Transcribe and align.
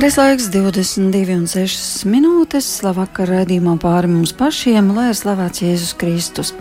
Pareizais 0.00 0.16
laiks 0.16 0.46
22,6 0.48 2.06
minūtes. 2.08 2.68
Labvakar, 2.80 3.28
raidījumā 3.34 3.74
pāri 3.82 4.08
mums 4.08 4.30
pašiem, 4.32 4.86
lai 4.96 5.10
ir 5.10 5.18
slavēts 5.18 5.60
Jēzus 5.60 5.92
Kristus. 6.00 6.54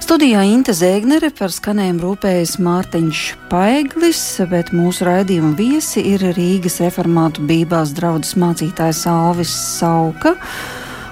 Studijā 0.00 0.46
Inte 0.48 0.72
Zēgnere 0.72 1.28
par 1.36 1.52
skanējumu 1.52 2.00
rūpējas 2.06 2.56
Mārtiņš 2.64 3.26
Paeglis, 3.52 4.22
bet 4.48 4.72
mūsu 4.72 5.04
raidījuma 5.04 5.52
viesi 5.60 6.00
ir 6.14 6.24
Rīgas 6.32 6.80
reformātu 6.86 7.44
bībās 7.44 7.92
draudzes 7.92 8.40
mācītājs 8.40 9.04
Alvis 9.12 9.52
Sauka 9.52 10.38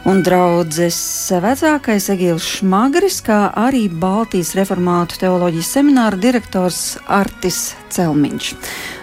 un 0.06 0.20
draudzes 0.22 0.96
vecākais 1.42 2.04
Egīls 2.14 2.44
Šmagris, 2.46 3.18
kā 3.26 3.48
arī 3.58 3.86
Baltijas 3.90 4.52
reformātu 4.54 5.18
teoloģijas 5.18 5.70
semināra 5.78 6.18
direktors 6.20 6.96
Artis 7.10 7.72
Celmiņš. 7.90 8.52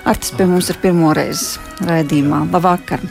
Artis 0.08 0.32
pie 0.38 0.48
mums 0.48 0.70
ir 0.72 0.80
pirmo 0.80 1.12
reizi 1.16 1.60
raidījumā. 1.84 2.46
Labvakar! 2.54 3.04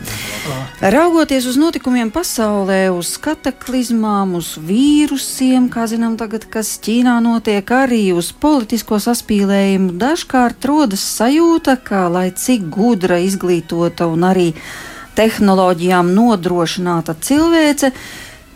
Raugoties 0.94 1.44
uz 1.50 1.58
notikumiem 1.60 2.08
pasaulē, 2.14 2.86
uz 2.96 3.12
kataklizmām, 3.20 4.38
uz 4.40 4.54
vīrusiem, 4.56 5.68
kā 5.72 5.84
zinām 5.90 6.16
tagad, 6.20 6.46
kas 6.52 6.72
Ķīnā 6.82 7.18
notiek, 7.24 7.74
arī 7.76 8.06
uz 8.16 8.32
politisko 8.32 9.02
saspīlējumu, 9.04 9.92
dažkārt 10.00 10.64
rodas 10.70 11.04
sajūta, 11.18 11.76
ka, 11.84 12.06
lai 12.12 12.30
cik 12.32 12.70
gudra, 12.72 13.20
izglītota 13.20 14.08
un 14.08 14.24
arī 14.32 14.48
tehnoloģijām 15.16 16.12
nodrošināta 16.16 17.14
cilvēce, 17.20 17.92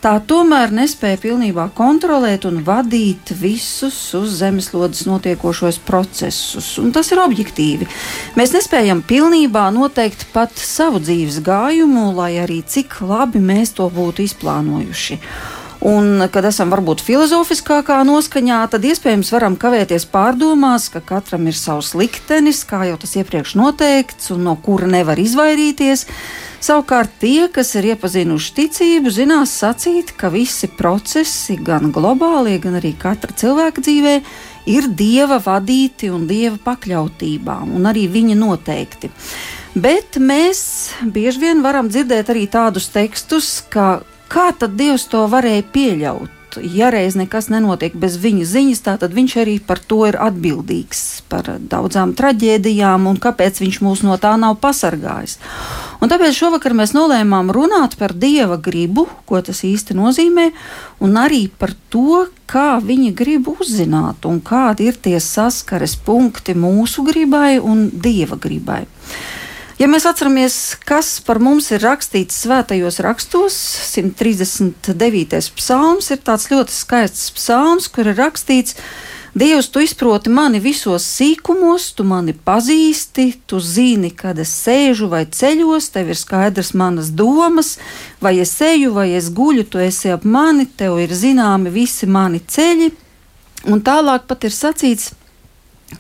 tā 0.04 0.12
tomēr 0.28 0.70
nespēja 0.76 1.18
pilnībā 1.22 1.68
kontrolēt 1.76 2.46
un 2.48 2.60
vadīt 2.66 3.32
visus 3.40 3.96
uz 4.14 4.36
zemeslodes 4.40 5.06
notiekošos 5.08 5.80
procesus. 5.86 6.76
Un 6.82 6.92
tas 6.94 7.10
ir 7.12 7.22
objektīvi. 7.24 7.88
Mēs 8.38 8.54
nespējam 8.54 9.02
pilnībā 9.06 9.66
noteikt 9.74 10.28
pat 10.34 10.54
savu 10.60 11.02
dzīves 11.02 11.40
gājumu, 11.46 12.12
lai 12.16 12.36
arī 12.44 12.62
cik 12.62 13.00
labi 13.02 13.42
mēs 13.42 13.74
to 13.80 13.90
būtu 13.92 14.26
izplānojuši. 14.28 15.20
Un, 15.84 16.24
kad 16.32 16.46
esam 16.48 16.70
varbūt 16.72 17.02
filozofiskākā 17.04 17.98
noskaņā, 18.08 18.62
tad 18.72 18.84
iespējams 18.88 19.28
varam 19.34 19.58
kavēties 19.60 20.06
pārdomās, 20.08 20.88
ka 20.92 21.02
katram 21.04 21.44
ir 21.50 21.56
savs 21.58 21.92
liktenis, 21.98 22.62
kā 22.68 22.86
jau 22.88 22.96
tas 23.02 23.12
iepriekš 23.20 23.52
noteikts, 23.60 24.30
un 24.32 24.46
no 24.48 24.56
kura 24.56 24.88
nevar 24.88 25.20
izvairīties. 25.20 26.06
Savukārt 26.64 27.18
tie, 27.20 27.50
kas 27.52 27.74
ir 27.76 27.90
iepazinuši 27.92 28.54
ticību, 28.56 29.12
zinās 29.12 29.52
sacīt, 29.60 30.14
ka 30.16 30.32
visi 30.32 30.70
procesi, 30.72 31.58
gan 31.60 31.92
globālie, 31.94 32.56
gan 32.62 32.80
arī 32.80 32.94
katra 32.96 33.36
cilvēka 33.36 33.84
dzīvē, 33.84 34.16
ir 34.72 34.88
dieva 34.96 35.38
vadīti 35.44 36.08
un 36.10 36.24
dieva 36.26 36.56
pakļautībā, 36.64 37.60
un 37.76 37.86
arī 37.92 38.08
viņa 38.16 38.40
noteikti. 38.40 39.12
Bet 39.76 40.16
mēs 40.16 40.64
bieži 41.04 41.44
vien 41.44 41.60
varam 41.62 41.92
dzirdēt 41.92 42.32
arī 42.32 42.46
tādus 42.48 42.88
tekstus, 42.94 43.60
ka 43.68 44.00
kā 44.32 44.50
tad 44.58 44.78
Dievs 44.78 45.06
to 45.12 45.26
varēja 45.30 45.68
pieļaut? 45.72 46.36
ja 46.62 46.90
reiz 46.90 47.16
nekas 47.16 47.48
nenotiek 47.52 47.94
bez 47.98 48.16
viņa 48.20 48.44
ziņas, 48.48 48.82
tad 48.86 49.14
viņš 49.14 49.36
arī 49.42 49.56
par 49.60 49.80
to 49.80 50.02
ir 50.08 50.18
atbildīgs, 50.20 51.22
par 51.30 51.48
daudzām 51.60 52.14
traģēdijām 52.16 53.06
un 53.10 53.20
kāpēc 53.22 53.60
viņš 53.62 53.80
mūs 53.84 54.04
no 54.06 54.16
tā 54.20 54.34
nav 54.40 54.58
pasargājis. 54.62 55.38
Un 56.00 56.12
tāpēc 56.12 56.36
šovakar 56.36 56.76
mēs 56.76 56.94
nolēmām 56.96 57.50
runāt 57.54 57.96
par 58.00 58.14
dieva 58.14 58.58
gribu, 58.62 59.06
ko 59.28 59.40
tas 59.44 59.62
īsti 59.66 59.96
nozīmē, 59.96 60.50
un 61.04 61.16
arī 61.20 61.46
par 61.48 61.74
to, 61.92 62.26
kā 62.46 62.76
viņa 62.82 63.14
grib 63.16 63.50
uzzināt 63.56 64.28
un 64.28 64.40
kādi 64.44 64.90
ir 64.90 65.00
tie 65.02 65.18
saskares 65.20 65.96
punkti 65.96 66.56
mūsu 66.56 67.04
gribai 67.06 67.56
un 67.58 67.88
dieva 67.90 68.38
gribai. 68.40 68.84
Ja 69.76 69.90
mēs 69.92 70.06
atceramies, 70.08 70.54
kas 70.88 71.18
par 71.20 71.36
mums 71.36 71.66
ir 71.68 71.82
rakstīts 71.84 72.38
svētajos 72.46 72.96
rakstos, 73.04 73.56
139. 73.90 75.50
psalms 75.58 76.08
ir 76.14 76.22
tāds 76.24 76.48
ļoti 76.48 76.72
skaists 76.72 77.34
psalms, 77.36 77.90
kur 77.92 78.08
ir 78.08 78.16
rakstīts, 78.16 78.78
Dievs, 79.36 79.66
tu 79.68 79.82
izproti 79.84 80.30
mani 80.32 80.62
visos 80.64 81.04
sīkumos, 81.04 81.90
tu 81.92 82.06
mani 82.08 82.32
pazīsti, 82.32 83.26
tu 83.44 83.58
zini, 83.60 84.08
kad 84.16 84.38
es 84.40 84.54
sēžu 84.62 85.10
vai 85.12 85.26
ceļos, 85.28 85.90
tev 85.92 86.14
ir 86.14 86.16
skaidrs 86.16 86.72
manas 86.72 87.10
domas, 87.12 87.74
vai 88.24 88.38
es 88.40 88.54
eju, 88.64 88.94
vai 88.96 89.10
es 89.18 89.28
guļu, 89.36 89.66
tu 89.68 89.82
esi 89.84 90.08
ap 90.14 90.24
mani, 90.24 90.64
tev 90.64 90.96
ir 91.04 91.12
zināmi 91.12 91.74
visi 91.74 92.08
mani 92.08 92.40
ceļi. 92.40 92.88
Un 93.68 93.84
tālāk 93.84 94.24
pat 94.24 94.48
ir 94.48 94.56
sacīts, 94.56 95.12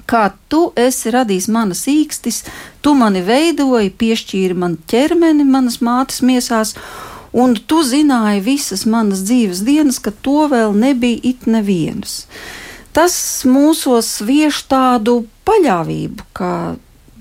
Kā 0.06 0.32
tu 0.50 0.72
esi 0.74 1.12
radījis 1.14 1.46
manas 1.54 1.84
īkstis, 1.90 2.42
tu 2.82 2.94
mani 2.98 3.22
veidoji, 3.22 3.92
piešķīri 3.94 4.56
man 4.58 4.78
ķermeni, 4.90 5.46
manas 5.46 5.78
mātes 5.78 6.24
miesās, 6.26 6.74
un 7.30 7.54
tu 7.54 7.82
zināji 7.86 8.42
visas 8.42 8.86
manas 8.90 9.22
dzīves 9.28 9.62
dienas, 9.66 10.00
ka 10.02 10.10
to 10.10 10.48
vēl 10.50 10.74
nebija 10.74 11.22
it 11.30 11.46
nevienas. 11.46 12.24
Tas 12.96 13.14
mūsos 13.46 14.16
vieš 14.26 14.64
tādu 14.70 15.26
paļāvību, 15.46 16.26
ka 16.34 16.50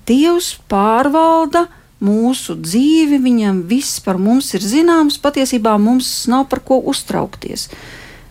Dievs 0.05 0.51
pārvalda 0.69 1.65
mūsu 2.05 2.53
dzīvi, 2.61 3.17
viņam 3.23 3.63
viss 3.69 3.99
par 4.05 4.19
mums 4.21 4.51
ir 4.53 4.61
zināms, 4.61 5.17
patiesībā 5.21 5.73
mums 5.81 6.09
nav 6.29 6.45
par 6.51 6.61
ko 6.65 6.77
uztraukties. 6.91 7.69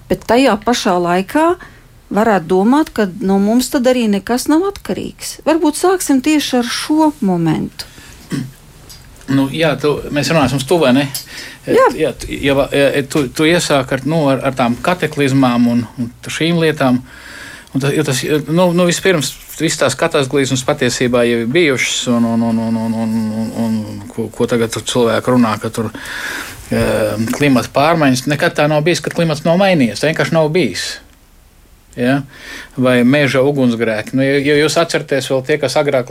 Bet 0.09 0.27
tajā 0.31 0.55
pašā 0.63 0.95
laikā 1.03 1.47
varētu 2.13 2.49
domāt, 2.51 2.93
ka 2.95 3.09
no 3.25 3.39
mums 3.43 3.71
tad 3.73 3.89
arī 3.91 4.07
nekas 4.13 4.49
nav 4.51 4.67
atkarīgs. 4.69 5.39
Varbūt 5.47 5.81
sāksim 5.81 6.21
tieši 6.25 6.61
ar 6.61 6.71
šo 6.71 7.11
momentu. 7.25 7.91
Nu, 9.33 9.47
jā, 9.53 9.73
tu, 9.81 9.97
mēs 10.13 10.29
runāsim 10.33 10.61
uz 10.61 10.67
to, 10.69 10.77
vai 10.83 10.93
ne? 10.97 11.07
Jā, 11.65 11.87
jā 11.97 12.11
ja, 12.29 12.67
ja, 12.77 12.89
tu, 13.09 13.25
tu 13.33 13.47
iesāki 13.49 13.97
ar, 13.97 14.03
nu, 14.09 14.27
ar, 14.29 14.43
ar 14.51 14.57
tām 14.57 14.77
kataklizmām 14.85 15.71
un, 15.73 15.87
un 15.97 16.11
šīm 16.29 16.61
lietām. 16.61 17.01
Un 17.75 17.83
tas, 17.83 17.95
tas, 18.07 18.21
nu, 18.53 18.69
nu, 18.77 18.85
vispirms, 18.87 19.33
visas 19.59 19.81
tās 19.81 19.97
kataklizmas 19.99 20.63
patiesībā 20.69 21.25
jau 21.27 21.41
ir 21.43 21.49
bijušas, 21.51 22.05
un, 22.13 22.29
un, 22.35 22.45
un, 22.51 22.61
un, 22.69 22.77
un, 22.85 22.99
un, 23.01 23.17
un, 23.33 23.49
un 23.65 24.05
ko, 24.13 24.29
ko 24.35 24.47
tagad 24.51 24.77
cilvēki 24.77 25.33
runā, 25.33 25.57
ka 25.63 25.73
tur 25.75 25.89
e, 25.89 26.85
klimata 27.35 27.73
pārmaiņas. 27.75 28.29
Nekad 28.31 28.61
tā 28.61 28.69
nav 28.71 28.85
bijis, 28.87 29.03
ka 29.03 29.15
klimats 29.15 29.43
nav 29.49 29.57
mainījies. 29.65 30.05
Tā 30.05 30.13
vienkārši 30.13 30.37
nav 30.37 30.53
bijis 30.55 30.85
ja? 31.97 32.21
vai 32.77 32.97
meža 33.07 33.43
ugunsgrēki. 33.47 34.17
Nu, 34.19 34.25
ja 34.27 34.57
jūs 34.59 34.77
atceraties, 34.81 35.29
vēl 35.31 35.43
tie, 35.47 35.59
kas 35.63 35.77
agrāk 35.81 36.11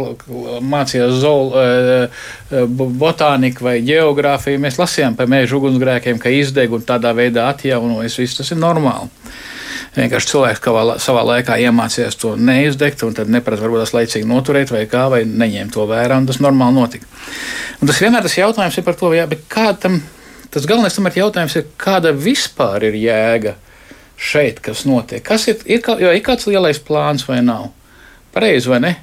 mācījās 0.64 1.16
zool, 1.22 1.52
eh, 1.60 2.22
eh, 2.52 2.68
botāniku 3.04 3.68
vai 3.68 3.80
geogrāfiju, 3.86 4.62
mēs 4.64 4.80
lasījām 4.80 5.18
par 5.20 5.28
meža 5.32 5.58
ugunsgrēkiem, 5.60 6.22
ka 6.22 6.32
izdeg 6.34 6.74
un 6.74 6.86
tādā 6.88 7.14
veidā 7.16 7.50
atjaunojas. 7.52 8.20
Viss 8.20 8.40
tas 8.40 8.52
ir 8.52 8.62
normāli. 8.62 9.12
Vienkārši 9.94 10.32
cilvēks 10.32 10.64
savā 11.04 11.22
laikā 11.22 11.60
iemācījās 11.68 12.18
to 12.18 12.34
neizdegt, 12.36 13.04
un 13.06 13.14
tad 13.14 13.30
neprasa, 13.30 13.62
varbūt 13.62 13.84
tas 13.84 13.94
laicīgi 13.94 14.26
noturēt, 14.26 14.72
vai 14.74 14.88
kā, 14.90 15.06
vai 15.12 15.22
neņemt 15.28 15.76
to 15.76 15.86
vērā, 15.86 16.18
un 16.18 16.26
tas 16.26 16.42
normāli 16.42 16.80
notika. 16.80 17.06
Un 17.82 17.92
tas 17.92 18.00
vienmēr 18.02 18.26
tas 18.26 18.38
jautājums 18.40 18.80
ir 18.80 18.88
par 18.88 18.98
to, 18.98 19.12
jā, 19.14 19.28
kādam, 19.54 20.00
tas 20.50 20.66
galvenais 20.66 20.98
tomēr 20.98 21.20
jautājums 21.22 21.60
ir, 21.60 21.68
kāda 21.78 22.10
vispār 22.18 22.88
ir 22.90 22.98
jēga 23.04 23.54
šeit, 24.24 24.62
kas 24.64 24.86
notiek. 24.88 25.24
Kas 25.26 25.48
ir, 25.52 25.60
ir, 25.68 25.84
ir 25.84 26.22
kāds 26.24 26.48
lielais 26.48 26.80
plāns 26.80 27.26
vai 27.28 27.42
nav? 27.44 27.72
Pareizi 28.34 28.72
vai 28.72 28.80
ne? 28.84 28.94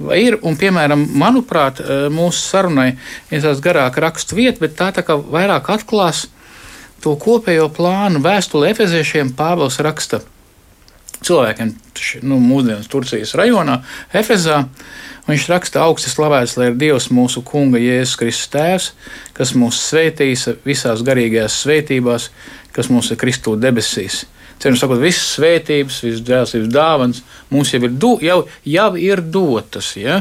Vai 0.00 0.18
ir, 0.24 0.40
un, 0.42 0.56
piemēram, 0.58 1.04
manuprāt, 1.20 1.78
eh, 1.80 2.06
mūsu 2.10 2.40
sarunai 2.42 2.96
ir 3.30 3.44
tāds 3.44 3.62
garāk 3.62 4.00
rakstu 4.02 4.40
vieta, 4.40 4.58
bet 4.64 4.74
tā, 4.78 4.90
tā 4.96 5.04
kā 5.06 5.14
vairāk 5.20 5.70
atklās 5.76 6.26
to 7.04 7.14
kopējo 7.20 7.68
plānu 7.70 8.22
vēstuli 8.24 8.72
Efeziešiem 8.72 9.34
Pāvils 9.38 9.78
raksta 9.84 10.24
cilvēkiem, 11.24 11.70
nu, 12.26 12.40
mūsdienas 12.42 12.90
Turcijas 12.90 13.36
rajonā, 13.38 13.82
Efezā. 14.12 14.64
Viņš 15.24 15.46
raksta, 15.48 15.80
augsts 15.86 16.12
slavēts, 16.12 16.58
lai 16.60 16.66
ir 16.68 16.74
Dievs 16.76 17.06
mūsu 17.14 17.40
Kunga 17.46 17.80
Jēzus 17.80 18.18
Kristus 18.20 18.50
Tēvs, 18.52 18.90
kas 19.36 19.54
mūs 19.56 19.78
sveitīs 19.86 20.44
visās 20.66 21.00
garīgajās 21.06 21.62
svētībās, 21.62 22.28
kas 22.76 22.90
mūs 22.92 23.14
ir 23.14 23.20
Kristū 23.22 23.54
debesīs 23.56 24.24
Cerams, 24.62 24.80
sakot, 24.80 25.00
visas 25.02 25.34
svētības, 25.36 26.00
visas 26.06 26.22
dvēseles 26.24 26.70
dāvanas 26.72 27.22
mums 27.52 27.72
jau 27.74 27.82
ir, 27.84 27.94
do, 28.00 28.14
jau, 28.24 28.42
jau 28.68 28.90
ir 29.00 29.22
dotas. 29.34 29.92
Ja? 29.98 30.20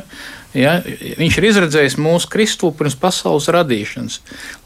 Ja? 0.58 0.78
Viņš 0.84 1.40
ir 1.40 1.50
izredzējis 1.50 1.98
mūsu 2.02 2.30
Kristu 2.34 2.72
pirms 2.78 2.98
pasaules 3.00 3.50
radīšanas, 3.54 4.20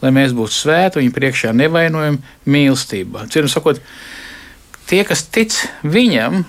lai 0.03 0.13
mēs 0.15 0.35
būtu 0.37 0.55
svēti, 0.55 1.01
viņa 1.01 1.15
priekšā 1.15 1.53
nevainojami 1.57 2.21
mīlestībā. 2.49 3.27
Cerams, 3.33 3.55
sakot, 3.57 3.81
tie, 4.89 5.03
kas 5.07 5.25
tic 5.29 5.55
viņam, 5.85 6.41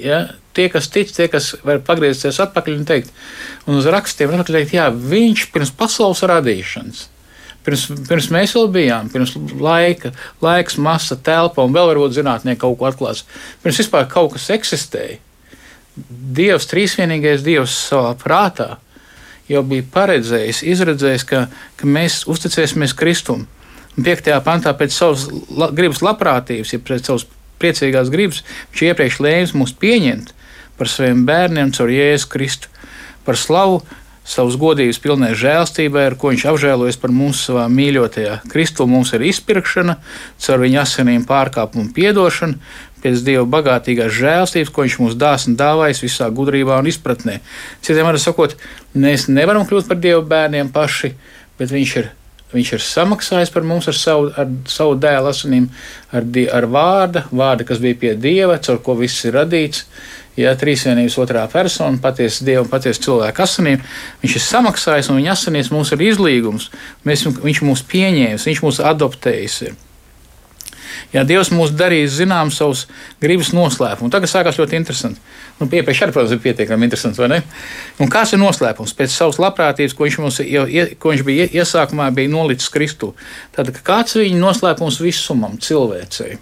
ja? 0.00 0.24
tie, 0.56 0.68
kas 0.72 0.90
tic, 0.92 1.12
tie, 1.16 1.28
kas 1.32 1.54
var 1.64 1.80
pagriezties 1.84 2.40
atpakaļ 2.44 2.78
un 2.78 2.88
teikt, 2.88 3.12
un 3.66 3.80
uz 3.80 3.88
rakstiem 3.88 4.36
teikt, 4.44 4.76
jā, 4.76 4.90
viņš 4.92 5.48
pirms 5.54 5.72
pasaules 5.76 6.22
radīšanas 6.28 7.08
Pirms, 7.62 7.84
pirms 8.08 8.28
mēs 8.34 8.54
vēl 8.56 8.70
bijām, 8.74 9.10
pirms 9.12 9.36
laika, 9.62 10.10
laiks, 10.42 10.78
masa, 10.82 11.14
telpa 11.14 11.62
un 11.62 11.74
vēl 11.74 11.92
varbūt 11.92 12.16
zinātnieki 12.16 12.60
kaut 12.64 12.78
ko 12.80 12.88
atklās. 12.88 13.22
Pirms 13.62 13.78
vispār 13.84 14.08
kaut 14.10 14.34
kas 14.34 14.48
eksistēja. 14.54 15.20
Dievs, 16.36 16.66
trīsvienīgais 16.70 17.44
Dievs 17.44 17.74
savā 17.90 18.14
prātā, 18.18 18.76
jau 19.50 19.62
bija 19.66 19.86
paredzējis, 19.94 20.62
izredzējis, 20.72 21.26
ka, 21.28 21.44
ka 21.76 21.88
mēs 21.88 22.22
uzticēsimies 22.30 22.96
Kristum. 22.98 23.46
Un 23.92 24.06
5. 24.06 24.32
pantā 24.46 24.72
pēc 24.76 24.94
savas 24.96 25.26
la, 25.52 25.68
gribas 25.74 26.00
labprātības, 26.04 26.72
ja 26.72 26.80
pēc 26.80 27.10
savas 27.10 27.26
priecīgās 27.62 28.10
gribas, 28.10 28.40
viņš 28.72 28.84
iepriekš 28.88 29.18
lēms 29.22 29.56
mūs 29.58 29.74
pieņemt 29.78 30.32
par 30.78 30.90
saviem 30.90 31.26
bērniem 31.28 31.74
caur 31.76 31.92
Jēzu 31.92 32.30
Kristu, 32.32 32.70
par 33.26 33.38
slavu 33.38 33.82
savas 34.24 34.56
godības 34.60 35.00
pilnai 35.02 35.32
žēlstībai, 35.38 36.06
ar 36.10 36.16
ko 36.18 36.30
viņš 36.30 36.46
apžēlojas 36.52 36.98
par 37.02 37.12
mums 37.14 37.42
savā 37.48 37.66
mīļotajā. 37.72 38.38
Kristu 38.52 38.86
mums 38.90 39.12
ir 39.16 39.26
izpirkšana, 39.26 39.98
caur 40.42 40.62
viņa 40.62 40.82
asinīm 40.84 41.26
pārkāpumu 41.28 41.90
piedošana, 41.96 42.60
pēc 43.02 43.22
Dieva 43.26 43.44
bagātīgās 43.50 44.14
žēlstības, 44.14 44.72
ko 44.72 44.86
Viņš 44.86 44.98
mums 45.02 45.18
dāsni 45.18 45.58
dāvājis 45.58 46.04
visā 46.04 46.30
gudrībā 46.30 46.78
un 46.78 46.88
izpratnē. 46.90 47.40
Citiem 47.82 48.06
vārdiem 48.06 48.22
sakot, 48.22 48.56
mēs 48.94 49.28
nevaram 49.30 49.66
kļūt 49.66 49.90
par 49.90 50.00
Dieva 50.02 50.22
bērniem 50.34 50.72
paši, 50.74 51.14
bet 51.58 51.74
Viņš 51.74 51.94
ir. 52.02 52.12
Viņš 52.52 52.70
ir 52.76 52.82
samaksājis 52.84 53.48
par 53.48 53.64
mums 53.64 53.86
ar 53.88 53.96
savu, 53.96 54.26
ar 54.36 54.50
savu 54.68 54.98
dēlu 55.00 55.30
asinīm, 55.30 55.70
ar, 56.12 56.26
ar 56.52 56.66
vārdu, 56.68 57.22
vārdu, 57.32 57.64
kas 57.64 57.80
bija 57.80 57.96
pie 57.96 58.10
Dieva, 58.12 58.58
caur 58.60 58.82
ko 58.84 58.98
viss 58.98 59.24
ir 59.24 59.38
radīts. 59.38 59.86
Ja 60.36 60.54
trīsvienības 60.56 61.18
otrā 61.20 61.44
persona, 61.52 62.00
patiesa 62.00 62.46
Dieva 62.46 62.64
un 62.64 62.70
patiesa 62.72 63.04
cilvēka 63.04 63.44
asinīm, 63.44 63.82
viņš 64.22 64.36
ir 64.38 64.44
samaksājis 64.46 65.10
un 65.12 65.20
viņa 65.20 65.34
asinīs 65.34 65.72
mums 65.74 65.92
ir 65.92 66.04
izlīgums. 66.08 66.70
Mēs, 67.04 67.26
viņš 67.36 67.64
mūs 67.68 67.84
pieņēmis, 67.92 68.46
viņš 68.48 68.62
mūs 68.64 68.80
adoptējis. 68.92 69.58
Jā, 71.12 71.26
Dievs 71.28 71.50
mums 71.52 71.74
darīja 71.76 72.08
zinām 72.08 72.48
savus 72.54 72.86
gribas 73.20 73.50
noslēpumu. 73.52 74.08
Tagad 74.12 74.30
sākās 74.32 74.56
ļoti 74.60 74.78
interesanti. 74.78 75.20
Nu, 75.58 75.66
Iepriekš 75.68 76.06
arī, 76.06 76.14
protams, 76.14 76.32
ir 76.32 76.40
pietiekami 76.44 76.88
interesants, 76.88 77.20
vai 77.20 77.28
ne? 77.28 77.40
Un 78.00 78.08
kāds 78.12 78.32
ir 78.32 78.40
noslēpums? 78.40 78.94
Pēc 78.96 79.12
savas 79.12 79.40
labprātības, 79.42 79.96
ko 79.96 80.08
viņš, 80.08 80.18
mums, 80.22 80.40
jau, 80.46 80.64
ko 81.02 81.12
viņš 81.12 81.26
bija 81.28 81.48
iesākumā, 81.60 82.08
bija 82.16 82.32
nolicis 82.32 82.72
Kristu. 82.72 83.12
Tad 83.52 83.74
kāds 83.84 84.16
ir 84.16 84.24
viņa 84.30 84.40
noslēpums 84.40 85.02
visumam, 85.04 85.60
cilvēcei? 85.60 86.38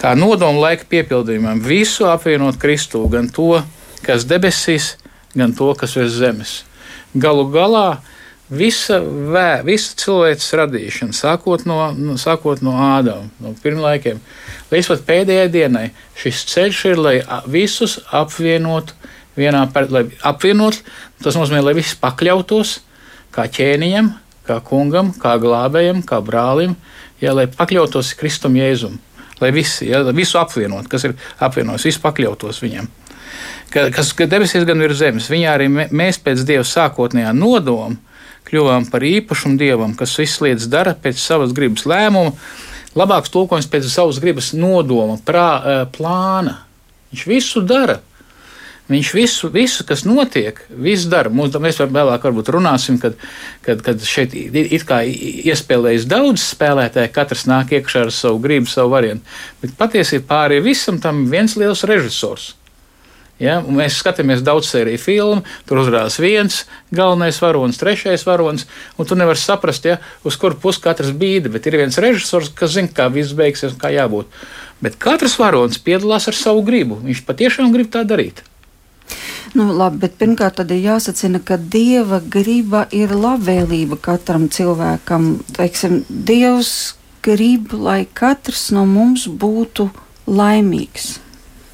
Kā 0.00 0.14
nodomu 0.18 0.62
laika 0.62 0.86
piepildījumam, 0.90 1.60
visu 1.62 2.08
apvienot 2.10 2.58
Kristu, 2.60 3.04
gan 3.12 3.28
to, 3.32 3.60
kas 4.06 4.26
debesīs, 4.28 4.96
gan 5.36 5.54
to, 5.56 5.68
kas 5.78 5.96
ir 6.00 6.08
zemes. 6.10 6.62
Galu 7.12 7.46
galā 7.52 7.86
Visa, 8.52 8.98
vē, 9.00 9.62
visa 9.64 9.94
cilvēces 9.96 10.50
radīšana, 10.60 11.14
sākot 11.16 11.62
no, 11.64 11.78
no, 11.96 12.18
sākot 12.20 12.60
no 12.60 12.74
Ādama, 12.76 13.30
no 13.40 13.54
pirmlaikiem, 13.62 14.18
līdz 14.68 14.90
pat 14.90 15.04
pēdējai 15.08 15.46
dienai, 15.54 15.84
šis 16.20 16.42
ceļš 16.50 16.80
ir, 16.90 17.00
lai 17.00 17.14
visus 17.48 17.96
apvienotu 18.12 18.92
vienā, 19.40 19.62
lai 19.94 20.04
apvienot, 20.28 20.82
tas 21.24 21.38
nozīmē, 21.38 21.62
lai 21.64 21.76
visi 21.78 21.96
pakļautos 22.02 22.74
kā 23.32 23.46
ķēniņam, 23.56 24.12
kā 24.44 24.58
kungam, 24.68 25.14
kā 25.16 25.38
glābējam, 25.40 26.04
kā 26.04 26.20
brālim, 26.20 26.76
ja, 27.24 27.32
lai 27.32 27.48
pakļautos 27.48 28.12
Kristum 28.20 28.60
Jēzum, 28.60 29.00
lai 29.42 29.52
visi, 29.54 29.90
ja, 29.90 30.02
visu 30.14 30.38
apvienot, 30.40 30.88
kas 30.90 31.08
ir 31.08 31.16
apvienojis, 31.42 31.88
visu 31.90 32.02
pakļautos 32.04 32.62
viņam. 32.62 32.88
Kas 33.72 34.12
debesīs 34.28 34.66
gan 34.68 34.82
ir 34.84 34.92
zemes, 34.96 35.30
viņā 35.32 35.52
arī 35.56 35.68
mēs 35.72 36.18
pēc 36.20 36.42
Dieva 36.48 36.64
sākotnējā 36.68 37.32
nodoma 37.36 37.96
kļuvām 38.48 38.90
par 38.92 39.04
īpašumu 39.06 39.56
dievam, 39.60 39.94
kas 39.96 40.12
visu 40.20 40.44
lietas 40.44 40.68
dara 40.68 40.92
pēc 40.98 41.20
savas 41.20 41.54
gribas 41.56 41.86
lēmuma. 41.88 42.34
Labāks 42.98 43.32
tulkojums 43.32 43.70
pēc 43.72 43.86
savas 43.88 44.18
gribas 44.20 44.50
nodoma, 44.52 45.16
prā, 45.24 45.48
eh, 45.56 45.84
plāna. 45.94 46.58
Viņš 47.12 47.26
visu 47.26 47.62
dara. 47.64 48.00
Viņš 48.90 49.10
visu, 49.14 49.48
visu 49.54 49.84
kas 49.88 50.02
notiek, 50.04 50.58
visu 50.74 51.08
dara. 51.12 51.30
Mums, 51.32 51.54
mēs 51.62 51.78
vēlāk 51.80 52.24
varbūt 52.26 52.50
runāsim, 52.52 52.98
kad, 53.00 53.14
kad, 53.64 53.80
kad 53.86 54.02
šeit 54.04 54.34
it 54.34 54.82
kā 54.88 55.00
iespēlējas 55.06 56.08
daudz 56.10 56.42
spēlētāju, 56.50 57.12
katrs 57.14 57.46
nāk 57.48 57.72
iekšā 57.78 58.08
ar 58.08 58.14
savu 58.14 58.42
gribu, 58.42 58.68
savu 58.68 58.92
variantu. 58.92 59.38
Bet 59.62 59.78
patiesībā 59.78 60.26
pāri 60.34 60.58
visam 60.64 60.98
tam 61.00 61.24
viens 61.30 61.54
liels 61.56 61.86
režisors 61.88 62.52
Ja? 63.42 63.58
Mēs 63.64 63.98
skatāmies 63.98 64.42
daudz 64.46 64.68
sēriju 64.70 65.00
filmu, 65.02 65.42
tur 65.66 65.80
uzrādās 65.82 66.18
viens 66.22 66.62
galvenais 66.94 67.40
varonis, 67.42 67.80
trešais 67.80 68.22
varonis, 68.28 68.68
un 68.98 69.08
tu 69.08 69.18
nevari 69.18 69.40
saprast, 69.40 69.88
ja, 69.88 69.98
uz 70.26 70.38
kuru 70.38 70.58
pusi 70.62 70.82
katrs 70.84 71.10
bīda. 71.18 71.50
Bet 71.52 71.66
ir 71.66 71.80
viens 71.80 71.98
režisors, 72.02 72.52
kas 72.54 72.76
zina, 72.76 72.92
kā 72.94 73.08
viss 73.12 73.34
beigsies 73.38 73.74
un 73.74 73.82
kā 73.82 73.90
jābūt. 73.94 74.30
Bet 74.82 74.98
katrs 75.02 75.38
varonis 75.40 75.82
piedalās 75.82 76.28
ar 76.30 76.38
savu 76.38 76.62
gribu. 76.66 77.00
Viņš 77.02 77.26
patiešām 77.26 77.74
grib 77.74 77.90
tā 77.92 78.06
darīt. 78.06 78.44
Nu, 79.58 79.68
labi, 79.76 80.00
bet 80.06 80.16
pirmkārt, 80.20 80.60
tad 80.60 80.70
ir 80.72 80.80
jāsacina, 80.86 81.42
ka 81.44 81.58
dieva 81.60 82.22
griba 82.24 82.86
ir 82.94 83.12
labvēlība 83.12 84.00
katram 84.00 84.48
cilvēkam. 84.52 85.34
Teiksim, 85.58 86.02
Dievs 86.08 86.94
grib, 87.22 87.74
lai 87.76 88.06
katrs 88.12 88.70
no 88.72 88.86
mums 88.88 89.28
būtu 89.28 89.90
laimīgs 90.26 91.18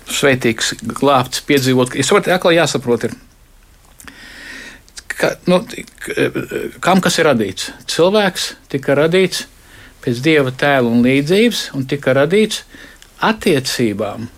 svētīgs, 0.08 0.75
glābts, 0.99 1.43
piedzīvot. 1.46 1.94
Es 1.99 2.08
saprotu, 2.08 2.32
ka 2.43 2.52
jāsaprot, 2.55 3.08
ir, 3.08 3.14
ka, 5.12 5.35
nu, 5.50 5.61
kam 6.85 7.02
kas 7.05 7.19
ir 7.20 7.29
radīts. 7.29 7.70
Cilvēks 7.90 8.49
tika 8.73 8.96
radīts 8.99 9.44
pēc 10.05 10.23
dieva 10.25 10.55
tēla 10.55 10.88
un 10.88 11.05
līdzības, 11.05 11.69
un 11.76 11.87
tika 11.90 12.14
radīts 12.17 12.62
attiecībām, 13.25 14.29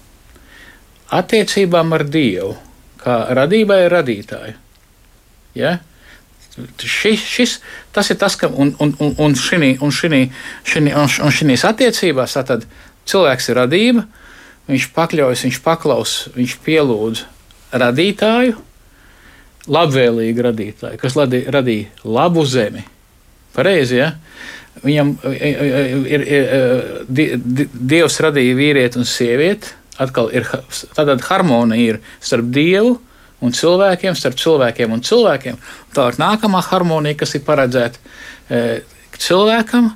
attiecībām 1.20 1.96
ar 1.96 2.06
Dievu, 2.08 2.54
kā 3.00 3.16
radībai 3.36 3.84
ir 3.86 3.94
radītāju. 3.94 4.56
Ja? 5.58 5.78
Šis, 6.80 7.22
šis, 7.24 7.56
tas 7.94 8.10
ir 8.12 8.18
tas, 8.20 8.36
ka 8.36 8.50
un, 8.50 8.74
un, 8.82 8.94
un, 9.00 9.14
šinīs 11.32 11.64
attiecībās 11.68 12.36
tad 12.46 12.66
cilvēks 13.08 13.50
ir 13.50 13.60
radība, 13.62 14.06
viņš 14.70 14.88
pakļaujas, 14.96 15.44
viņš 15.46 15.60
paklaus, 15.64 16.16
viņš 16.36 16.56
pielūdz 16.66 17.24
radītāju, 17.80 18.58
labvēlīgu 19.70 20.46
radītāju, 20.46 21.00
kas 21.00 21.16
radīja 21.16 21.90
labu 22.04 22.44
zemi. 22.48 22.84
Pareizi, 23.54 23.98
ja? 23.98 24.12
Viņam 24.80 25.16
ir, 25.34 25.62
ir, 26.06 26.22
ir 26.24 27.32
Dievs 27.74 28.20
radīja 28.22 28.56
vīrieti 28.56 29.00
un 29.00 29.08
sievieti. 29.08 29.74
Atkal 30.00 30.30
ir 30.32 30.46
tāda 30.96 31.18
harmonija 31.28 31.94
ir 31.94 32.00
starp 32.24 32.48
Dievu 32.54 32.96
un 33.44 33.54
cilvēkiem, 33.56 34.16
starp 34.16 34.38
cilvēkiem 34.40 34.92
un 34.96 35.04
cilvēkiem. 35.04 35.58
Tālāk 35.96 36.20
nākamā 36.20 36.62
harmonija, 36.66 37.18
kas 37.22 37.36
ir 37.36 37.44
paredzēta 37.46 38.00
cilvēkam, 39.20 39.90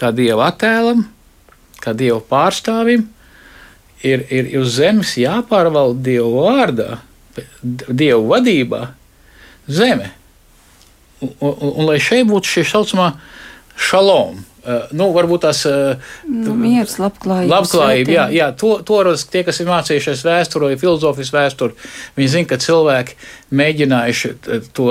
kā 0.00 0.12
Dieva 0.16 0.50
attēlam, 0.50 1.04
kā 1.80 1.94
Dieva 1.96 2.20
pārstāvim, 2.30 3.06
ir, 4.04 4.24
ir 4.32 4.50
uz 4.60 4.76
zemes 4.78 5.16
jāpārvalda 5.20 6.04
Dieva 6.08 6.46
vārdā, 6.48 6.90
Dieva 7.62 8.22
vadībā, 8.34 8.82
zeme. 9.70 10.12
Un, 11.20 11.34
un, 11.44 11.56
un 11.74 11.88
lai 11.90 11.98
šeit 12.00 12.24
būtu 12.28 12.48
šī 12.48 12.64
saucamā 12.68 13.10
šaloma, 13.76 14.40
Uh, 14.60 14.90
nu, 14.92 15.06
varbūt 15.16 15.46
tās 15.46 15.62
uh, 15.64 15.96
nu, 16.28 16.52
miers, 16.52 16.98
labklājība. 17.00 17.48
labklājība 17.54 18.12
jā, 18.12 18.24
jā, 18.36 18.48
to, 18.60 18.74
to 18.84 18.98
tie, 19.32 19.40
kas 19.46 19.62
ir 19.62 19.70
mācījušies 19.70 20.24
vēsturi 20.26 20.68
vai 20.68 20.76
filozofijas 20.80 21.30
vēsturi, 21.32 21.88
viņi 22.18 22.28
zina, 22.34 22.48
ka 22.50 22.58
cilvēki 22.60 23.16
mēģinājuši 23.56 24.32
to 24.76 24.90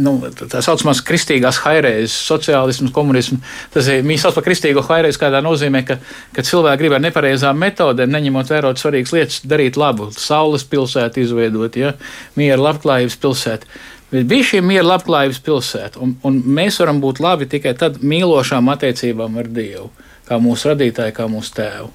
nu, 0.00 0.14
tā 0.40 0.62
saucamās 0.64 1.04
kristīgās 1.04 1.60
hairēzes, 1.66 2.16
sociālismu, 2.30 2.88
komunismu. 2.96 3.42
Tas 3.74 3.90
ir 3.92 4.00
viņi 4.00 4.22
sauc 4.24 4.38
par 4.38 4.48
kristīgo 4.48 4.80
hairēzi 4.88 5.20
kādā 5.20 5.44
nozīmē, 5.44 5.84
ka, 5.86 6.00
ka 6.32 6.48
cilvēki 6.48 6.80
grib 6.80 6.96
ar 6.96 7.04
nepareizām 7.04 7.60
metodēm, 7.62 8.16
neņemot 8.16 8.56
vērot 8.56 8.80
svarīgas 8.80 9.12
lietas, 9.12 9.42
darīt 9.44 9.76
labu, 9.76 10.08
saules 10.16 10.64
pilsētu 10.72 11.26
izveidot, 11.26 11.76
ja, 11.76 11.92
miera 12.40 12.62
labklājības 12.70 13.20
pilsētu. 13.20 13.82
Bet 14.12 14.28
bija 14.28 14.44
šī 14.44 14.60
miera 14.60 14.84
labklājības 14.84 15.40
pilsēta, 15.46 16.00
un, 16.04 16.14
un 16.28 16.36
mēs 16.44 16.76
varam 16.82 17.00
būt 17.00 17.22
labi 17.24 17.48
tikai 17.48 17.72
tad 17.80 18.02
mīlošām 18.04 18.68
attiecībām 18.74 19.38
ar 19.40 19.48
Dievu, 19.48 19.88
kā 20.28 20.36
mūsu 20.42 20.72
radītāju, 20.72 21.14
kā 21.16 21.28
mūsu 21.32 21.54
tēvu. 21.56 21.88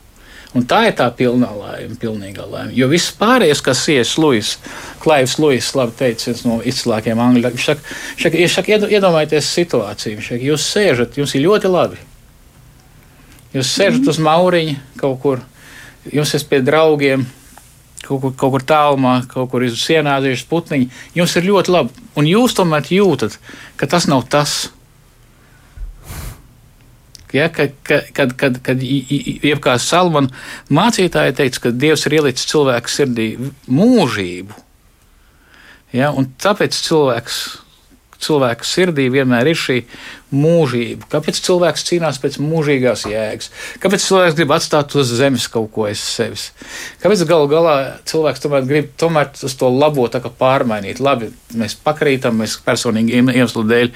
Un 0.58 0.64
tā 0.66 0.80
ir 0.88 0.96
tā 0.98 1.06
pilnā 1.14 1.50
laime, 1.54 1.98
pilnīgā 2.02 2.46
laime. 2.50 2.72
Jo 2.74 2.88
viss 2.90 3.12
pārējais, 3.20 3.62
kas 3.62 3.84
ies 3.94 4.16
Luis, 4.18 4.56
Klaivs 5.04 5.36
Luis, 5.44 5.70
labi 5.78 5.94
teicis, 6.00 6.30
viens 6.30 6.46
no 6.48 6.60
izcilākajiem 6.66 7.22
angļu, 7.22 7.52
viņš 7.54 7.68
saka, 7.68 7.98
šaka, 8.24 8.46
saka 8.54 8.80
iedomājieties 8.88 9.52
situāciju, 9.60 10.18
viņš 10.18 10.30
saka, 10.32 10.48
jūs 10.48 10.70
sēžat, 10.72 11.20
jums 11.20 11.36
ir 11.36 11.44
ļoti 11.46 11.74
labi. 11.74 12.00
Jūs 13.54 13.74
sēžat 13.76 14.02
mm. 14.02 14.14
uz 14.14 14.22
mauriņa 14.24 14.80
kaut 15.04 15.20
kur, 15.22 15.44
jūs 16.10 16.34
esat 16.34 16.50
pie 16.50 16.64
draugiem, 16.66 17.28
kaut 18.06 18.22
kur, 18.22 18.34
kaut 18.38 18.56
kur 18.56 18.66
tālumā, 18.68 19.20
kaut 19.32 19.52
kur 19.52 19.66
uz 19.66 19.78
sienādījušas 19.82 20.48
putniņi, 20.50 20.90
jums 21.18 21.36
ir 21.38 21.48
ļoti 21.50 21.74
labi. 21.74 22.08
Un 22.20 22.30
jūs 22.30 22.56
tomēr 22.58 22.90
jūtat, 22.94 23.38
ka 23.80 23.90
tas 23.90 24.08
nav 24.10 24.28
tas. 24.32 24.68
Ja, 27.36 27.50
kad, 27.52 27.74
kad, 27.84 28.32
kad, 28.40 28.62
kad 28.64 28.82
jebkāds 28.82 29.90
Salmana 29.90 30.32
mācītāja 30.72 31.36
teica, 31.36 31.66
ka 31.66 31.74
Dievs 31.76 32.06
ir 32.08 32.16
ielicis 32.22 32.48
cilvēku 32.48 32.92
sirdī 32.92 33.28
mūžību, 33.68 34.56
ja, 35.92 36.14
un 36.16 36.30
tāpēc 36.40 36.78
cilvēks, 36.88 37.42
cilvēka 38.24 38.68
sirdī 38.68 39.10
vienmēr 39.12 39.52
ir 39.52 39.60
šī 39.60 39.82
mūžība. 40.34 41.08
Kāpēc 41.12 41.40
cilvēks 41.46 41.86
cīnās 41.88 42.20
pēc 42.20 42.38
mūžīgās 42.44 43.06
jēgas? 43.08 43.52
Kāpēc 43.84 44.04
cilvēks 44.04 44.36
grib 44.36 44.52
atstāt 44.56 44.96
uz 45.00 45.14
zemes 45.20 45.48
kaut 45.52 45.70
ko 45.76 45.88
aiz 45.88 46.02
sevis? 46.04 46.50
Kāpēc 47.04 47.24
galu 47.30 47.48
galā 47.52 47.76
cilvēks 48.10 48.44
tomēr 48.44 48.68
grib 48.68 48.92
tomēr 49.00 49.32
to 49.32 49.72
labo 49.72 50.08
pārmainīt? 50.12 51.00
Labi, 51.04 51.32
mēs 51.56 51.78
pakrītam, 51.80 52.42
mēs 52.42 52.58
personīgi 52.66 53.22
iemeslu 53.22 53.64
dēļ 53.68 53.92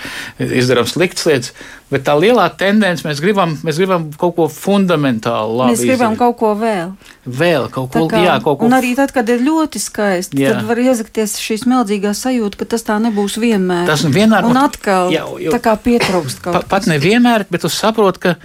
izdarām 0.62 0.88
sliktas 0.88 1.28
lietas, 1.28 1.52
bet 1.92 2.06
tā 2.08 2.16
lielā 2.16 2.48
tendence 2.56 3.04
mēs 3.04 3.20
gribam, 3.24 3.58
mēs 3.68 3.82
gribam 3.82 4.08
kaut 4.20 4.38
ko 4.40 4.48
fundamentāli 4.52 5.58
labi. 5.60 5.76
Mēs 5.76 5.84
gribam 5.84 6.16
izdarīt. 6.16 6.22
kaut 6.24 6.40
ko 6.40 6.54
vēl. 6.62 6.96
Vēl 7.28 7.68
kaut 7.74 7.92
ko, 7.92 8.08
kā, 8.10 8.24
jā, 8.24 8.38
kaut 8.42 8.62
ko. 8.62 8.70
Un 8.70 8.78
arī 8.78 8.96
tad, 8.98 9.12
kad 9.14 9.28
ir 9.30 9.44
ļoti 9.44 9.84
skaisti, 9.84 10.40
jā. 10.42 10.56
tad 10.56 10.70
var 10.70 10.80
iezakties 10.80 11.36
šī 11.44 11.60
smeldzīgā 11.66 12.16
sajūta, 12.18 12.62
ka 12.62 12.70
tas 12.72 12.88
tā 12.88 12.98
nebūs 13.04 13.36
vienmēr. 13.42 13.84
Tas 13.90 14.08
vienmēr. 14.08 14.48
Un 14.48 14.58
atkal 14.64 15.12
jā, 15.14 15.28
jo, 15.44 15.52
tā 15.54 15.60
kā 15.62 15.76
pietrūkst 15.76 16.21
pietrūkst 16.22 16.44
kaut 16.44 16.60
kas. 16.62 16.70
Pat 16.70 16.88
nevienmēr, 16.90 17.46
bet 17.50 17.64
tu 17.66 17.70
saproti, 17.72 18.20
ka 18.22 18.36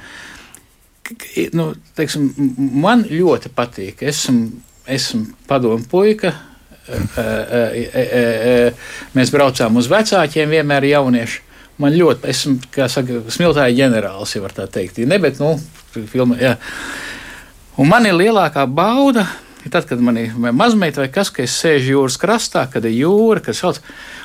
nu, 1.57 1.71
teiksim, 1.97 2.33
man 2.57 3.05
ļoti 3.09 3.53
patīk. 3.55 4.03
Esmu, 4.03 4.51
esmu 4.87 5.27
padomu 5.49 5.85
puika. 5.91 6.33
Mēs 9.17 9.33
braucām 9.35 9.77
uz 9.77 9.91
vecākiem, 9.91 10.51
vienmēr 10.51 10.89
jaunieši. 10.93 11.43
Man 11.83 11.93
ļoti, 11.93 12.31
esmu, 12.33 12.71
kā 12.73 12.87
saka, 12.89 13.21
smiltāja 13.29 13.75
ģenerālis, 13.77 14.33
ja 14.33 14.41
var 14.41 14.55
tā 14.57 14.65
teikt. 14.73 15.03
Ne, 15.05 15.19
bet, 15.21 15.43
nu, 15.43 15.59
filma, 16.09 16.39
jā. 16.41 16.55
Un 17.77 17.91
man 17.91 18.07
ir 18.09 18.17
lielākā 18.17 18.65
bauda, 18.65 19.27
tad, 19.69 19.85
kad 19.85 20.01
man 20.01 20.17
ir 20.17 20.33
mazmeita 20.57 21.03
vai 21.03 21.11
kas, 21.13 21.29
ka 21.29 21.45
es 21.45 21.59
sēžu 21.61 21.99
jūras 21.99 22.17
krastā, 22.23 22.65
kad 22.73 22.87
ir 22.89 22.97
jūra, 22.97 23.43
kas 23.45 23.61
sauc, 23.61 23.83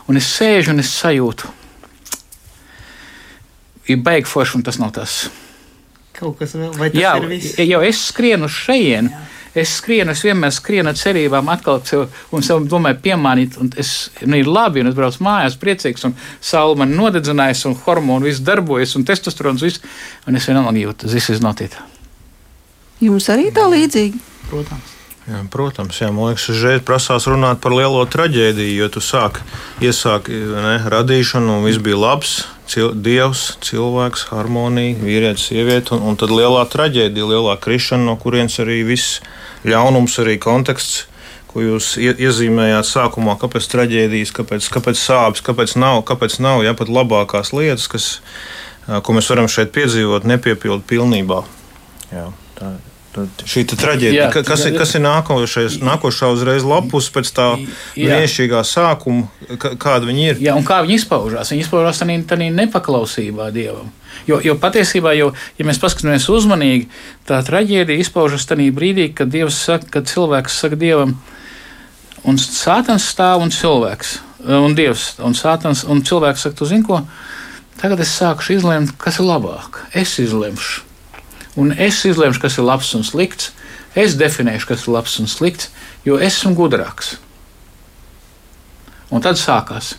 un 0.08 0.22
es 0.22 0.30
sēžu 0.32 0.72
un 0.72 0.80
es 0.80 0.94
sajūtu 0.96 1.52
ir 3.88 4.02
baigi 4.06 4.30
forši, 4.30 4.58
un 4.60 4.64
tas 4.68 4.80
nav 4.82 4.94
tas. 4.96 5.30
Kaut 6.18 6.38
kas 6.40 6.54
vēl, 6.54 6.74
vai 6.78 6.92
tas 6.92 7.02
Jā, 7.02 7.16
ir 7.18 7.30
viss? 7.32 7.56
jau 7.66 7.82
es 7.86 8.02
skrienu 8.12 8.50
uz 8.50 8.58
šejienu. 8.66 9.12
Es 9.52 9.74
skrienu, 9.82 10.14
es 10.16 10.22
vienmēr 10.24 10.54
skrienu 10.56 10.94
ar 10.94 10.96
cerībām, 10.96 11.50
atkal 11.52 11.82
sev, 11.84 12.06
un 12.32 12.46
sev 12.46 12.62
domāju, 12.72 13.02
piemānīt, 13.04 13.58
un 13.60 13.68
es, 13.76 14.08
nu, 14.24 14.38
ir 14.40 14.48
labi, 14.48 14.80
un 14.80 14.88
es 14.88 14.96
braucu 14.96 15.26
mājās 15.28 15.58
priecīgs, 15.60 16.06
un 16.08 16.16
saule 16.40 16.80
man 16.80 16.94
nodedzinājis, 16.96 17.66
un 17.68 17.76
hormoni 17.84 18.30
viss 18.30 18.40
darbojas, 18.48 18.96
un 18.96 19.04
testosterons 19.04 19.66
viss, 19.68 19.84
un 20.24 20.40
es 20.40 20.48
vienalga 20.48 20.72
jūtu, 20.80 21.02
tas 21.04 21.18
viss 21.20 21.44
notiek. 21.44 21.76
Jums 23.04 23.28
arī 23.34 23.50
tā 23.52 23.68
līdzīgi? 23.68 24.24
Protams. 24.48 25.01
Jā, 25.32 25.42
protams, 25.48 25.96
jā, 26.02 26.10
man 26.12 26.32
liekas, 26.32 26.50
šeit 26.60 26.84
prasās 26.84 27.24
runāt 27.30 27.62
par 27.64 27.72
lielo 27.72 28.02
traģēdiju, 28.10 28.74
jo 28.82 28.88
tu 28.92 29.04
sāk 29.06 29.40
iesākt 29.80 30.28
radīšanu, 30.92 31.60
un 31.60 31.68
viss 31.70 31.80
bija 31.84 32.00
labs. 32.00 32.42
Cil, 32.72 32.94
dievs, 32.96 33.58
cilvēks, 33.64 34.30
harmonija, 34.32 34.98
vīrietis, 35.00 35.50
sieviete, 35.50 35.96
un, 35.96 36.04
un 36.08 36.20
tad 36.20 36.32
lielā 36.32 36.66
traģēdija, 36.72 37.30
lielā 37.32 37.56
krišana, 37.64 38.08
no 38.08 38.18
kurienes 38.20 38.56
arī 38.64 38.82
viss 38.88 39.20
ļaunums, 39.68 40.20
arī 40.24 40.38
konteksts, 40.40 41.06
ko 41.52 41.64
jūs 41.64 41.94
iezīmējāt 42.00 42.88
sākumā, 42.88 43.36
kāpēc 43.40 43.68
traģēdijas, 43.72 44.36
kāpēc, 44.36 44.70
kāpēc 44.72 45.00
sāpes, 45.00 45.44
kāpēc 45.48 45.76
nav, 45.80 46.04
kāpēc 46.08 46.40
nav 46.44 46.64
ja, 46.64 46.76
pat 46.76 46.92
labākās 46.92 47.52
lietas, 47.56 47.90
kas, 47.92 48.14
ko 48.88 49.20
mēs 49.20 49.32
varam 49.32 49.52
šeit 49.52 49.76
piedzīvot, 49.76 50.28
nepiepildīt 50.32 50.88
pilnībā. 50.92 51.44
Jā, 52.12 52.32
tā 52.60 52.78
ir. 52.78 52.91
Šī 53.12 53.66
traģēdija, 53.68 54.12
jā, 54.16 54.44
kas, 54.48 54.62
ir, 54.70 54.76
kas 54.80 54.94
ir 54.96 55.02
nākošais, 55.04 55.80
nākošā 55.84 56.30
uzreiz 56.32 56.64
lapus 56.64 57.10
pēc 57.12 57.32
tā 57.36 57.48
brīnišķīgā 57.98 58.62
sākuma, 58.68 59.28
kāda 59.60 60.08
viņi 60.08 60.28
ir? 60.30 60.44
Jā, 60.46 60.54
un 60.56 60.64
kā 60.68 60.80
viņi 60.86 60.96
izpaužās? 61.02 61.52
Viņi 61.52 61.66
izpaužās 61.66 62.00
tādā 62.00 62.48
nepaklausībā 62.56 63.50
dievam. 63.52 63.90
Jo, 64.30 64.40
jo 64.44 64.56
patiesībā, 64.62 65.12
jau, 65.18 65.32
ja 65.60 65.68
mēs 65.68 65.82
paskatāmies 65.82 66.30
uzmanīgi, 66.32 66.88
tā 67.28 67.42
traģēdija 67.48 68.04
izpaužas 68.04 68.48
tajā 68.48 68.70
brīdī, 68.76 69.10
kad, 69.18 69.36
saka, 69.56 69.90
kad 69.98 70.08
cilvēks 70.08 70.60
saka 70.64 70.80
dievam, 70.80 71.18
un 72.24 72.40
sātans 72.40 73.10
stāv 73.12 73.44
un 73.44 73.52
cilvēks, 73.52 74.14
un 74.62 74.78
dievs, 74.78 75.18
un 75.20 75.36
sātans, 75.36 75.84
un 75.84 76.06
cilvēks 76.08 76.48
saka, 76.48 76.60
tu 76.62 76.70
zini 76.70 76.88
ko, 76.88 77.02
tagad 77.82 78.06
es 78.06 78.16
sākušu 78.22 78.56
izlemt, 78.62 78.96
kas 79.02 79.20
ir 79.20 79.28
labāk. 79.28 79.84
Es 79.92 80.16
izlemšu 80.22 80.91
un 81.60 81.74
es 81.78 82.04
izlemšu, 82.08 82.44
kas 82.44 82.60
ir 82.60 82.68
labs 82.68 82.94
un 82.98 83.04
slikts. 83.08 83.52
Es 83.98 84.16
definēšu, 84.20 84.70
kas 84.70 84.86
ir 84.86 84.96
labs 84.96 85.18
un 85.20 85.28
slikts, 85.28 85.72
jo 86.08 86.16
es 86.16 86.38
esmu 86.38 86.56
gudrāks. 86.56 87.18
Un 89.12 89.24
tad 89.24 89.36
sākās. 89.36 89.98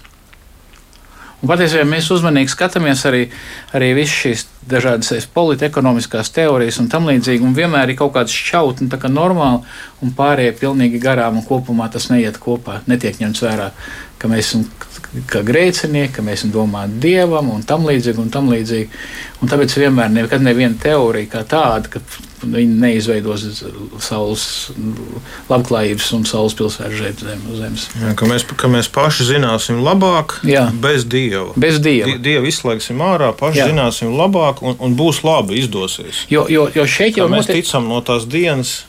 Un 1.42 1.50
patiesībā 1.50 1.82
mēs 1.90 2.06
uzmanīgi 2.14 2.52
skatāmies 2.52 3.00
arī, 3.08 3.24
arī 3.74 3.88
visas 3.98 4.14
šīs 4.14 4.44
dažādas 4.70 5.26
politekonomiskās 5.34 6.30
teorijas 6.30 6.78
un 6.78 6.86
tam 6.88 7.08
līdzīgi, 7.10 7.42
un 7.42 7.56
vienmēr 7.56 7.90
ir 7.90 7.98
kaut 7.98 8.14
kāds 8.14 8.36
šķautni, 8.36 8.86
tā 8.92 9.00
kā 9.02 9.10
normāli, 9.10 9.64
un 10.06 10.14
pārējie 10.14 10.54
pilnīgi 10.60 11.02
garām, 11.02 11.40
un 11.40 11.46
kopumā 11.48 11.90
tas 11.90 12.06
neiet 12.12 12.38
kopā, 12.40 12.78
netiek 12.86 13.18
ņemts 13.18 13.42
vērā, 13.42 13.72
ka 14.22 14.30
mēs 14.30 14.52
esam 14.52 14.68
kā 15.28 15.42
grēcinieki, 15.44 16.14
ka 16.16 16.24
mēs 16.24 16.46
domājam 16.52 16.94
dievam 17.02 17.50
un 17.52 17.64
tam 17.68 17.84
līdzīgi. 17.88 18.20
Un 18.22 18.30
tam 18.32 18.48
līdzīgi. 18.52 18.88
Un 19.42 19.50
tāpēc 19.50 19.74
vienmēr 19.76 20.12
nekad 20.12 20.44
neviena 20.44 20.78
teorija 20.80 21.28
kā 21.34 21.42
tāda, 21.48 21.90
ka 21.92 22.00
viņi 22.42 22.78
neizveidos 22.82 23.44
saules 24.02 24.44
labklājības 25.50 26.08
un 26.16 26.24
saules 26.28 26.56
pilsētu 26.58 27.26
zem, 27.26 27.42
zemes. 27.58 27.84
Jā, 28.00 28.14
ka, 28.18 28.28
mēs, 28.30 28.46
ka 28.58 28.70
mēs 28.72 28.88
paši 28.92 29.28
zināsim 29.28 29.82
labāk, 29.84 30.38
Jā. 30.48 30.64
bez 30.82 31.04
dieva. 31.04 31.52
Bez 31.60 31.78
dieva. 31.82 32.08
Di, 32.08 32.16
dievu 32.22 32.48
izslēgsim 32.50 33.02
ārā, 33.04 33.32
paši 33.36 33.62
Jā. 33.62 33.68
zināsim 33.70 34.14
labāk 34.18 34.64
un, 34.64 34.78
un 34.82 34.96
būs 34.98 35.22
labi, 35.26 35.60
izdosies. 35.62 36.24
Jo, 36.32 36.46
jo, 36.50 36.66
jo 36.74 36.88
šeit 36.88 37.20
jau 37.20 37.28
mēs 37.30 37.46
notiek... 37.46 37.62
ticam 37.62 37.86
no 37.90 38.00
tās 38.06 38.26
dienas, 38.30 38.80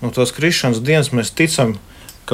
no 0.00 0.10
tās 0.14 0.34
krišanas 0.34 0.82
dienas, 0.82 1.12
mēs 1.14 1.34
ticam 1.36 1.76
ka, 1.76 1.86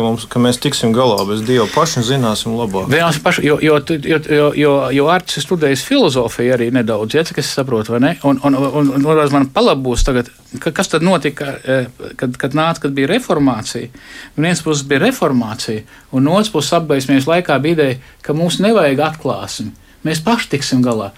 mums, 0.04 0.26
ka 0.28 0.40
mēs 0.42 0.58
tiksim 0.60 0.92
galā 0.94 1.18
bez 1.28 1.42
Dieva 1.46 1.66
paša 1.72 2.00
un 2.02 2.06
zināsim 2.06 2.54
labāk. 2.58 2.88
Vienās 2.92 3.18
paši, 3.22 3.44
jo, 3.46 3.56
jo, 3.64 3.78
jo, 3.88 4.18
jo, 4.28 4.48
jo, 4.58 4.72
jo 4.92 5.06
Arts 5.12 5.38
ir 5.38 5.44
studējis 5.46 5.84
filozofiju 5.88 6.54
arī 6.56 6.68
nedaudz, 6.74 7.16
ja, 7.16 7.24
cik 7.26 7.40
es 7.40 7.52
saprotu, 7.56 7.94
vai 7.94 8.02
ne? 8.04 8.12
Un, 8.28 8.40
un, 8.44 8.58
un, 8.82 8.92
un, 8.98 9.22
man 9.32 9.48
palabūs 9.54 10.04
tagad, 10.06 10.30
ka, 10.60 10.72
kas 10.76 10.92
tad 10.92 11.06
notika, 11.06 11.54
eh, 11.64 11.88
kad, 12.20 12.36
kad 12.40 12.56
nāca, 12.58 12.86
kad 12.86 12.96
bija 12.96 13.10
reformācija. 13.14 13.88
Un 14.36 14.48
viens 14.48 14.62
puses 14.64 14.84
bija 14.88 15.06
reformācija, 15.06 15.86
un 16.12 16.30
otrs 16.34 16.52
puses 16.52 16.76
apgaismības 16.76 17.28
laikā 17.32 17.58
bija 17.64 17.78
ideja, 17.78 17.98
ka 18.26 18.36
mums 18.36 18.60
nevajag 18.64 19.04
atklāsmi. 19.10 19.72
Mēs 20.06 20.22
paši 20.24 20.56
tiksim 20.56 20.84
galā. 20.84 21.12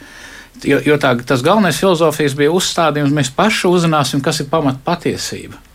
Jo, 0.67 0.81
jo 0.83 0.99
tā, 0.99 1.13
tas 1.27 1.43
galvenais 1.47 1.79
filozofijas 1.79 2.35
bija 2.39 2.55
uzstādījums, 2.55 3.15
mēs 3.15 3.31
paši 3.35 3.71
uzzināsim, 3.71 4.23
kas 4.25 4.43
ir 4.43 4.51
pamat 4.51 4.83
patiesība 4.87 5.68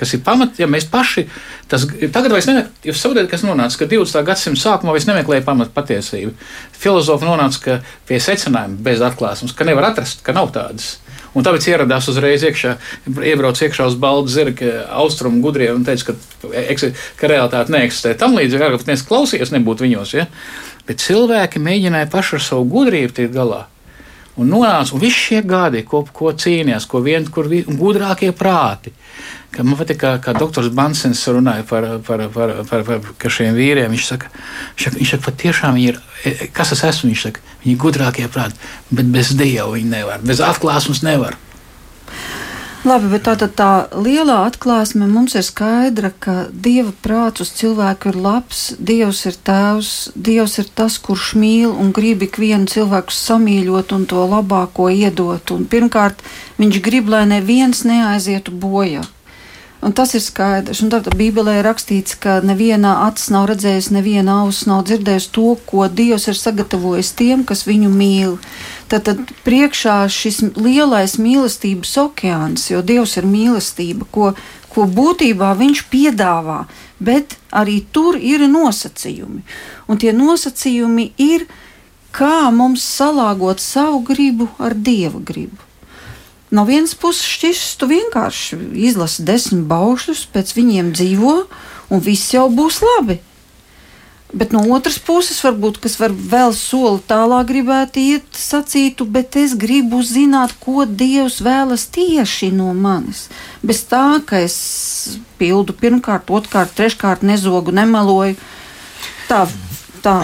kas 0.00 0.14
ir 0.16 0.22
pamat, 0.24 0.56
ja 0.60 0.68
mēs 0.70 0.88
paši, 0.90 1.26
tas 1.70 1.84
tagad 2.14 2.32
vairs 2.32 2.48
nemeklējam, 2.48 2.88
jūs 2.88 3.04
saprotat, 3.04 3.28
kas 3.30 3.44
nonāca, 3.46 3.82
ka 3.82 3.90
20. 3.90 4.24
gadsimta 4.26 4.62
sākumā 4.64 4.96
vairs 4.96 5.08
nemeklēja 5.10 5.44
pamat 5.46 5.74
patiesību. 5.76 6.32
Filozofi 6.80 7.28
nonāca 7.28 7.80
pie 8.08 8.20
secinājuma 8.22 8.80
bez 8.86 9.04
atklāsmes, 9.04 9.54
ka 9.56 9.68
nevar 9.68 9.92
atrast, 9.92 10.24
ka 10.26 10.36
nav 10.36 10.52
tādas. 10.56 10.96
Un 11.30 11.46
tāpēc 11.46 11.68
ieradās 11.70 12.08
uzreiz 12.10 12.42
iekšā, 12.42 12.72
iebrauc 13.30 13.60
iekšā 13.62 13.86
uz 13.86 13.94
balda 14.02 14.32
zirga 14.32 14.72
austrumu 14.98 15.38
gudriem 15.44 15.76
un 15.78 15.84
teica, 15.86 16.10
ka, 16.10 16.64
ka 17.20 17.30
realitāte 17.30 17.70
neeksistē. 17.70 18.16
Tam 18.18 18.34
līdzīgi, 18.34 18.80
ka 18.82 18.96
es 18.96 19.04
klausījos, 19.06 19.52
nebūtu 19.54 19.86
viņos. 19.86 20.14
Ja? 20.18 20.26
Bet 20.88 21.04
cilvēki 21.04 21.62
mēģināja 21.62 22.10
paši 22.10 22.40
ar 22.40 22.46
savu 22.48 22.66
gudrību 22.72 23.14
tikt 23.14 23.36
galā. 23.36 23.68
Un 24.38 24.46
nonāca, 24.52 24.94
un 24.94 25.02
visi 25.02 25.18
šie 25.18 25.40
gadi, 25.42 25.82
ko, 25.86 26.04
ko 26.14 26.30
cīnījās, 26.38 26.86
ko 26.88 27.00
viens, 27.02 27.28
kur 27.34 27.48
vi, 27.50 27.64
gudrākie 27.66 28.30
prāti. 28.36 28.92
Ka 29.50 29.64
man 29.66 29.74
patīk, 29.80 29.98
kā, 29.98 30.12
kā 30.22 30.34
doktors 30.38 30.70
Bansens 30.74 31.24
runāja 31.26 31.66
par, 31.66 31.88
par, 32.06 32.22
par, 32.30 32.54
par, 32.70 32.84
par, 32.86 33.10
par 33.10 33.34
šiem 33.34 33.58
vīriem. 33.58 33.90
Viņš 33.90 34.06
saka, 34.06 34.30
viņš 34.30 34.86
saka, 34.86 35.00
viņš 35.00 35.14
saka 35.16 35.26
patiešām 35.26 35.76
viņi 35.76 35.90
ir, 35.90 36.00
e, 36.22 36.30
e, 36.30 36.50
kas 36.54 36.70
es 36.76 36.84
esmu, 36.86 37.10
viņš 37.10 37.26
saka, 37.26 37.42
viņi 37.64 37.74
ir 37.74 37.82
gudrākie 37.82 38.30
prāti, 38.30 38.70
bet 38.94 39.10
bez 39.10 39.34
Dieva 39.34 39.72
viņi 39.74 39.94
nevar, 39.98 40.22
bez 40.22 40.42
atklāsmes 40.46 41.02
nevar. 41.06 41.34
Labi, 42.80 43.10
bet 43.12 43.26
tā, 43.26 43.34
tā, 43.36 43.44
tā 43.52 43.72
lielā 43.92 44.38
atklāsme 44.48 45.04
mums 45.04 45.34
ir 45.36 45.44
skaidra, 45.44 46.08
ka 46.16 46.46
Dieva 46.48 46.94
prāts 47.04 47.44
uz 47.44 47.50
cilvēku 47.58 48.08
ir 48.08 48.16
labs, 48.24 48.62
Dievs 48.80 49.20
ir 49.28 49.36
tēvs, 49.36 49.90
Dievs 50.16 50.56
ir 50.62 50.70
tas, 50.80 50.96
kurš 50.96 51.34
mīl 51.36 51.68
un 51.68 51.92
grib 51.92 52.24
ikvienu 52.24 52.70
cilvēku 52.72 53.12
samīļot 53.12 53.92
un 53.98 54.08
to 54.08 54.24
labāko 54.24 54.88
iedot. 54.88 55.52
Un 55.52 55.68
pirmkārt, 55.68 56.24
viņš 56.56 56.80
grib, 56.80 57.12
lai 57.12 57.26
neviens 57.28 57.84
neaizietu 57.84 58.56
bojā. 58.56 59.04
Un 59.80 59.94
tas 59.96 60.12
ir 60.12 60.20
skaidrs. 60.20 60.82
Un 60.84 60.90
tad 60.92 61.06
Bībelē 61.16 61.56
ir 61.58 61.64
rakstīts, 61.64 62.18
ka 62.20 62.40
neviena 62.44 62.98
acis 63.06 63.30
nav 63.32 63.46
redzējusi, 63.48 63.94
neviena 63.96 64.42
auss 64.42 64.66
nav 64.68 64.82
dzirdējusi 64.88 65.30
to, 65.32 65.54
ko 65.70 65.86
Dievs 65.88 66.28
ir 66.28 66.36
sagatavojis 66.36 67.14
tiem, 67.16 67.46
kas 67.48 67.64
viņu 67.68 67.88
mīl. 67.94 68.36
Tad, 68.92 69.08
tad 69.08 69.32
priekšā 69.46 70.02
šis 70.12 70.42
lielais 70.58 71.16
mīlestības 71.16 71.94
okeāns, 72.04 72.66
jo 72.74 72.82
Dievs 72.84 73.16
ir 73.16 73.28
mīlestība, 73.30 74.04
ko, 74.12 74.34
ko 74.74 74.84
būtībā 74.84 75.54
viņš 75.62 75.82
piedāvā, 75.88 76.60
bet 77.00 77.38
arī 77.48 77.80
tur 77.88 78.20
ir 78.20 78.44
nosacījumi. 78.52 79.40
Un 79.88 80.02
tie 80.02 80.12
nosacījumi 80.12 81.08
ir 81.24 81.48
kā 82.12 82.50
mums 82.52 82.84
salāgot 82.84 83.64
savu 83.64 84.04
gribu 84.12 84.52
ar 84.60 84.76
dieva 84.76 85.24
gribu. 85.24 85.69
No 86.50 86.64
vienas 86.66 86.96
puses, 86.98 87.22
šķirs, 87.30 87.66
tu 87.78 87.86
vienkārši 87.90 88.58
izlasi 88.88 89.22
desmit 89.26 89.68
baušļus, 89.70 90.24
pēc 90.34 90.54
viņiem 90.56 90.94
dzīvo, 90.96 91.34
un 91.94 92.02
viss 92.02 92.32
jau 92.34 92.48
būs 92.50 92.80
labi. 92.82 93.20
Bet 94.30 94.52
no 94.54 94.62
otras 94.74 94.98
puses, 95.02 95.40
varbūt, 95.42 95.80
kas 95.82 95.96
var 95.98 96.12
vēl 96.14 96.52
soli 96.54 97.02
tālāk 97.10 97.48
gribētu 97.48 98.02
iet, 98.02 98.26
sacītu, 98.38 99.06
bet 99.10 99.34
es 99.38 99.56
gribu 99.58 100.02
zināt, 100.06 100.54
ko 100.62 100.86
Dievs 100.86 101.40
vēlas 101.42 101.88
tieši 101.90 102.52
no 102.54 102.70
manis. 102.74 103.24
Bez 103.62 103.82
tā, 103.90 104.20
ka 104.26 104.38
es 104.38 105.18
pildu 105.38 105.74
pirmkārt, 105.74 106.30
otrkārt, 106.30 106.76
treškārt, 106.78 107.26
nezogu, 107.26 107.74
nemeloju. 107.74 108.38
Tā, 109.26 109.44
tā 110.02 110.16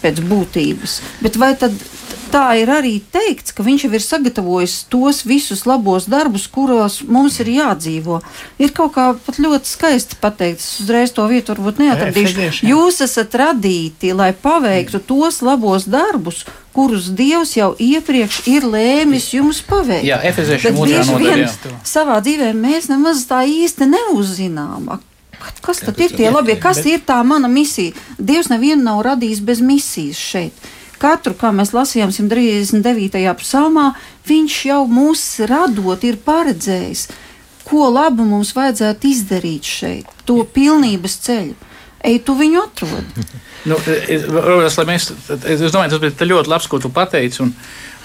pēc 0.00 0.24
būtības. 0.24 1.00
Bet 1.20 1.36
vai 1.40 1.52
tad 1.60 1.76
tā 2.32 2.44
ir 2.60 2.70
arī 2.72 2.94
teikts, 3.12 3.54
ka 3.54 3.64
viņš 3.66 3.84
jau 3.86 3.90
ir 3.96 4.04
sagatavojis 4.04 4.76
tos 4.92 5.22
visus 5.28 5.66
labos 5.68 6.06
darbus, 6.10 6.46
kuros 6.50 7.00
mums 7.06 7.40
ir 7.42 7.50
jādzīvo. 7.56 8.20
Ir 8.62 8.72
kaut 8.76 8.94
kā 8.96 9.10
pat 9.26 9.40
ļoti 9.42 9.70
skaisti 9.70 10.18
pateikts, 10.22 10.68
uzreiz 10.84 11.14
to 11.16 11.26
vietu 11.30 11.54
varbūt 11.54 11.82
neatradīšu. 11.82 12.64
Jūs 12.70 13.02
esat 13.06 13.36
radīti, 13.42 14.14
lai 14.16 14.32
paveiktu 14.32 15.02
tos 15.06 15.42
labos 15.44 15.86
darbus, 15.90 16.44
kurus 16.74 17.10
Dievs 17.18 17.56
jau 17.58 17.72
iepriekš 17.82 18.42
ir 18.50 18.66
lēmis 18.70 19.30
jums 19.34 19.60
paveikt. 19.66 20.06
Jā, 20.06 20.20
efeziešiem 20.30 20.78
otrā 20.80 21.04
nodaļā. 21.10 21.52
Savā 21.86 22.18
dzīvē 22.24 22.52
mēs 22.56 22.90
nemaz 22.92 23.26
tā 23.30 23.42
īsti 23.48 23.90
neuzzinām. 23.90 24.92
Kas 25.64 25.80
tad 25.80 25.98
ir 26.02 26.12
tie 26.12 26.28
labie? 26.30 26.56
Kas 26.60 26.82
ir 26.84 27.00
tā 27.06 27.20
mana 27.24 27.48
misija? 27.48 27.96
Dievs 28.18 28.50
nevienu 28.52 28.84
nav 28.84 29.00
radījis 29.08 29.40
bez 29.44 29.62
misijas 29.64 30.20
šeit. 30.20 30.68
Katru, 31.00 31.32
kā 31.38 31.48
mēs 31.56 31.72
lasījām 31.72 32.12
139. 32.12 33.22
psalmā, 33.40 33.94
viņš 34.28 34.56
jau 34.68 34.82
mūs 34.90 35.24
radot 35.48 36.04
ir 36.04 36.18
paredzējis, 36.26 37.06
ko 37.64 37.88
labu 37.88 38.26
mums 38.28 38.52
vajadzētu 38.56 39.08
izdarīt 39.08 39.68
šeit, 39.68 40.10
to 40.28 40.42
pilnības 40.44 41.16
ceļu. 41.24 41.56
Ej, 42.04 42.22
tu 42.24 42.34
viņu 42.36 42.60
atrod. 42.62 43.16
nu, 43.68 43.76
es, 44.08 44.76
mēs, 44.88 45.10
es 45.36 45.64
domāju, 45.72 45.96
tas 45.96 46.00
bija 46.04 46.30
ļoti 46.30 46.52
labs, 46.52 46.68
ko 46.68 46.80
tu 46.80 46.92
pateici. 46.92 47.42
Un, 47.44 47.50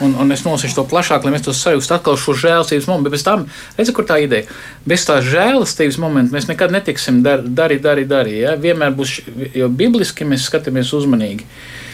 un, 0.03 0.17
un 0.23 0.35
es 0.35 0.43
nosaku 0.43 0.75
to 0.75 0.83
plašāk, 0.91 1.23
lai 1.23 1.31
mēs 1.35 1.45
to 1.45 1.55
sajustu 1.55 1.95
atkal 1.95 2.19
šo 2.19 2.35
žēlastības 2.39 2.89
momentu. 2.91 3.07
Bet 3.07 3.15
bez 3.15 3.23
tam, 3.27 3.47
redziet, 3.77 3.95
kur 3.95 4.07
tā 4.07 4.19
ideja. 4.23 4.51
Bez 4.87 5.07
tās 5.07 5.23
žēlastības 5.31 5.99
momenta 6.03 6.35
mēs 6.35 6.47
nekad 6.51 6.75
netiksim 6.75 7.23
dar, 7.23 7.43
darīt, 7.43 7.83
darīt, 7.87 8.11
darīt. 8.11 8.41
Ja? 8.43 8.59
Vienmēr 8.59 8.95
būs, 8.99 9.21
jo 9.55 9.71
bibliski 9.71 10.27
mēs 10.27 10.49
skatāmies 10.51 10.91
uzmanīgi. 10.95 11.47
E, 11.47 11.84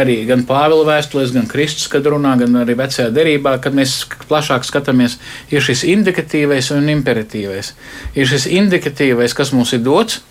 arī 0.00 0.16
gan 0.28 0.44
Pāvila 0.48 0.86
vēstulēs, 0.88 1.32
gan 1.34 1.48
Kristus, 1.50 1.88
kad 1.92 2.06
runā, 2.08 2.34
gan 2.40 2.62
arī 2.62 2.76
vecajā 2.78 3.10
derībā, 3.14 3.56
kad 3.62 3.74
mēs 3.76 4.02
plašāk 4.28 4.64
skatāmies, 4.68 5.18
ir 5.52 5.64
šis 5.64 5.84
indikatīvais 5.92 6.70
un 6.76 6.88
imperatīvais. 6.92 7.72
Ir 8.16 8.30
šis 8.30 8.48
indikatīvais, 8.50 9.36
kas 9.36 9.52
mums 9.56 9.74
ir 9.76 9.82
dots 9.84 10.22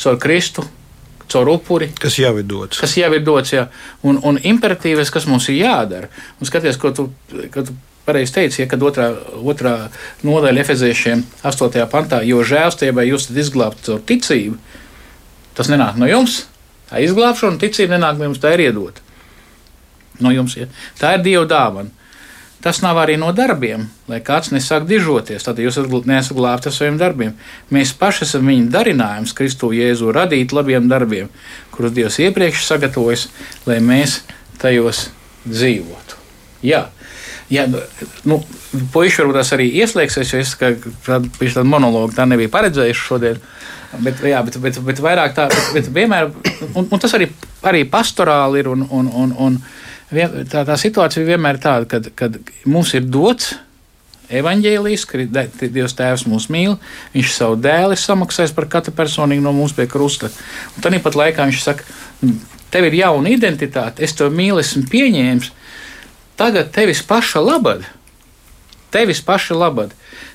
caur 0.00 0.18
Kristu, 0.18 0.64
caur 1.30 1.50
upuri. 1.52 1.90
Kas 2.00 2.18
jau 2.18 2.34
ir 2.38 2.46
dots. 2.48 2.80
Kas 2.82 2.96
jau 2.98 3.10
ir 3.14 3.24
dots, 3.24 3.54
jā. 3.54 3.66
Un, 4.06 4.20
un 4.26 4.38
imperatīvais, 4.38 5.12
kas 5.12 5.28
mums 5.30 5.48
ir 5.52 5.60
jādara. 5.62 6.10
Un 6.40 6.48
skaties, 6.48 6.78
ko 6.80 6.92
tu, 6.94 7.08
ko 7.54 7.66
tu 7.66 7.76
pareizi 8.04 8.34
teici, 8.36 8.62
ja, 8.62 8.68
kad 8.70 8.82
otrā, 8.84 9.10
otrā 9.40 9.74
nodaļa 10.26 10.64
efeziešiem 10.64 11.24
8. 11.44 11.84
pantā, 11.92 12.20
jo 12.26 12.42
žēlstībai 12.44 13.06
jūs 13.08 13.28
esat 13.28 13.40
izglābti 13.44 13.88
caur 13.88 14.02
ticību, 14.10 14.58
tas 15.56 15.70
nenāk 15.72 16.00
no 16.00 16.08
jums. 16.10 16.42
Tā 16.90 17.02
izglābšana, 17.04 17.60
ticība 17.60 17.96
nenāk 17.96 18.18
no 18.20 18.28
jums, 18.28 18.40
tā 18.42 18.54
ir 18.56 18.68
iedota. 18.68 19.02
No 20.22 20.30
jums, 20.34 20.56
ja. 20.58 20.68
Tā 21.00 21.16
ir 21.16 21.24
Dieva 21.24 21.44
dāvana. 21.50 21.90
Tas 22.64 22.78
nav 22.80 22.96
arī 22.96 23.18
no 23.20 23.28
darbiem, 23.36 23.82
lai 24.08 24.22
kāds 24.24 24.48
nesāk 24.54 24.86
dižoties. 24.88 25.44
Tad 25.44 25.58
jūs 25.60 25.76
neesat 26.08 26.32
glābti 26.32 26.70
ar 26.70 26.72
saviem 26.72 26.96
darbiem. 26.96 27.34
Mēs 27.74 27.92
paši 28.00 28.24
esam 28.24 28.48
viņa 28.48 28.70
darinājums, 28.72 29.34
Kristu 29.36 29.68
Jēzu 29.76 30.14
radīt 30.16 30.54
labiem 30.56 30.88
darbiem, 30.88 31.28
kurus 31.74 31.92
Dievs 31.92 32.16
iepriekš 32.24 32.64
sagatavojis, 32.64 33.26
lai 33.68 33.82
mēs 33.84 34.22
tajos 34.62 35.10
dzīvotu. 35.44 36.22
Jā, 36.64 36.86
Jā, 37.52 37.66
nu, 38.24 38.38
puiši 38.94 39.20
varbūt 39.20 39.36
tas 39.36 39.52
arī 39.52 39.66
ieslēgsies, 39.82 40.30
jo 40.32 40.40
es 40.40 40.54
tādu 41.04 41.64
monologu 41.68 42.14
tā 42.16 42.24
nebija 42.28 42.52
paredzējis 42.52 43.02
šodien. 43.04 43.42
Bet, 44.02 44.22
jā, 44.24 44.40
bet, 44.46 44.58
bet, 44.62 44.78
bet 44.86 45.02
vairāk 45.04 45.34
tā, 45.36 45.48
bet, 45.52 45.68
bet 45.76 45.90
vienmēr, 45.94 46.30
un, 46.74 46.88
un 46.88 47.02
tas 47.02 47.14
arī, 47.16 47.28
arī 47.66 47.84
pastorāli 47.90 48.62
ir, 48.62 48.70
un, 48.72 48.86
un, 48.90 49.10
un, 49.22 49.34
un 49.46 49.60
tā, 50.50 50.64
tā 50.66 50.78
situācija 50.80 51.26
vienmēr 51.26 51.58
ir 51.58 51.62
tāda, 51.62 51.88
kad, 51.90 52.10
kad 52.18 52.40
mums 52.66 52.94
ir 52.96 53.06
dots 53.06 53.54
evaņģēlijs, 54.34 55.04
ka 55.08 55.20
Dievs 55.62 55.96
Tēvs 55.98 56.26
mūs 56.30 56.48
mīl, 56.52 56.78
Viņš 57.14 57.34
savu 57.36 57.58
dēli 57.60 57.98
samaksājis 58.00 58.54
par 58.56 58.68
katru 58.72 58.94
personīgi 58.96 59.44
no 59.44 59.52
mums 59.52 59.74
pie 59.76 59.86
krusta. 59.90 60.30
Un 60.74 60.84
tad 60.84 60.96
pat 61.04 61.18
laikā 61.20 61.48
Viņš 61.50 61.60
saka, 61.62 61.84
tev 62.74 62.88
ir 62.88 62.98
jauna 63.02 63.30
identitāte, 63.34 64.02
es 64.02 64.16
tevi 64.16 64.34
mīlu, 64.34 64.62
esmu 64.62 64.88
pieņēmis, 64.90 65.50
tagad 66.40 66.72
tevis 66.74 67.04
paša 67.06 67.42
labad, 67.44 67.84
tevis 68.94 69.22
paša 69.22 69.58
labad. 69.58 69.94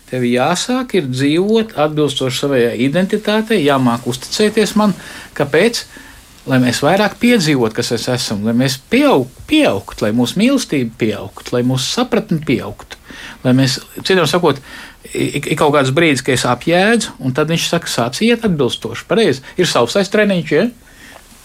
Tev 0.10 0.26
jāsāk 0.26 0.96
ir 0.98 1.10
dzīvot 1.10 1.76
atbilstoši 1.78 2.42
savai 2.42 2.62
identitātei, 2.82 3.62
jāmāk 3.66 4.08
uzticēties 4.10 4.76
man. 4.80 4.96
Kāpēc? 5.38 5.84
Lai 6.50 6.58
mēs 6.64 6.80
vairāk 6.82 7.20
piedzīvotu, 7.22 7.76
kas 7.78 7.92
mēs 7.94 8.08
esam, 8.16 8.42
lai 8.48 8.56
mēs 8.58 8.80
pieaug, 8.90 9.28
pieaugtu, 9.46 10.06
lai 10.06 10.14
mūsu 10.18 10.40
mīlestība 10.40 10.96
pieaugtu, 10.98 11.54
lai 11.54 11.62
mūsu 11.68 11.92
sapratne 11.92 12.40
pieaugtu. 12.48 12.98
Lai 13.44 13.54
mēs, 13.54 13.78
citiem 14.00 14.26
sakot, 14.30 14.58
ir 15.14 15.46
kaut 15.60 15.76
kāds 15.76 15.94
brīdis, 15.94 16.24
kad 16.26 16.40
es 16.40 16.48
apjēdzu, 16.50 17.20
un 17.22 17.36
tad 17.38 17.52
viņš 17.54 17.68
saka, 17.70 17.92
sāc 17.92 18.22
iet 18.26 18.48
atbilstoši. 18.48 19.06
Pareizi. 19.12 19.46
Ir 19.62 19.70
savs 19.70 20.00
treniņš, 20.16 20.56
ja? 20.56 20.70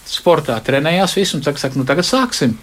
sportā 0.09 0.57
trenējās 0.63 1.15
visu, 1.17 1.37
un 1.37 1.45
saka, 1.45 1.61
saka 1.61 1.79
nu 1.79 1.85
tagad 1.87 2.07
sāksim. 2.07 2.55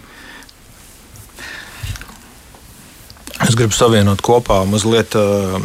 Es 3.53 3.57
gribu 3.59 3.75
savienot 3.77 4.17
kopā 4.25 4.63
mazliet 4.65 5.13
uh, 5.13 5.59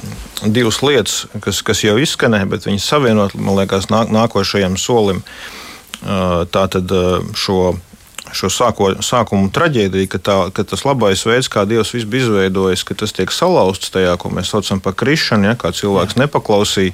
divas 0.44 0.82
lietas, 0.84 1.22
kas, 1.40 1.62
kas 1.64 1.80
jau 1.86 1.94
izskanēja, 1.96 2.44
bet 2.52 2.66
viņas 2.68 2.84
savienot, 2.84 3.32
man 3.40 3.56
liekas, 3.56 3.86
nāk, 3.88 4.10
nākošajam 4.12 4.76
solim. 4.76 5.22
Uh, 6.02 6.44
Tātad 6.52 6.92
uh, 6.92 7.24
šo, 7.32 7.78
šo 8.36 8.50
sāko, 8.52 8.90
sākumu 9.00 9.48
traģēdiju, 9.56 10.10
ka, 10.12 10.20
tā, 10.20 10.36
ka 10.52 10.66
tas 10.68 10.84
labais 10.84 11.24
veids, 11.24 11.48
kā 11.48 11.64
Dievs 11.64 11.94
bija 12.04 12.26
izveidojis, 12.26 12.84
ka 12.84 12.98
tas 13.06 13.16
tiek 13.16 13.32
salauzts 13.32 13.88
tajā, 13.96 14.12
ko 14.20 14.34
mēs 14.36 14.52
saucam 14.52 14.84
par 14.84 14.92
krišanu, 14.92 15.48
ja, 15.48 15.56
kā 15.56 15.72
cilvēks 15.72 16.18
Jā. 16.18 16.26
nepaklausīja. 16.26 16.92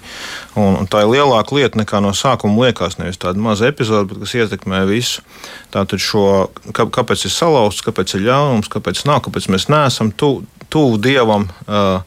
Un, 0.54 0.78
un 0.84 0.86
tā 0.86 1.02
ir 1.02 1.10
lielāka 1.16 1.58
lieta 1.58 1.82
nekā 1.82 2.04
no 2.06 2.14
sākuma 2.14 2.68
liekas. 2.68 3.00
Nevis 3.02 3.18
tāda 3.18 3.42
maza 3.42 3.66
epizode, 3.66 4.12
bet 4.14 4.22
kas 4.22 4.38
ietekmē 4.38 4.86
visu. 4.94 5.26
Tātad, 5.74 5.98
šo, 5.98 6.52
kā, 6.70 6.86
kāpēc 6.86 7.26
ir 7.26 7.34
salauzts, 7.34 7.82
kāpēc 7.82 8.14
ir 8.14 8.28
ļaunums, 8.30 8.70
kāpēc 8.70 9.02
nav, 9.10 9.24
kāpēc 9.26 9.50
mēs 9.50 9.72
neesam 9.74 10.14
tu, 10.14 10.36
tuvu 10.74 10.98
Dievam. 10.98 11.46
Uh, 11.66 12.02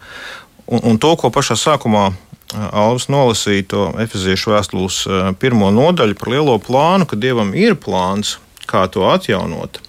un, 0.67 0.83
un 0.91 0.99
to, 0.99 1.15
ko 1.19 1.31
pašā 1.31 1.55
sākumā 1.55 2.09
uh, 2.11 2.67
Alvis 2.75 3.07
nolasīja 3.11 3.67
to 3.71 3.83
efeziešu 4.03 4.51
vēstules 4.55 5.01
uh, 5.07 5.31
pirmo 5.39 5.71
nodaļu 5.71 6.17
par 6.19 6.33
lielo 6.35 6.57
plānu, 6.59 7.07
ka 7.07 7.19
Dievam 7.19 7.53
ir 7.55 7.77
plāns, 7.79 8.37
kā 8.67 8.83
to 8.91 9.05
atjaunot, 9.07 9.79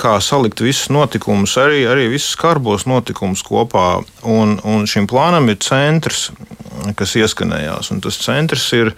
kā 0.00 0.14
salikt 0.24 0.62
visus 0.64 0.88
notikumus, 0.88 1.58
arī, 1.60 1.82
arī 1.84 2.08
visus 2.14 2.32
skarbos 2.38 2.86
notikumus 2.88 3.44
kopā. 3.44 4.00
Un, 4.24 4.56
un 4.64 4.88
šim 4.88 5.04
plānam 5.10 5.52
ir 5.52 5.60
centrs, 5.60 6.30
kas 6.96 7.12
ieskanējās, 7.20 7.92
un 7.92 8.00
tas 8.00 8.16
centrs 8.22 8.64
ir 8.76 8.94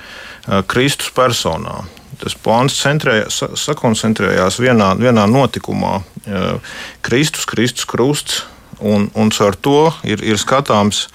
Kristus 0.71 1.11
personā. 1.17 1.81
Tas 2.23 2.37
plāns 2.39 2.77
centrējās, 2.79 3.41
sakoncentrējās 3.59 4.61
vienā, 4.63 4.93
vienā 4.95 5.27
notikumā. 5.27 5.97
Kristus, 7.03 7.49
Kristus 7.51 7.89
krusts, 7.91 8.45
Un, 8.83 9.09
un 9.15 9.31
ar 9.47 9.57
to 9.57 9.91
ir, 10.03 10.23
ir 10.27 10.41
skatāms 10.41 11.07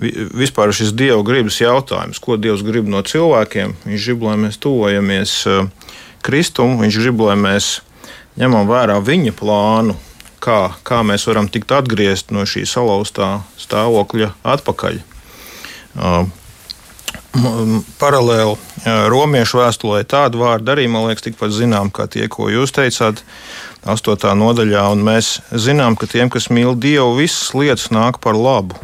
vispār 0.00 0.72
šis 0.72 0.94
Dieva 0.96 1.20
gribas 1.26 1.60
jautājums, 1.60 2.20
ko 2.22 2.36
Dievs 2.40 2.64
grib 2.64 2.88
no 2.88 3.02
cilvēkiem. 3.04 3.76
Viņš 3.84 4.08
grib, 4.08 4.26
lai 4.28 4.36
mēs 4.46 4.60
tuvojamies 4.60 5.36
eh, 5.50 5.94
Kristum, 6.24 6.78
viņš 6.80 7.00
grib, 7.02 7.22
lai 7.26 7.36
mēs 7.40 7.80
ņemam 8.40 8.68
vērā 8.70 8.98
viņa 9.04 9.34
plānu, 9.36 9.96
kā, 10.40 10.60
kā 10.86 11.02
mēs 11.06 11.26
varam 11.28 11.48
tikt 11.52 11.72
atgriezt 11.76 12.32
no 12.34 12.46
šī 12.48 12.64
salauztā 12.68 13.40
stāvokļa 13.60 14.32
atpakaļ. 14.56 15.00
Uh, 15.90 16.28
paralēli 18.00 18.54
uh, 18.54 18.60
romiešu 19.10 19.58
vēstulē 19.60 20.04
tādu 20.08 20.44
vārdu 20.44 20.72
arī, 20.72 20.86
man 20.88 21.08
liekas, 21.08 21.26
tikpat 21.26 21.52
zinām, 21.54 21.90
kā 21.92 22.06
tie, 22.10 22.28
ko 22.30 22.48
jūs 22.52 22.72
teicāt. 22.76 23.24
8. 23.88 24.28
nodaļā, 24.36 24.84
un 24.92 25.02
mēs 25.06 25.38
zinām, 25.56 25.96
ka 25.96 26.08
tiem, 26.10 26.28
kas 26.32 26.50
mīl 26.52 26.74
Dievu, 26.76 27.16
visas 27.16 27.54
lietas 27.56 27.88
nāk 27.94 28.20
par 28.20 28.36
labu. 28.36 28.76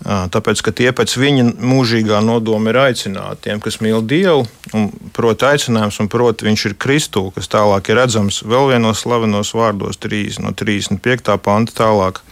Tāpēc, 0.00 0.62
ka 0.64 0.72
tie 0.72 0.88
pēc 0.96 1.12
viņa 1.20 1.42
mūžīgā 1.60 2.22
nodoma 2.24 2.72
ir 2.72 2.78
aicināti, 2.86 3.42
tiem, 3.48 3.60
kas 3.60 3.82
mīl 3.84 4.00
Dievu, 4.00 4.46
un 4.72 4.88
proti 5.16 5.44
aicinājums, 5.44 5.98
un 6.00 6.08
proti 6.08 6.48
viņš 6.48 6.64
ir 6.70 6.76
Kristū, 6.80 7.26
kas 7.36 7.52
tālāk 7.52 7.92
ir 7.92 8.00
redzams 8.00 8.40
vēl 8.48 8.72
vienos 8.72 9.04
slavenos 9.04 9.52
vārdos, 9.52 10.00
3, 10.00 10.40
no 10.40 10.54
35. 10.56 11.36
panta 11.44 11.76
tālāk 11.82 12.22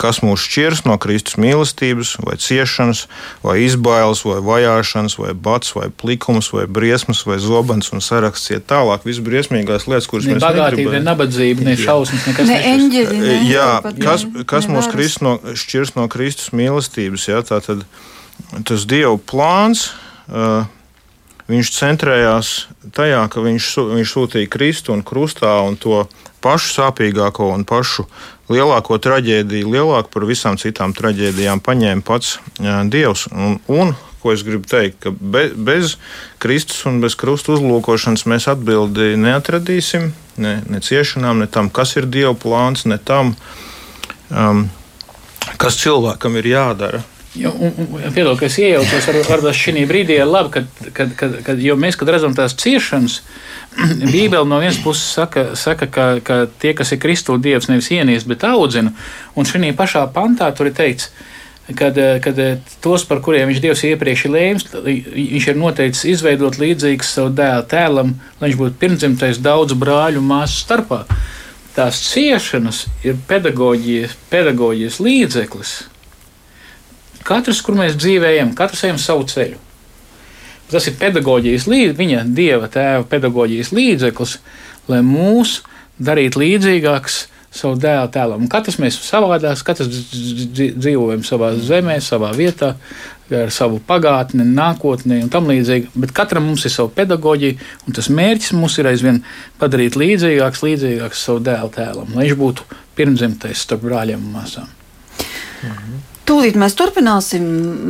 kas 0.00 0.20
mūs 0.22 0.44
šķirs 0.46 0.84
no 0.86 0.94
Kristus 1.02 1.36
mīlestības, 1.40 2.14
vai 2.24 2.36
ciešanas, 2.40 3.04
vai 3.44 3.58
izbailes, 3.64 4.22
vai 4.26 4.38
vajāšanas, 4.46 5.18
vai 5.18 5.34
bats, 5.34 5.74
vai 5.76 5.88
plikums, 5.90 6.52
vai 6.54 6.66
briesmas, 6.70 7.24
vai 7.28 7.40
zobens 7.42 7.90
un 7.94 8.04
saraksts 8.04 8.54
iet 8.54 8.68
tālāk. 8.70 9.04
Visas 9.08 9.24
briesmīgās 9.26 9.88
lietas, 9.90 10.08
kuras 10.10 10.28
ne 10.28 10.38
mēs 10.38 10.46
bagātība, 10.46 10.94
ne 10.96 11.02
nabadzība, 11.06 11.66
ne 11.68 11.76
šausmas, 11.80 12.26
nekas 12.30 12.50
ne 12.50 12.58
eņģeļi. 12.72 13.20
Ne, 13.24 13.36
jā, 13.50 13.68
kas, 14.00 14.26
kas 14.48 14.70
mūs 14.70 14.90
Kristus 14.92 15.24
no, 15.26 15.36
šķirs 15.58 15.96
no 15.98 16.08
Kristus 16.12 16.54
mīlestības? 16.56 17.28
Jā, 17.32 17.42
tā 17.46 17.60
tad 17.64 17.84
tas 18.68 18.86
Dieva 18.88 19.18
plāns. 19.18 19.90
Uh, 20.28 20.66
viņš 21.48 21.70
centrējās 21.74 22.54
tajā, 22.94 23.22
ka 23.32 23.44
viņš, 23.44 23.68
viņš 23.94 24.14
sūtīja 24.14 24.50
Kristu 24.52 24.94
un 24.94 25.04
krustā 25.06 25.58
un 25.66 25.78
to 25.80 26.04
pašu 26.44 26.74
sāpīgāko 26.76 27.50
un 27.54 27.64
pašu 27.68 28.06
lielāko 28.52 28.98
traģēdiju, 29.02 29.72
lielāku 29.72 30.12
par 30.14 30.28
visām 30.28 30.58
citām 30.60 30.94
traģēdijām, 30.96 31.60
paņēma 31.64 32.04
pats 32.06 32.38
Dievs. 32.92 33.26
Un, 33.32 33.58
un, 33.68 33.92
ko 34.22 34.32
es 34.34 34.44
gribu 34.46 34.66
teikt, 34.68 35.00
ka 35.04 35.12
be, 35.12 35.48
bez 35.54 35.96
Kristus 36.42 36.84
un 36.88 37.02
bez 37.02 37.16
krustu 37.18 37.56
uzlūkošanas 37.56 38.26
mēs 38.30 38.48
atbildi 38.50 39.14
neatradīsim 39.20 40.10
ne, 40.42 40.58
ne 40.66 40.80
ciešanām, 40.84 41.42
ne 41.42 41.50
tam, 41.50 41.70
kas 41.70 41.96
ir 41.98 42.08
Dieva 42.10 42.34
plāns, 42.38 42.86
ne 42.88 42.98
tam, 42.98 43.34
um, 44.30 44.66
kas 45.60 45.78
cilvēkam 45.82 46.38
ir 46.40 46.52
jādara. 46.54 47.04
Piedod, 47.38 48.34
ka 48.40 48.48
es 48.48 48.58
iejaucos, 48.58 49.06
varbūt 49.28 49.56
šī 49.56 49.84
brīdī 49.88 50.18
ir 50.18 50.28
labi, 50.28 50.52
kad, 50.58 50.90
kad, 50.96 51.14
kad, 51.18 51.38
kad 51.46 51.62
mēs, 51.78 51.98
kad 51.98 52.10
redzam 52.10 52.34
tās 52.36 52.56
ciešanas, 52.58 53.20
Bībele 54.12 54.44
no 54.48 54.58
vienas 54.58 54.80
puses 54.82 55.06
saka, 55.14 55.52
saka 55.56 55.86
ka, 55.86 56.06
ka 56.24 56.38
tie, 56.58 56.74
kas 56.74 56.92
ir 56.94 57.02
Kristu 57.02 57.38
dievs, 57.38 57.68
nevis 57.70 57.90
ienīst, 57.94 58.26
bet 58.28 58.46
audzina. 58.48 58.94
Un 59.38 59.46
šajā 59.46 59.74
pašā 59.78 60.06
pantā 60.14 60.50
tur 60.56 60.70
ir 60.70 60.74
teikts, 60.78 61.12
kad, 61.78 61.98
kad 62.24 62.40
tos, 62.82 63.04
par 63.08 63.20
kuriem 63.24 63.50
viņš 63.50 63.60
Dievs 63.62 63.84
iepriekš 63.90 64.24
ir 64.26 64.34
lēms, 64.34 64.66
viņš 64.86 65.48
ir 65.52 65.60
noteicis 65.60 66.06
izveidot 66.14 66.58
līdzīgus 66.60 67.12
savu 67.18 67.34
dēlu 67.36 67.66
tēlam, 67.70 68.14
lai 68.40 68.50
viņš 68.50 68.60
būtu 68.62 68.80
pirmdzimtais 68.80 69.42
daudzu 69.44 69.76
brāļu 69.78 70.24
māsu 70.24 70.62
starpā. 70.64 71.04
Tās 71.76 72.00
ciešanas 72.08 72.86
ir 73.06 73.20
pedagoģijas, 73.28 74.16
pedagoģijas 74.32 74.98
līdzeklis. 75.04 75.76
Katrs, 77.28 77.62
kur 77.64 77.76
mēs 77.78 77.96
dzīvējam, 78.00 78.54
katrs 78.56 78.86
ejam 78.88 79.00
savu 79.02 79.26
ceļu. 79.28 79.58
Tas 80.68 80.84
ir 80.88 80.98
pedagoģijas 81.00 81.66
līdzeklis, 81.68 81.98
viņa 81.98 82.22
dieva 82.36 82.68
tēva 82.72 83.04
pedagoģijas 83.08 83.72
līdzeklis, 83.72 84.38
lai 84.88 85.00
mūs 85.04 85.62
darītu 85.96 86.42
līdzīgākus 86.42 87.22
savu 87.54 87.78
dēlu 87.80 88.10
tēlam. 88.12 88.42
Un 88.44 88.50
katrs 88.52 88.76
mēs 88.80 88.98
savādāk, 89.00 89.62
katrs 89.64 89.88
dzīvojam 89.88 91.24
savā 91.24 91.54
zemē, 91.56 91.96
savā 92.04 92.34
vietā, 92.36 92.74
ar 93.32 93.52
savu 93.52 93.80
pagātni, 93.84 94.44
nākotni 94.44 95.22
un 95.24 95.32
tam 95.32 95.48
līdzīgi. 95.50 95.92
Bet 96.00 96.12
katram 96.16 96.46
mums 96.48 96.64
ir 96.68 96.74
sava 96.74 96.92
pedagoģija, 96.96 97.56
un 97.86 97.96
tas 97.96 98.10
mērķis 98.12 98.54
mums 98.56 98.78
ir 98.80 98.90
aizvien 98.92 99.22
padarīt 99.60 99.98
līdzīgāks, 100.00 100.64
līdzīgāks 100.64 101.24
savu 101.28 101.42
dēlu 101.48 101.72
tēlam, 101.76 102.12
lai 102.16 102.28
viņš 102.28 102.38
būtu 102.40 102.68
pirmzimtais 102.98 103.64
starp 103.64 103.84
brāļiem 103.88 104.20
un 104.20 104.36
māsām. 104.36 104.70
Mhm. 105.64 106.07
Tūlīt 106.28 106.58
mēs 106.60 106.74
turpināsim 106.76 107.44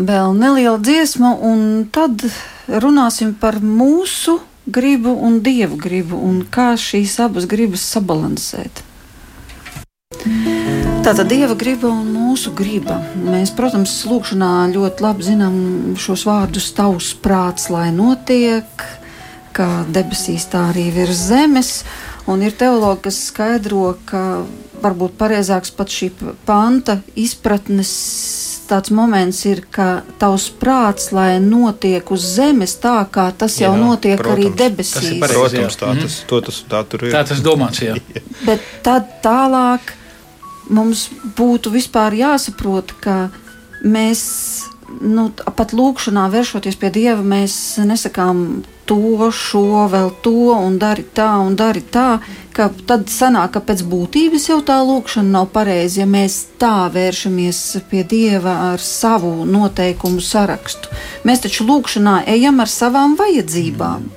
vēl 0.07 0.37
nelielu 0.39 0.79
dziesmu, 0.79 1.31
un 1.43 1.63
tad 1.91 2.23
runāsim 2.71 3.33
par 3.35 3.59
mūsu 3.59 4.37
gribu 4.71 5.11
un 5.27 5.41
dievu 5.43 5.75
gribu, 5.81 6.21
un 6.23 6.45
kā 6.47 6.77
šīs 6.79 7.17
abas 7.25 7.49
gribas 7.51 7.83
sabalansēt. 7.91 8.85
Tātad 11.03 11.33
dieva 11.33 11.57
griba 11.59 11.91
un 11.91 12.13
mūsu 12.15 12.53
griba. 12.55 13.01
Mēs, 13.19 13.51
protams, 13.59 13.97
lūkšanā 14.07 14.53
ļoti 14.71 15.03
labi 15.03 15.27
zinām 15.33 15.59
šos 15.99 16.23
vārdus 16.29 16.71
tavs 16.79 17.11
prāts, 17.19 17.67
lai 17.75 17.89
notiek, 17.97 18.87
kā 19.57 19.69
debesīs 19.91 20.47
tā 20.53 20.69
arī 20.71 20.93
virs 20.95 21.27
zemes. 21.33 21.81
Un 22.31 22.47
ir 22.47 22.55
teologi, 22.55 23.09
kas 23.09 23.23
skaidro, 23.33 23.97
ka 24.07 24.45
varbūt 24.83 25.17
pareizāks 25.19 25.73
pat 25.75 25.93
šī 25.93 26.11
panta 26.47 27.01
izpratnes 27.19 27.93
tāds 28.69 28.93
moments 28.93 29.41
ir, 29.49 29.63
ka 29.73 30.03
tavs 30.21 30.49
prāts, 30.61 31.11
lai 31.17 31.39
notiek 31.43 32.11
uz 32.13 32.25
zemes 32.37 32.77
tā, 32.83 33.01
kā 33.13 33.29
tas 33.33 33.57
jau 33.63 33.73
jā, 33.73 33.81
notiek 33.81 34.21
protams, 34.21 34.35
arī 34.35 34.51
debesīs. 34.61 35.09
Tas 35.09 35.23
pareizi, 35.25 35.63
protams, 35.63 35.79
tā, 35.81 35.93
tas, 36.03 36.19
to, 36.29 36.41
tas, 36.49 36.61
tā 36.69 36.83
tur 36.91 37.07
ir. 37.09 37.15
Tā 37.17 37.25
tas 37.31 37.43
domāts, 37.45 37.83
jā. 37.87 37.97
Bet 38.45 38.65
tad 38.87 39.09
tālāk 39.25 39.95
mums 40.69 41.09
būtu 41.39 41.73
vispār 41.73 42.17
jāsaprot, 42.19 42.93
ka 43.01 43.17
mēs 43.85 44.23
nu, 45.01 45.29
pat 45.57 45.73
lūkšanā, 45.77 46.29
vēršoties 46.33 46.79
pie 46.81 46.91
Dieva, 46.95 47.23
mēs 47.25 47.55
nesakām 47.85 48.63
to, 48.89 49.29
šo, 49.35 49.87
vēl 49.93 50.11
to, 50.25 50.53
un 50.57 50.79
dari 50.81 51.05
tā, 51.15 51.29
un 51.45 51.57
dari 51.59 51.83
tā. 51.85 52.19
Tad 52.59 53.11
sanāk, 53.13 53.53
ka 53.55 53.63
pēc 53.63 53.85
būtības 53.87 54.49
jau 54.49 54.59
tā 54.67 54.81
lūkšana 54.83 55.31
nav 55.37 55.51
pareiza, 55.55 56.01
ja 56.03 56.09
mēs 56.11 56.41
tā 56.59 56.89
vēršamies 56.95 57.61
pie 57.91 58.03
Dieva 58.09 58.57
ar 58.73 58.83
savu 58.83 59.45
noteikumu 59.47 60.25
sarakstu. 60.25 60.91
Mēs 61.29 61.45
taču 61.45 61.69
lūkšanā 61.69 62.23
ejam 62.35 62.65
ar 62.65 62.73
savām 62.73 63.15
vajadzībām. 63.21 64.09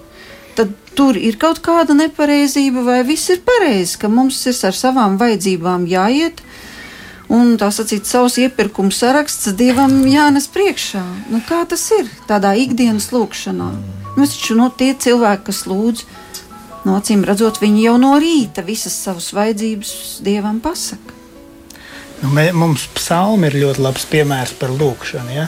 Tad 0.58 0.74
tur 0.98 1.20
ir 1.20 1.38
kaut 1.42 1.62
kāda 1.64 1.96
nepareizība, 1.98 2.84
vai 2.88 3.02
viss 3.08 3.30
ir 3.34 3.44
pareizi, 3.46 4.00
ka 4.02 4.10
mums 4.12 4.40
ir 4.50 4.58
ar 4.68 4.78
savām 4.78 5.20
vajadzībām 5.22 5.86
jāiet 5.92 6.42
un 7.32 7.56
tā 7.60 7.70
sacīt, 7.74 8.08
savs 8.10 8.38
iepirkuma 8.42 8.92
saraksts 8.96 9.54
dievam 9.58 10.02
jānes 10.10 10.50
priekšā. 10.52 11.04
Nu, 11.32 11.42
kā 11.48 11.64
tas 11.70 11.84
ir 11.96 12.10
tādā 12.30 12.54
ikdienas 12.60 13.12
lūkšanā? 13.14 13.70
Nu, 14.18 14.26
taču 14.26 14.58
no 14.60 14.68
tie 14.76 14.92
cilvēki, 15.00 15.46
kas 15.48 15.64
lūdz, 15.70 16.04
no 16.86 16.98
acīm 17.00 17.24
redzot, 17.28 17.62
viņi 17.64 17.86
jau 17.86 17.96
no 18.02 18.18
rīta 18.22 18.66
visas 18.68 18.98
savas 19.06 19.32
vajadzības 19.38 19.94
dievam 20.26 20.60
pasaka. 20.64 21.18
Nu, 22.22 22.30
mē, 22.36 22.52
mums 22.54 22.86
psalmi 22.98 23.50
ir 23.50 23.62
ļoti 23.64 23.82
labs 23.82 24.06
piemērs 24.12 24.54
par 24.60 24.74
lūkšanu. 24.76 25.34
Ja? 25.34 25.48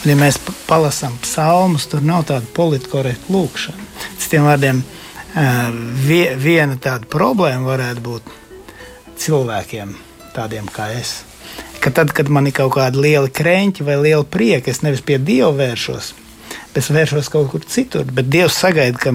Un, 0.00 0.08
ja 0.10 0.16
mēs 0.18 0.40
palasām 0.68 1.18
psalmus, 1.22 1.86
tur 1.90 2.02
nav 2.02 2.24
tāda 2.30 2.48
politkorekta 2.56 3.30
lūkšana. 3.34 3.90
Citiem 4.22 4.48
vārdiem, 4.48 4.82
viena 6.40 6.80
tāda 6.80 7.06
problēma 7.10 7.68
varētu 7.74 8.08
būt 8.08 8.34
cilvēkiem 9.20 9.94
tādiem 10.34 10.68
kā 10.70 10.90
es. 10.98 11.22
Ka 11.82 11.92
tad, 11.94 12.12
kad 12.16 12.30
man 12.32 12.48
ir 12.48 12.56
kaut 12.56 12.74
kāda 12.78 13.00
liela 13.00 13.30
krēņķa 13.30 13.86
vai 13.86 13.98
liela 14.00 14.24
prieka, 14.24 14.72
es 14.72 14.82
nevis 14.84 15.04
pie 15.04 15.18
Dieva 15.20 15.52
vēršos, 15.58 16.12
bet 16.74 16.90
vēršos 16.96 17.30
kaut 17.32 17.50
kur 17.52 17.64
citur. 17.68 18.06
Bet 18.08 18.30
Dievs 18.32 18.56
sagaida, 18.60 18.98
ka 18.98 19.14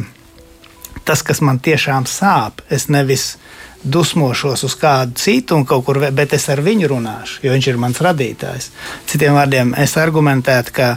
tas, 1.05 1.23
kas 1.25 1.41
man 1.41 1.61
tiešām 1.63 2.05
sāp, 2.09 2.61
es 2.69 2.87
nevis 2.93 3.33
dusmošos 3.83 4.65
uz 4.67 4.75
kādu 4.75 5.15
citu 5.17 5.55
un 5.55 5.65
kaut 5.65 5.85
kur, 5.87 6.01
bet 6.11 6.35
es 6.35 6.49
ar 6.51 6.61
viņu 6.61 6.89
runāšu, 6.91 7.39
jo 7.45 7.53
viņš 7.55 7.69
ir 7.71 7.79
mans 7.81 8.01
radītājs. 8.03 8.69
Citiem 9.07 9.37
vārdiem, 9.39 9.73
es 9.79 9.95
argumentētu, 9.97 10.75
ka 10.75 10.89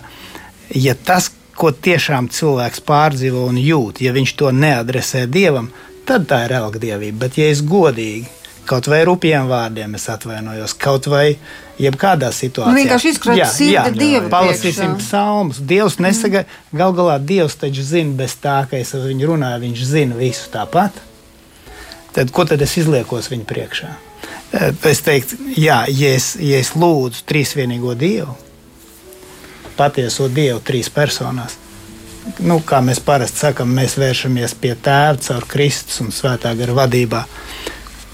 ja 0.75 0.97
tas, 0.99 1.31
ko 1.57 1.71
tiešām 1.73 2.29
cilvēks 2.33 2.83
pārdzīvo 2.89 3.47
un 3.47 3.61
jūt, 3.61 4.03
ja 4.03 4.13
viņš 4.13 4.37
to 4.41 4.51
neadresē 4.57 5.27
dievam, 5.31 5.71
tad 6.09 6.27
tā 6.31 6.43
ir 6.47 6.57
elgdievība. 6.59 7.27
Bet, 7.27 7.39
ja 7.39 7.51
es 7.53 7.63
godīgi 7.63 8.42
Kaut 8.67 8.87
vai 8.87 9.01
rupjiem 9.07 9.49
vārdiem 9.51 9.97
es 9.99 10.05
atvainojos, 10.13 10.75
kaut 10.79 11.09
vai 11.11 11.35
jebkādā 11.83 12.29
situācijā. 12.35 12.71
Nu, 12.71 12.79
vienkārši 12.79 13.11
izkrājot 13.11 13.57
sirdi 13.57 13.99
Dievu. 13.99 14.29
Palasīsim 14.31 14.95
psalmus. 15.01 15.59
Dievs 15.59 15.99
nesaga, 16.03 16.45
mm. 16.45 16.79
gal 16.79 16.95
galā 16.95 17.17
Dievs 17.19 17.59
taču 17.59 17.83
zina 17.87 18.15
bez 18.21 18.37
tā, 18.39 18.61
ka 18.71 18.79
es 18.79 18.95
ar 18.95 19.03
viņu 19.09 19.33
runāju, 19.33 19.65
viņš 19.65 19.83
zina 19.89 20.19
visu 20.19 20.47
tāpat. 20.53 21.03
Tad 22.15 22.31
ko 22.31 22.47
tad 22.47 22.63
es 22.63 22.77
izliekos 22.79 23.31
viņa 23.33 23.49
priekšā? 23.49 23.91
Es 24.85 25.01
teiktu, 25.01 25.39
jā, 25.57 25.83
ja 25.89 26.13
es, 26.13 26.35
ja 26.37 26.61
es 26.61 26.75
lūdzu 26.77 27.25
trīsvienīgo 27.27 27.97
Dievu, 27.99 28.35
patieso 29.79 30.29
Dievu 30.29 30.61
trīs 30.61 30.93
personās, 30.93 31.57
nu, 32.45 32.59
kā 32.61 32.83
mēs 32.85 33.01
parasti 33.03 33.47
sakām, 33.47 33.73
mēs 33.73 33.97
vēršamies 33.97 34.55
pie 34.61 34.75
Tēva 34.77 35.17
caur 35.25 35.49
Kristus 35.49 36.03
un 36.05 36.13
Svētā 36.13 36.53
gara 36.59 36.77
vadībā 36.83 37.25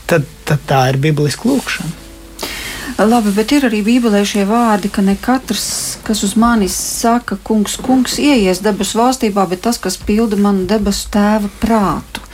tad, 0.09 0.29
tad 0.49 0.69
tā 0.69 0.85
ir 0.93 1.01
bibliska 1.03 1.49
lūkšana. 1.49 2.05
Labi, 2.99 3.31
bet 3.31 3.53
ir 3.55 3.63
arī 3.69 3.79
Bībelē 3.87 4.25
šie 4.27 4.43
vārdi, 4.49 4.89
ka 4.91 5.05
ne 5.07 5.13
katrs, 5.23 6.01
kas 6.03 6.25
uz 6.27 6.33
manis 6.35 6.75
saka, 6.75 7.37
kungs, 7.47 7.77
kungs, 7.79 8.17
ieies 8.19 8.59
debesu 8.65 8.99
valstībā, 8.99 9.45
bet 9.47 9.63
tas, 9.69 9.79
kas 9.79 9.95
pilda 10.03 10.35
manu 10.35 10.67
debesu 10.67 11.07
tēva 11.15 11.47
prātu. 11.63 12.25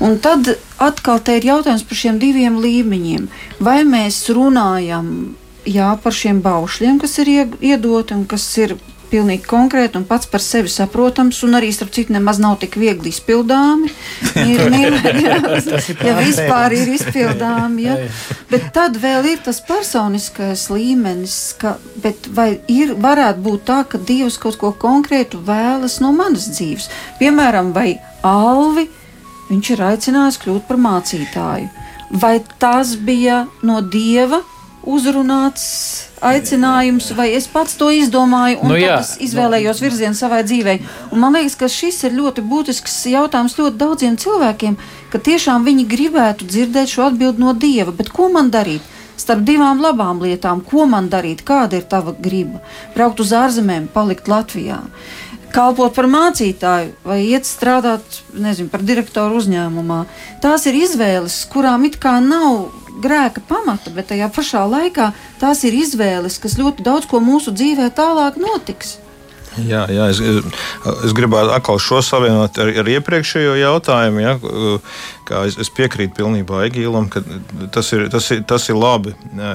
Un 0.00 0.16
tad 0.24 0.54
atkal 0.80 1.20
te 1.20 1.36
ir 1.36 1.44
jautājums 1.50 1.84
par 1.84 2.00
šiem 2.00 2.20
diviem 2.22 2.56
līmeņiem. 2.64 3.28
Vai 3.60 3.82
mēs 3.84 4.22
runājam 4.32 5.36
jā, 5.68 5.90
par 6.00 6.16
šiem 6.16 6.40
baušļiem, 6.44 6.96
kas 7.02 7.18
ir 7.20 7.32
iedoti 7.60 8.16
un 8.16 8.24
kas 8.30 8.48
ir 8.62 8.78
pilnīgi 9.10 9.46
konkrēti 9.48 9.98
un 10.00 10.06
pats 10.08 10.28
par 10.30 10.42
sevi 10.44 10.70
saprotams, 10.72 11.38
un 11.46 11.58
arī, 11.58 11.70
starp 11.74 11.92
citu, 11.94 12.14
nemaz 12.14 12.40
nav 12.42 12.58
tik 12.62 12.78
viegli 12.80 13.12
izpildāmi. 13.12 13.92
Ir, 14.46 14.60
ir, 14.76 14.94
jā, 15.22 15.36
ja 16.04 16.12
vispār 16.18 16.74
ir 16.76 16.90
izpildāmi, 16.92 17.86
ja. 17.86 17.94
bet 18.50 18.68
tad 18.74 18.98
vēl 19.00 19.26
ir 19.32 19.40
tas 19.44 19.58
personiskais 19.64 20.66
līmenis, 20.70 21.36
ka, 21.60 21.76
vai 22.36 22.48
ir, 22.70 22.92
varētu 23.00 23.42
būt 23.42 23.64
tā, 23.68 23.78
ka 23.88 23.98
Dievs 23.98 24.36
kaut 24.42 24.58
ko 24.60 24.70
konkrētu 24.76 25.40
vēlas 25.46 25.98
no 26.04 26.12
manas 26.16 26.50
dzīves. 26.52 26.90
Piemēram, 27.20 27.72
vai 27.76 27.96
Alvi 28.26 28.86
viņš 29.50 29.72
ir 29.74 29.84
aicinājis 29.88 30.40
kļūt 30.42 30.68
par 30.68 30.80
mācītāju. 30.82 31.70
Vai 32.22 32.36
tas 32.62 32.94
bija 33.02 33.44
no 33.66 33.80
Dieva 33.82 34.42
uzrunāts 34.86 35.64
aicinājums, 36.24 37.10
vai 37.18 37.28
es 37.36 37.48
pats 37.50 37.76
to 37.78 37.90
izdomāju 37.92 38.62
un 38.62 38.72
nu, 38.72 38.78
jā, 38.80 38.98
izvēlējos 39.26 39.80
nu. 39.80 39.86
virzienu 39.86 40.18
savai 40.18 40.42
dzīvei. 40.46 40.78
Un 41.12 41.22
man 41.22 41.36
liekas, 41.36 41.58
ka 41.60 41.68
šis 41.70 42.02
ir 42.08 42.16
ļoti 42.16 42.44
būtisks 42.46 42.98
jautājums 43.12 43.58
ļoti 43.58 43.80
daudziem 43.82 44.18
cilvēkiem, 44.22 44.78
ka 45.12 45.22
tiešām 45.28 45.66
viņi 45.66 45.88
gribētu 45.90 46.48
dzirdēt 46.48 46.94
šo 46.94 47.10
atbildi 47.10 47.42
no 47.42 47.52
Dieva, 47.56 47.94
bet 47.96 48.12
ko 48.14 48.30
man 48.32 48.52
darīt? 48.54 48.94
Starp 49.16 49.46
divām 49.48 49.80
labām 49.80 50.20
lietām, 50.20 50.60
ko 50.60 50.84
man 50.88 51.08
darīt, 51.08 51.40
kāda 51.46 51.78
ir 51.78 51.86
tava 51.88 52.12
griba? 52.12 52.60
Braukt 52.94 53.22
uz 53.24 53.32
ārzemēm, 53.32 53.88
palikt 53.94 54.28
Latvijā, 54.28 54.82
kalpot 55.56 55.94
par 55.96 56.08
mācītāju 56.12 56.92
vai 57.06 57.22
iet 57.30 57.48
strādāt, 57.48 58.20
nezinu, 58.36 58.68
par 58.72 58.84
direktoru 58.84 59.40
uzņēmumā. 59.40 60.02
Tās 60.44 60.68
ir 60.68 60.76
izvēles, 60.82 61.38
kurām 61.52 61.88
it 61.88 61.96
kā 62.02 62.18
nav 62.20 62.68
grēka 63.02 63.42
pamata, 63.48 63.92
bet 63.94 64.10
tajā 64.12 64.28
pašā 64.32 64.66
laikā 64.70 65.10
tās 65.40 65.64
ir 65.68 65.76
izvēles, 65.76 66.40
kas 66.42 66.58
ļoti 66.60 66.86
daudz 66.86 67.08
ko 67.10 67.22
mūsu 67.24 67.54
dzīvē 67.56 67.90
tālāk 67.96 68.40
notiks. 68.40 68.98
Jā, 69.64 69.86
jā 69.88 70.08
es, 70.12 70.18
es 70.20 71.14
gribētu 71.16 71.52
atkal 71.54 71.78
šo 71.80 72.02
savienot 72.04 72.58
ar, 72.60 72.70
ar 72.82 72.90
iepriekšējo 72.92 73.54
jautājumu. 73.56 74.20
Ja, 74.20 74.34
es, 75.46 75.56
es 75.62 75.70
piekrītu 75.72 76.12
pilnībā 76.18 76.66
Egīlam, 76.66 77.08
ka 77.12 77.22
tas 77.72 77.88
ir, 77.96 78.06
tas, 78.12 78.28
ir, 78.34 78.42
tas 78.48 78.68
ir 78.68 78.76
labi 78.76 79.14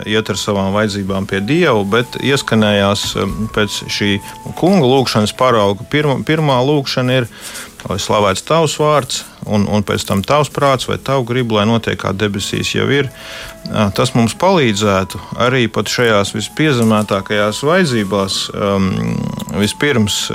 iet 0.09 0.31
ar 0.33 0.39
savām 0.41 0.73
vajadzībām 0.75 1.29
pie 1.29 1.43
Dieva, 1.45 1.83
bet 1.85 2.17
ieskanējās 2.17 3.05
pēc 3.55 3.81
šī 3.93 4.15
kunga 4.59 4.89
lūkšanas 4.89 5.35
parauga. 5.37 5.85
Pirma, 5.93 6.17
pirmā 6.25 6.57
lūkšana 6.65 7.21
ir 7.21 7.29
lai 7.89 7.97
slavēts 8.01 8.45
tavs 8.47 8.77
vārds, 8.81 9.23
un, 9.49 9.65
un 9.69 9.85
pēc 9.85 10.05
tam 10.07 10.21
tavs 10.25 10.51
prāts 10.53 10.89
vai 10.89 10.99
tavu 11.01 11.25
gribu, 11.29 11.57
lai 11.57 11.67
notiek 11.69 11.99
kā 12.01 12.13
debesīs 12.13 12.75
jau 12.75 12.87
ir. 12.93 13.09
Tas 13.97 14.13
mums 14.17 14.35
palīdzētu 14.41 15.21
arī 15.41 15.67
pat 15.71 15.89
šajās 15.91 16.33
vispiezemētākajās 16.37 17.61
vajadzībās. 17.65 18.41
Um, 18.53 18.91
vispirms, 19.61 20.25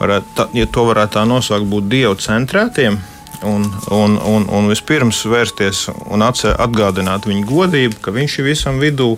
varētu, 0.00 0.50
ja 0.56 0.68
to 0.70 0.84
varētu 0.88 1.18
tā 1.18 1.24
nosaukt, 1.28 1.68
būt 1.70 1.90
dievu 1.90 2.18
centrētiem. 2.20 3.00
Un, 3.40 3.62
un, 3.88 4.18
un, 4.20 4.44
un 4.52 4.66
vispirms 4.68 5.22
vērsties 5.24 5.86
un 6.12 6.20
atgādināt 6.20 7.24
viņa 7.24 7.46
godību, 7.48 7.96
ka 8.04 8.12
viņš 8.12 8.34
ir 8.36 8.46
visam 8.50 8.80
vidū, 8.82 9.14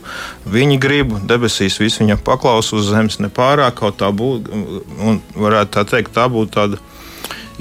viņa 0.47 0.77
grib, 0.79 1.17
debesīs 1.27 1.81
viss 1.83 1.99
viņam 1.99 2.23
paklausa 2.23 2.77
uz 2.79 2.93
zemes 2.93 3.19
nepārāk, 3.19 3.81
kaut 3.81 3.99
tā 3.99 4.13
būtu, 4.15 4.63
varētu 5.35 5.75
tā 5.75 5.85
teikt, 5.97 6.15
tā 6.15 6.29
būtu 6.31 6.55
tāda 6.55 6.79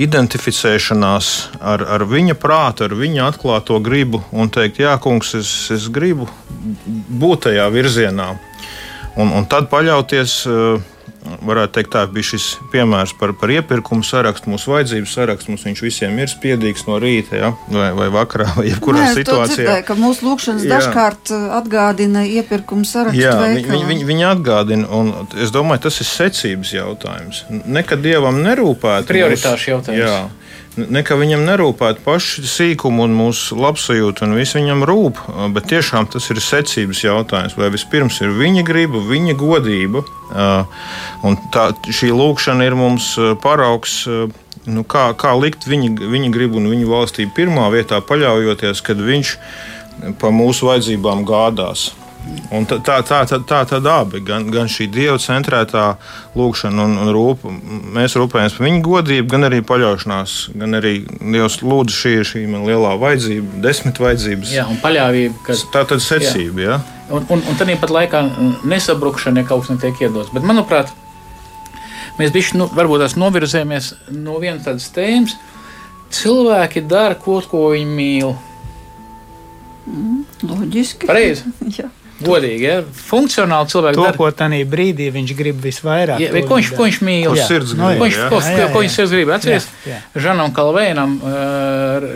identificēšanās 0.01 1.27
ar, 1.61 1.83
ar 1.97 2.05
viņa 2.09 2.35
prātu, 2.39 2.87
ar 2.87 2.95
viņa 2.97 3.27
atklāto 3.29 3.77
gribu 3.83 4.23
un 4.31 4.49
teikt, 4.53 4.81
jā, 4.81 4.95
kungs, 5.01 5.35
es, 5.37 5.51
es 5.73 5.87
gribu 5.93 6.29
būt 7.21 7.47
tajā 7.47 7.67
virzienā. 7.73 8.31
Un, 9.19 9.33
un 9.35 9.45
tad 9.51 9.67
paļauties 9.71 10.35
uh, 10.47 10.81
varētu 11.45 11.75
teikt, 11.77 11.91
tā 11.93 12.03
bija 12.11 12.29
šis 12.31 12.47
piemērs 12.73 13.13
par, 13.19 13.33
par 13.37 13.53
iepirkumu 13.53 14.05
sarakstu. 14.05 14.51
Mūsu 14.53 14.73
vajadzību 14.73 15.09
saraksts 15.09 15.49
mums 15.51 15.83
visiem 15.83 16.17
ir 16.21 16.31
spiedīgs 16.31 16.85
no 16.87 16.99
rīta 17.01 17.39
ja? 17.39 17.51
vai, 17.71 17.89
vai 17.97 18.09
vakarā, 18.13 18.49
vai 18.57 18.67
jebkurā 18.69 19.05
Nē, 19.05 19.13
situācijā. 19.19 19.55
Dzirdēju, 19.61 19.87
ka 19.87 19.97
mūsu 19.99 20.27
lūkšanas 20.27 20.67
jā. 20.67 20.73
dažkārt 20.75 21.33
uh, 21.35 21.47
atgādina 21.61 22.25
iepirkumu 22.27 22.87
sarakstu. 22.87 23.21
Jā, 23.21 23.37
viņi, 23.41 23.85
viņi, 23.93 24.09
viņi, 24.11 24.27
atgādina, 24.31 24.89
un 24.91 25.13
es 25.41 25.53
domāju, 25.53 25.85
tas 25.87 26.01
ir 26.03 26.09
secības 26.11 26.75
jautājums. 26.75 27.45
Nekad 27.49 28.03
dievam 28.05 28.41
nerūpētu. 28.45 29.09
Prioritāšu 29.11 29.75
jautājums. 29.75 30.05
Jā. 30.05 30.40
Nekā 30.71 31.17
viņam 31.19 31.41
nerūpētu 31.43 31.99
paši 32.05 32.45
sīkumi 32.47 33.03
un 33.03 33.15
mūsu 33.17 33.57
labsajūta, 33.59 34.23
un 34.23 34.37
viss 34.39 34.55
viņam 34.55 34.85
rūp. 34.87 35.19
Bet 35.51 35.67
tiešām 35.67 36.07
tas 36.13 36.29
ir 36.31 36.39
secības 36.39 37.01
jautājums. 37.03 37.57
Vai 37.59 37.67
vispirms 37.73 38.21
ir 38.23 38.31
viņa 38.37 38.63
griba, 38.67 39.01
viņa 39.03 39.35
godība. 39.39 40.05
Un 41.27 41.35
tā, 41.51 41.71
šī 41.91 42.13
lūkšana 42.15 42.69
ir 42.69 42.77
mums 42.79 43.13
paraugs. 43.43 44.05
Nu, 44.69 44.85
kā, 44.87 45.09
kā 45.17 45.33
likt 45.35 45.67
viņa, 45.67 46.07
viņa 46.07 46.31
gribu 46.31 46.61
un 46.61 46.69
viņa 46.71 46.87
valstību 46.87 47.35
pirmā 47.35 47.65
vietā, 47.73 47.99
paļaujoties, 48.05 48.83
kad 48.85 48.99
viņš 49.01 49.35
par 50.21 50.31
mūsu 50.31 50.69
vajadzībām 50.69 51.25
gādās. 51.27 51.89
Un 52.51 52.65
tā, 52.67 52.77
tā, 52.83 52.97
tā, 53.07 53.21
tā, 53.25 53.37
tā 53.47 53.61
tad 53.65 53.85
abi, 53.87 54.19
gan, 54.27 54.43
gan 54.51 54.67
šī 54.69 54.89
dieva 54.91 55.15
centrētā 55.23 55.85
lūkšana 56.35 56.83
un, 56.83 56.97
un 56.99 57.11
rūp, 57.15 57.45
mēs 57.95 58.17
rūpējamies 58.19 58.57
par 58.57 58.65
viņu 58.67 58.81
godību, 58.85 59.27
gan 59.31 59.47
arī 59.47 59.61
paļaušanās, 59.65 60.33
gan 60.59 60.75
arī 60.77 60.91
Dievs 61.07 61.61
lūdzu 61.63 61.95
šī 61.95 62.11
ir 62.19 62.27
šī 62.27 62.41
man 62.51 62.65
lielā 62.67 62.91
vajadzība, 62.99 63.61
desmit 63.63 64.01
vajadzības. 64.03 64.51
Jā, 64.53 64.65
un 64.67 64.81
paļāvība. 64.83 65.39
Ka... 65.47 65.55
Tā 65.73 65.85
tad 65.93 66.03
secība, 66.03 66.65
jā. 66.65 66.75
jā. 66.75 66.99
Un, 67.15 67.23
un, 67.31 67.45
un 67.47 67.59
tad 67.59 67.71
pat 67.79 67.93
laikā 67.95 68.21
nesabrukšana, 68.67 69.41
ja 69.41 69.47
kaut 69.47 69.63
kas 69.63 69.73
netiek 69.77 70.03
iedots. 70.03 70.33
Bet, 70.35 70.43
manuprāt, 70.47 70.91
mēs 72.19 72.35
bišķi, 72.35 72.59
nu, 72.59 72.67
varbūt 72.75 73.05
tās 73.05 73.15
novirzējamies 73.19 73.93
no 74.19 74.35
vienas 74.43 74.67
tādas 74.67 74.91
tēmas. 74.91 75.39
Cilvēki 76.11 76.83
dara 76.83 77.15
kaut 77.15 77.47
ko, 77.47 77.63
ko 77.63 77.73
viņi 77.77 77.95
mīl. 77.95 78.35
Mm, 79.87 80.21
loģiski. 80.51 81.07
Pareizi. 81.07 81.47
Godīgi, 82.25 82.65
ja? 82.65 82.77
funkcionāli 83.07 83.71
cilvēki 83.71 83.97
to, 83.97 84.05
dara. 84.07 84.17
ko 84.17 84.29
tajā 84.41 84.61
brīdī 84.69 85.09
viņš 85.15 85.33
grib 85.37 85.59
visvairāk. 85.63 86.21
Ja, 86.23 86.31
ko, 86.47 86.59
viņš, 86.59 86.71
ko 86.77 86.87
viņš 86.87 86.99
mīl? 87.07 87.27
Ko 87.29 87.47
sirds 87.49 87.75
grib? 87.75 87.99
Ko 87.99 88.07
viņš, 88.07 88.17
ko, 88.31 88.39
jā, 88.41 88.51
jā, 88.51 88.61
jā. 88.61 88.69
ko 88.71 88.83
viņš 88.83 88.97
sirds 88.97 89.15
grib? 89.15 89.33
Atceries, 89.35 89.67
Žanam 90.25 90.55
Kalvēnam, 90.55 91.17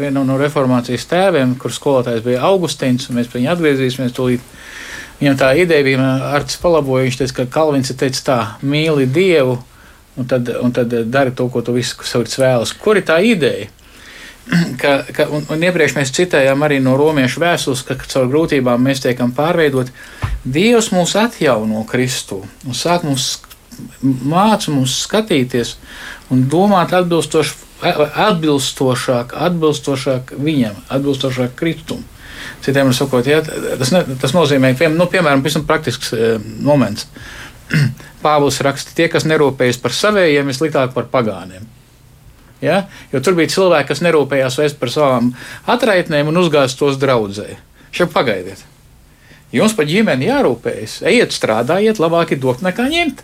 vienam 0.01 0.29
no 0.29 0.39
reformācijas 0.41 1.07
tēviem, 1.11 1.55
kur 1.61 1.73
skolotājs 1.75 2.25
bija 2.25 2.43
Augustīns, 2.49 3.09
un 3.09 3.19
mēs 3.19 3.31
pie 3.31 3.41
viņa 3.41 3.53
atgriezīsimies 3.55 4.15
tūlīt. 4.15 4.51
Viņam 5.21 5.39
tā 5.39 5.53
ideja 5.55 5.85
bija, 5.87 6.09
Arts 6.35 6.59
palaboja, 6.59 7.05
viņš 7.07 7.21
teica, 7.21 7.37
ka 7.37 7.47
Kalvins 7.59 7.93
ir 7.93 7.99
teicis 8.01 8.25
tā, 8.27 8.39
mīli 8.65 9.07
Dievu, 9.07 9.59
un 10.19 10.27
tad, 10.27 10.49
un 10.59 10.73
tad 10.75 10.91
dari 11.11 11.31
to, 11.35 11.47
ko 11.51 11.63
tu 11.63 11.75
visu 11.75 12.03
sirds 12.07 12.39
vēlas. 12.39 12.73
Kur 12.79 12.99
ir 12.99 13.07
tā 13.07 13.21
ideja? 13.23 13.69
Ka, 14.81 14.97
ka, 15.15 15.27
un, 15.33 15.45
un 15.49 15.65
iepriekš 15.65 15.97
mēs 15.97 16.13
citējām 16.15 16.65
arī 16.65 16.79
no 16.83 16.95
romiešu 16.99 17.41
vēstules, 17.43 17.85
ka 17.87 17.97
caur 18.05 18.29
grūtībām 18.31 18.85
mēs 18.85 19.03
tiekam 19.05 19.33
pārveidot. 19.35 19.91
Dievs 20.45 20.91
mūs 20.93 21.15
atjauno 21.17 21.81
Kristu 21.89 22.43
un 22.65 22.77
sāk 22.77 23.05
mums 23.07 23.25
māca 24.01 24.71
mums 24.71 25.01
skatīties 25.03 25.75
un 26.33 26.45
domāt 26.51 26.93
atbilstošāk, 26.95 29.33
atbilstošāk 29.47 30.35
viņam, 30.39 30.75
atbilstošāk 30.89 31.55
Kristum. 31.59 32.03
Citiem 32.63 32.93
sakot, 32.93 33.27
ja, 33.27 33.41
tas, 33.43 33.91
ne, 33.93 34.03
tas 34.21 34.33
nozīmē, 34.35 34.73
pie, 34.77 34.89
nu, 34.93 35.05
piemēram, 35.09 35.41
pavisam 35.43 35.65
praktisks 35.67 36.13
e, 36.13 36.15
moments. 36.65 37.07
Pāvils 38.25 38.61
raksta, 38.65 38.93
tie, 38.97 39.07
kas 39.11 39.25
nerūpējas 39.29 39.79
par 39.81 39.91
savējiem, 39.95 40.49
ir 40.49 40.57
sliktāk 40.57 40.93
par 40.95 41.05
pagāniem. 41.11 41.63
Ja? 42.63 42.85
Jo 43.11 43.21
tur 43.23 43.35
bija 43.37 43.51
cilvēki, 43.51 43.89
kas 43.91 44.03
nerūpējās 44.05 44.59
vairs 44.61 44.77
par 44.79 44.91
savām 44.93 45.33
atraitnēm 45.71 46.31
un 46.31 46.39
uzgāzt 46.43 46.79
tos 46.79 46.99
draudzē. 47.01 47.57
Šeit 47.95 48.13
pagaidiet. 48.13 48.63
Jums 49.55 49.75
par 49.77 49.87
ģimeni 49.87 50.27
jārūpējas. 50.29 50.99
Ejiet, 51.07 51.35
strādājiet, 51.35 52.01
labāk 52.01 52.33
ir 52.35 52.41
dot 52.43 52.63
nekā 52.65 52.87
ņemt. 52.91 53.21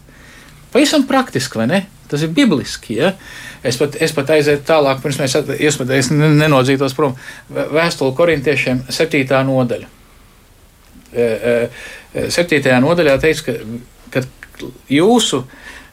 Pavisam 0.72 1.04
praktiski, 1.08 1.60
vai 1.60 1.68
ne? 1.68 1.80
Tas 2.12 2.24
ir 2.24 2.32
bibliski. 2.36 2.96
Ja? 3.02 3.14
Es 3.64 3.78
pat, 3.80 3.98
es 4.04 4.14
pat 4.16 4.32
aizēju 4.36 4.64
tālāk, 4.68 5.02
pirms 5.04 5.20
mēs 5.22 5.36
es 5.98 6.12
nenodzītos 6.12 6.96
prom. 6.98 7.18
Vēstuli 7.52 8.16
korintiešiem, 8.18 8.86
7. 8.92 9.26
nodaļa. 9.48 9.90
7. 11.12 12.78
nodaļā 12.86 13.18
teiks, 13.22 13.44
ka, 13.48 13.58
ka 14.14 14.24
jūsu 14.92 15.44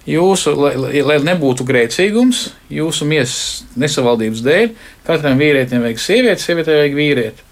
jūsu, 0.08 0.54
lai, 0.56 0.72
lai 1.04 1.18
nebūtu 1.26 1.66
grēcīgums, 1.68 2.48
jūsu 2.72 3.08
miesas 3.08 3.66
nesavaldības 3.78 4.42
dēļ, 4.46 4.72
katram 5.06 5.40
vīrietim 5.40 5.84
vajag 5.84 6.02
sievieti, 6.02 6.44
sievietei 6.44 6.80
vajag 6.80 6.96
vīrieti. 6.96 7.46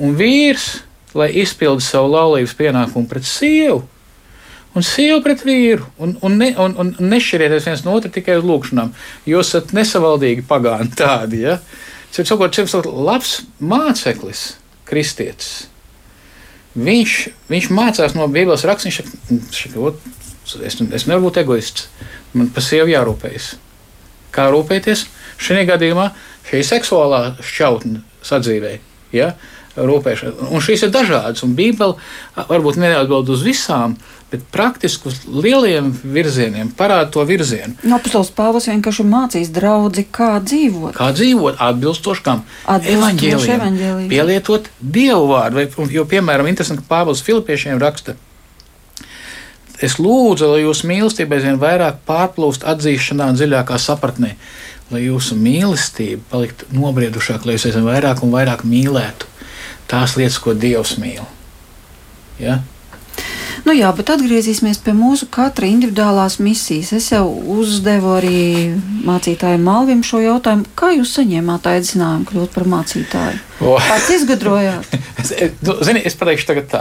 Un 0.00 0.16
vīrs, 0.18 0.68
lai 1.14 1.30
izpildu 1.42 1.84
savu 1.84 2.12
laulības 2.14 2.54
pienākumu 2.58 3.10
pret 3.10 3.26
sievu, 3.28 3.82
un 4.74 4.86
sievu 4.86 5.20
pret 5.24 5.42
vīru, 5.46 5.86
un, 5.98 6.16
un, 6.26 6.38
ne, 6.40 6.52
un, 6.62 6.76
un 6.80 7.10
nešķirieties 7.12 7.66
viens 7.70 7.84
no 7.86 7.96
otra 7.98 8.10
tikai 8.14 8.38
uz 8.40 8.46
lūgšanām. 8.46 8.92
Jūs 9.28 9.52
esat 9.52 9.74
nesavaldīgi 9.76 10.46
pagāni 10.48 10.94
tādi. 10.98 11.44
Ja? 11.46 11.58
Cits 12.14 12.30
sakot, 12.30 12.54
šis 12.54 12.78
ir 12.78 12.90
labs 12.90 13.40
māceklis, 13.62 14.54
kristietis. 14.88 15.66
Viņš, 16.78 17.14
viņš 17.50 17.68
mācās 17.74 18.14
no 18.14 18.28
Bībeles 18.30 18.62
rakstiem. 18.66 19.10
Es, 20.58 20.78
es 20.80 21.06
nevaru 21.06 21.28
būt 21.28 21.42
egoists. 21.44 21.88
Man 22.34 22.50
par 22.54 22.64
sievu 22.66 22.92
jārūpējas. 22.92 23.54
Kā 24.34 24.50
rūpēties? 24.52 25.06
Šajā 25.40 25.66
gadījumā 25.72 26.10
šī 26.50 26.62
seksuālā 26.66 27.22
šķautne 27.42 28.04
sadzīvē. 28.26 28.76
Ja? 29.14 29.34
Rūpēšana. 29.78 30.50
Un 30.50 30.62
šīs 30.64 30.82
ir 30.86 30.90
dažādas, 30.92 31.44
un 31.46 31.52
Bībele 31.56 31.94
varbūt 32.34 32.78
neatbild 32.82 33.30
uz 33.30 33.44
visām, 33.46 33.94
bet 34.30 34.42
praktiski 34.54 35.08
uz 35.10 35.20
lieliem 35.30 35.92
virzieniem 36.02 36.72
parāda 36.78 37.08
to 37.14 37.22
virzienu. 37.26 37.76
No 37.86 37.98
Apostols 37.98 38.32
Pāvils 38.34 38.66
vienkārši 38.70 39.06
mācīs 39.06 39.52
draugi, 39.54 40.04
kā 40.10 40.32
dzīvot. 40.42 40.94
Kā 40.98 41.10
dzīvot 41.14 41.62
atbilstoši 41.66 42.26
kam? 42.26 42.42
Evanģēlijam. 42.66 43.78
Pielietot 44.10 44.70
Dievu 44.80 45.30
vārdu. 45.32 45.62
Vai, 45.62 45.90
jo, 45.94 46.06
piemēram, 46.10 46.50
interesanti, 46.50 46.84
ka 46.84 46.98
Pāvils 46.98 47.22
Filipiešiem 47.26 47.80
raksta. 47.82 48.18
Es 49.80 49.96
lūdzu, 49.96 50.50
lai 50.52 50.64
jūsu 50.64 50.88
mīlestība 50.90 51.38
aizvien 51.38 51.60
vairāk 51.60 52.02
pārplūst 52.08 52.66
atzīšanā, 52.68 53.30
dziļākā 53.36 53.78
sapratnē, 53.80 54.34
lai 54.92 55.04
jūsu 55.06 55.38
mīlestība 55.40 56.20
paliktu 56.32 56.68
nobriedušāka, 56.76 57.48
lai 57.48 57.56
jūs 57.56 57.70
aizvien 57.70 57.88
vairāk 57.88 58.20
un 58.26 58.34
vairāk 58.34 58.66
mīlētu 58.68 59.30
tās 59.90 60.16
lietas, 60.18 60.38
ko 60.42 60.54
Dievs 60.54 60.98
mīl. 61.00 61.24
Ja? 62.38 62.60
Nu 63.70 63.76
jā, 63.78 63.86
bet 63.94 64.08
atgriezīsimies 64.10 64.80
pie 64.82 64.90
mūsu 64.98 65.28
katra 65.30 65.68
individuālās 65.70 66.40
misijas. 66.42 66.88
Es 66.96 67.04
jau 67.12 67.28
uzdevu 67.54 68.16
arī 68.16 68.38
mācītājiem 69.06 69.62
Malvim 69.62 70.00
šo 70.02 70.18
jautājumu. 70.24 70.64
Kā 70.74 70.88
jūs 70.96 71.12
saņēmāt 71.14 71.68
aicinājumu 71.70 72.26
kļūt 72.26 72.56
par 72.56 72.66
mācītāju? 72.72 73.38
O. 73.62 73.76
Pats 73.78 74.08
izgudrojāt. 74.16 74.96
es, 75.22 75.30
nu, 75.62 75.76
zini, 75.86 76.02
es 76.02 76.18
pateikšu 76.18 76.48
tagad 76.48 76.66
tā. 76.72 76.80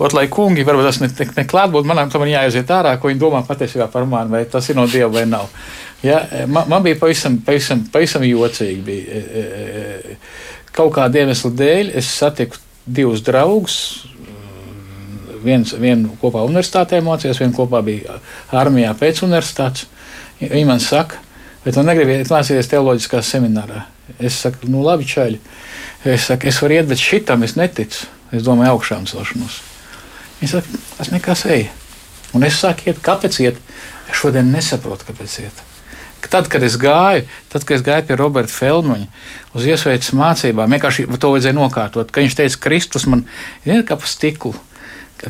Ot, 0.00 0.16
lai 0.16 0.24
kungi 0.32 0.64
varbūt 0.64 0.88
tas 0.88 1.02
neklāt 1.02 1.36
ne, 1.36 1.44
ne 1.44 1.66
būtu, 1.74 1.90
manam 1.90 2.14
tam 2.14 2.24
jāaiziet 2.24 2.72
ārā, 2.78 2.94
ko 2.96 3.12
viņi 3.12 3.20
domā 3.20 3.42
patiesībā 3.44 3.90
par 3.92 4.08
mani, 4.08 4.32
vai 4.32 4.46
tas 4.48 4.70
ir 4.72 4.80
no 4.80 4.86
Dieva 4.88 5.10
vai 5.12 5.26
nav. 5.28 5.52
Ja, 6.00 6.22
man, 6.48 6.64
man 6.72 6.86
bija 6.86 6.96
pavisam, 7.02 7.42
pavisam, 7.44 7.84
pavisam 7.92 8.24
jocīgi. 8.24 8.80
Bija. 8.88 9.20
E, 9.20 9.44
e, 9.44 10.16
e, 10.16 10.64
kaut 10.72 10.96
kāda 10.96 11.26
iemesla 11.26 11.52
dēļ 11.60 11.92
es 12.00 12.08
satiku 12.08 12.56
divus 12.88 13.20
draugus. 13.20 13.82
Viens, 15.42 15.74
vienu 15.78 16.14
kopā 16.20 16.44
universitātē 16.46 17.00
mācījās, 17.04 17.40
vienu 17.42 17.56
kopā 17.56 17.82
bija 17.86 18.18
armijā 18.54 18.92
pēc 18.98 19.24
universitātes. 19.26 19.88
Viņi 20.40 20.66
man 20.68 20.82
saka, 20.82 21.20
bet 21.64 21.78
man 21.78 21.90
negribiet 21.90 22.30
mācīties 22.30 22.70
teoloģiskā 22.72 23.22
seminārā. 23.26 23.84
Es 24.18 24.40
saku, 24.42 24.70
nu 24.70 24.82
labi, 24.84 25.06
čaļi. 25.08 25.38
Es 26.12 26.26
saku, 26.30 26.50
es 26.50 26.58
varu 26.62 26.78
iet, 26.78 26.88
bet 26.90 27.02
šitam 27.02 27.44
es 27.46 27.54
neticu. 27.58 28.08
Es 28.32 28.44
domāju, 28.46 28.76
augšām 28.76 29.06
celšanos. 29.10 29.60
Viņi 30.40 30.54
saka, 30.54 30.80
tas 30.96 31.12
nekas 31.14 31.44
ej. 31.52 31.68
Un 32.34 32.46
es 32.48 32.56
saku, 32.58 32.88
iet, 32.90 33.02
kāpēc 33.04 33.38
iet? 33.44 33.60
Es 34.08 34.18
šodien 34.18 34.50
nesaprotu, 34.54 35.06
kāpēc 35.10 35.36
iet. 35.44 35.62
Tad, 36.32 36.46
kad 36.48 36.62
es 36.62 36.78
gāju, 36.80 37.26
tad, 37.52 37.64
kad 37.66 37.76
es 37.76 37.82
gāju 37.84 38.06
pie 38.08 38.16
Roberta 38.16 38.54
Feldmaņa 38.54 39.08
uz 39.58 39.66
iesveicis 39.68 40.14
mācībām, 40.16 40.70
vienkārši 40.70 41.04
to 41.20 41.32
vajadzēja 41.34 41.56
nokārtot. 41.56 42.12
Kad 42.14 42.24
viņš 42.24 42.36
teica, 42.38 42.60
Kristus 42.62 43.08
man 43.10 43.26
ir 43.68 43.82
kā 43.88 43.98
pa 44.00 44.08
stiklu. 44.08 44.54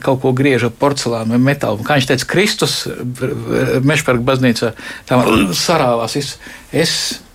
Kaut 0.00 0.22
ko 0.22 0.32
griež 0.32 0.68
ar 0.68 0.72
porcelānu 0.72 1.34
vai 1.34 1.40
metālu. 1.52 1.82
Kā 1.84 1.98
viņš 1.98 2.08
teica, 2.08 2.28
Kristus 2.30 2.76
Mešpērga 3.84 4.24
baznīcā 4.24 4.70
tā 5.08 5.18
sarāvās. 5.66 6.16
Es, 6.16 6.36
es 6.72 6.94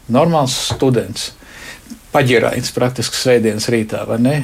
normāls 0.09 0.55
students, 0.71 1.31
paģirājums 2.15 2.73
praktiski 2.73 3.19
svētdienas 3.19 3.69
rītā, 3.73 4.01
vai 4.09 4.17
ne? 4.23 4.37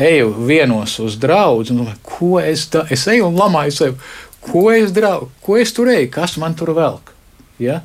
Eju 0.00 0.34
vienos 0.48 0.98
uz 1.02 1.16
draugu, 1.20 1.64
un 1.72 1.82
domāju, 1.82 2.02
ko 2.06 2.34
es 2.42 2.66
daru. 2.72 2.88
Es 2.92 3.06
eju 3.10 3.28
un 3.28 3.38
lamāju 3.40 3.74
sev, 3.76 4.12
ko 4.44 4.68
es 4.72 4.92
daru, 4.96 5.30
ko 5.44 5.58
es 5.60 5.72
tur 5.76 5.90
eju, 5.92 6.10
kas 6.12 6.36
man 6.40 6.56
tur 6.56 6.72
velk. 6.76 7.12
Ja? 7.60 7.80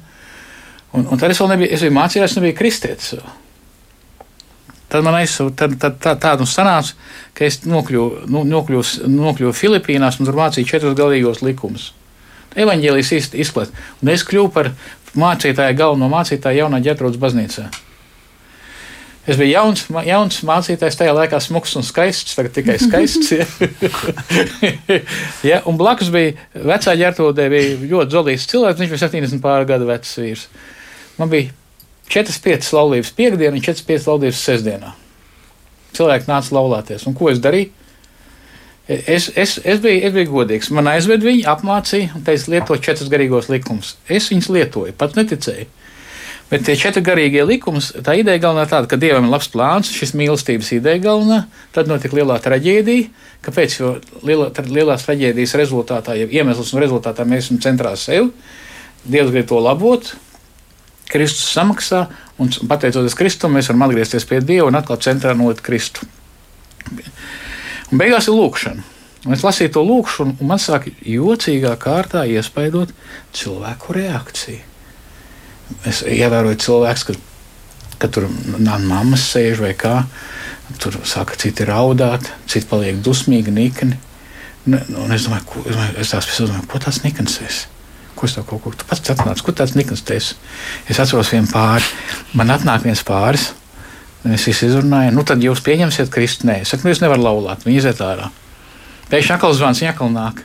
Un, 0.96 1.08
un 1.12 1.20
tad 1.20 1.34
es 1.34 1.42
vēl 1.42 1.52
nebiju, 1.52 1.72
es 1.76 1.84
biju 1.84 1.96
mācījies, 1.96 2.38
nebiju 2.40 2.56
kristietis. 2.60 3.16
Tad 4.96 5.04
man 5.04 5.18
aizsūta, 5.18 5.66
tad, 5.66 5.74
tad 5.76 5.96
tā, 6.00 6.12
tādu 6.24 6.46
sanāca, 6.48 6.94
ka 7.36 7.44
es 7.44 7.58
nokļuvu, 7.68 8.30
nu, 8.32 8.46
nokļuvu, 8.48 9.10
nokļuvu 9.12 9.56
Filipīnās 9.58 10.22
un 10.22 10.30
tur 10.30 10.38
mācīju 10.38 10.70
četrus 10.70 10.96
galīgos 10.96 11.42
likumus. 11.44 11.90
Evangelijas 12.56 13.12
izplatīt. 13.36 13.76
Un 14.00 14.14
es 14.14 14.24
kļuvu 14.24 14.54
par 14.56 14.70
mācītāju, 15.20 15.76
galveno 15.76 16.08
mācītāju 16.14 16.62
jaunā 16.62 16.80
ģetrūdas 16.86 17.20
baznīcā. 17.20 17.66
Es 19.28 19.36
biju 19.36 19.52
jauns, 19.52 19.84
jauns 20.08 20.40
mācītājs, 20.48 20.96
tajā 21.02 21.18
laikā 21.18 21.42
smags 21.44 21.76
un 21.76 21.84
skaists, 21.84 22.38
tagad 22.38 22.56
tikai 22.56 22.78
skaists. 22.80 23.34
Ja. 23.36 23.50
ja, 25.52 25.60
un 25.68 25.76
blakus 25.82 26.14
bija 26.14 26.38
vecā 26.56 26.96
ģērbtūdē, 27.04 27.52
bija 27.52 27.76
ļoti 27.84 28.16
zolīts 28.16 28.48
cilvēks, 28.54 28.80
viņš 28.80 28.96
bija 28.96 29.04
70 29.10 29.44
pāri 29.44 29.68
gadu 29.76 29.92
vecs 29.92 30.16
vīrs. 30.24 30.48
Man 31.20 31.36
bija 31.36 31.52
4-5 32.12 32.74
laulības 32.76 33.12
piekdienā 33.18 33.58
un 33.58 33.64
4-5 33.66 34.10
laulības 34.10 34.44
sestdienā. 34.46 34.94
Cilvēki 35.96 36.30
nāca 36.30 36.56
laulāties. 36.56 37.06
Un 37.10 37.16
ko 37.18 37.32
es 37.32 37.42
darīju? 37.44 37.72
Es, 38.86 39.32
es, 39.34 39.56
es, 39.66 39.80
biju, 39.82 40.02
es 40.06 40.14
biju 40.14 40.30
godīgs. 40.30 40.70
Man 40.76 40.90
aizved 40.92 41.24
viņu, 41.26 41.48
apmācīja 41.50 42.20
un 42.20 42.26
teica, 42.28 42.52
lieto 42.54 42.78
četrus 42.78 43.10
garīgos 43.10 43.50
likumus. 43.50 43.96
Es 44.06 44.30
viņus 44.30 44.52
lietoju, 44.54 44.94
pat 45.00 45.18
neticēju. 45.18 45.66
Bet 46.52 46.62
tie 46.68 46.76
četri 46.78 47.02
garīgie 47.02 47.42
likumi, 47.42 47.80
tā 48.06 48.14
ideja 48.20 48.44
galvenā 48.44 48.68
tāda, 48.70 48.86
ka 48.86 49.00
dievam 49.02 49.26
ir 49.26 49.34
labs 49.34 49.48
plāns, 49.50 49.90
šis 49.90 50.14
mīlestības 50.14 50.70
ideja 50.76 51.02
galvenā, 51.08 51.40
tad 51.74 51.90
notika 51.90 52.20
lielā 52.20 52.38
traģēdija. 52.44 53.08
Kāpēc? 53.48 53.78
Jo 53.80 53.96
lielā, 54.22 54.52
lielās 54.70 55.08
traģēdijas 55.08 55.56
rezultātā, 55.58 56.14
ja 56.20 56.30
iemesls 56.30 56.76
un 56.76 56.84
rezultātā 56.86 57.26
mēs 57.26 57.48
esam 57.48 57.64
centrā 57.66 57.96
sev, 57.98 58.30
Dievs 59.06 59.30
grib 59.30 59.46
to 59.46 59.60
labot, 59.62 60.08
Kristus 61.10 61.52
samaksā, 61.54 62.06
un 62.42 62.52
pateicoties 62.70 63.16
Kristum, 63.18 63.56
mēs 63.56 63.70
varam 63.70 63.86
atgriezties 63.88 64.26
pie 64.28 64.42
Dieva 64.42 64.70
un 64.70 64.78
atkal 64.80 65.00
centrā 65.04 65.36
nolikt 65.38 65.64
Kristu. 65.66 66.08
Un 67.92 68.02
beigās 68.02 68.30
ir 68.30 68.38
lūkšana. 68.38 68.92
Un 69.26 69.34
es 69.34 69.42
lasīju 69.46 69.74
to 69.74 69.82
lūkšanu, 69.86 70.36
un 70.42 70.50
man 70.50 70.62
sāk 70.62 70.88
jocīgā 71.02 71.74
kārtā 71.82 72.26
iespaidot 72.30 72.92
cilvēku 73.34 73.96
reakciju. 73.98 74.62
Es 75.90 76.04
ievēroju 76.06 76.60
cilvēku, 76.62 77.14
ka, 77.16 77.96
ka 78.04 78.10
tur 78.14 78.28
mammas 78.60 79.26
sēž 79.32 79.64
vai 79.66 79.74
kā. 79.78 80.04
Tur 80.82 80.98
saka, 81.06 81.38
citi 81.42 81.66
raudāt, 81.66 82.30
citi 82.50 82.70
paliek 82.70 83.02
dusmīgi, 83.06 83.54
nikni. 83.54 83.98
Un 84.66 85.14
es 85.14 85.26
domāju, 85.26 85.46
ko, 85.50 85.64
es 86.02 86.14
tās 86.14 86.30
domāju, 86.42 86.66
ko 86.70 86.82
tas 86.82 87.02
nikns 87.06 87.40
ir. 87.46 87.66
Ko 88.26 88.32
tev 88.34 88.46
kaut 88.50 88.64
ko 88.64 88.72
tu 88.74 88.88
pats 88.90 89.12
atnāc? 89.14 89.42
Kur 89.46 89.54
tāds 89.54 89.76
nikns 89.78 90.02
te 90.02 90.18
esi? 90.18 90.34
Es 90.90 90.98
atceros 91.02 91.30
vienu 91.30 91.46
pāri. 91.52 91.86
Man 92.34 92.50
atnāk 92.50 92.88
viens 92.88 93.04
pāris. 93.06 93.52
Es 94.26 94.48
izrunāju. 94.50 95.12
Nu, 95.14 95.22
tad 95.22 95.44
jūs 95.46 95.62
pieņemsiet 95.62 96.10
Kristu. 96.10 96.48
Nē, 96.50 96.64
es 96.64 96.74
saku, 96.74 96.88
nu, 96.88 96.96
jūs 96.96 97.04
nevarat 97.04 97.22
laulāt. 97.22 97.68
Viņi 97.68 97.78
iziet 97.84 98.02
ārā. 98.02 98.32
Pēkšņi 99.12 99.36
atkal 99.36 99.54
zvans, 99.54 99.84
viņa 99.84 99.94
atkal 99.94 100.10
nāk. 100.10 100.42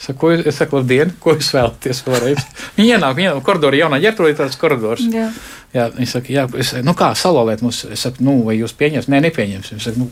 Saku, 0.00 0.32
es 0.40 0.56
saku, 0.56 0.80
labdien, 0.80 1.12
ko 1.20 1.36
jūs 1.36 1.52
vēlaties 1.52 2.00
vēlreiz? 2.08 2.40
Viņi 2.78 2.96
ienāk, 2.96 3.18
viņi 3.20 3.28
ienāk 3.28 3.44
koridorā, 3.44 3.76
jaunā 3.78 4.00
ģērbtuvē 4.00 4.32
ir 4.32 4.40
tāds 4.40 4.58
koridors. 4.58 5.04
Jā. 5.12 5.28
Jā, 5.76 5.90
viņi 5.92 6.08
saka, 6.08 6.32
jā, 6.32 6.48
es, 6.60 6.72
nu 6.86 6.96
kā, 6.96 7.12
salolēt 7.18 7.62
mums. 7.64 7.84
Es 7.92 8.08
saku, 8.08 8.24
nu, 8.24 8.40
vai 8.48 8.56
jūs 8.56 8.72
pieņemsiet? 8.80 9.12
Nē, 9.12 9.20
nepieņemsim. 9.28 9.82
Es 9.82 9.90
saku, 9.90 10.06
nu, 10.06 10.10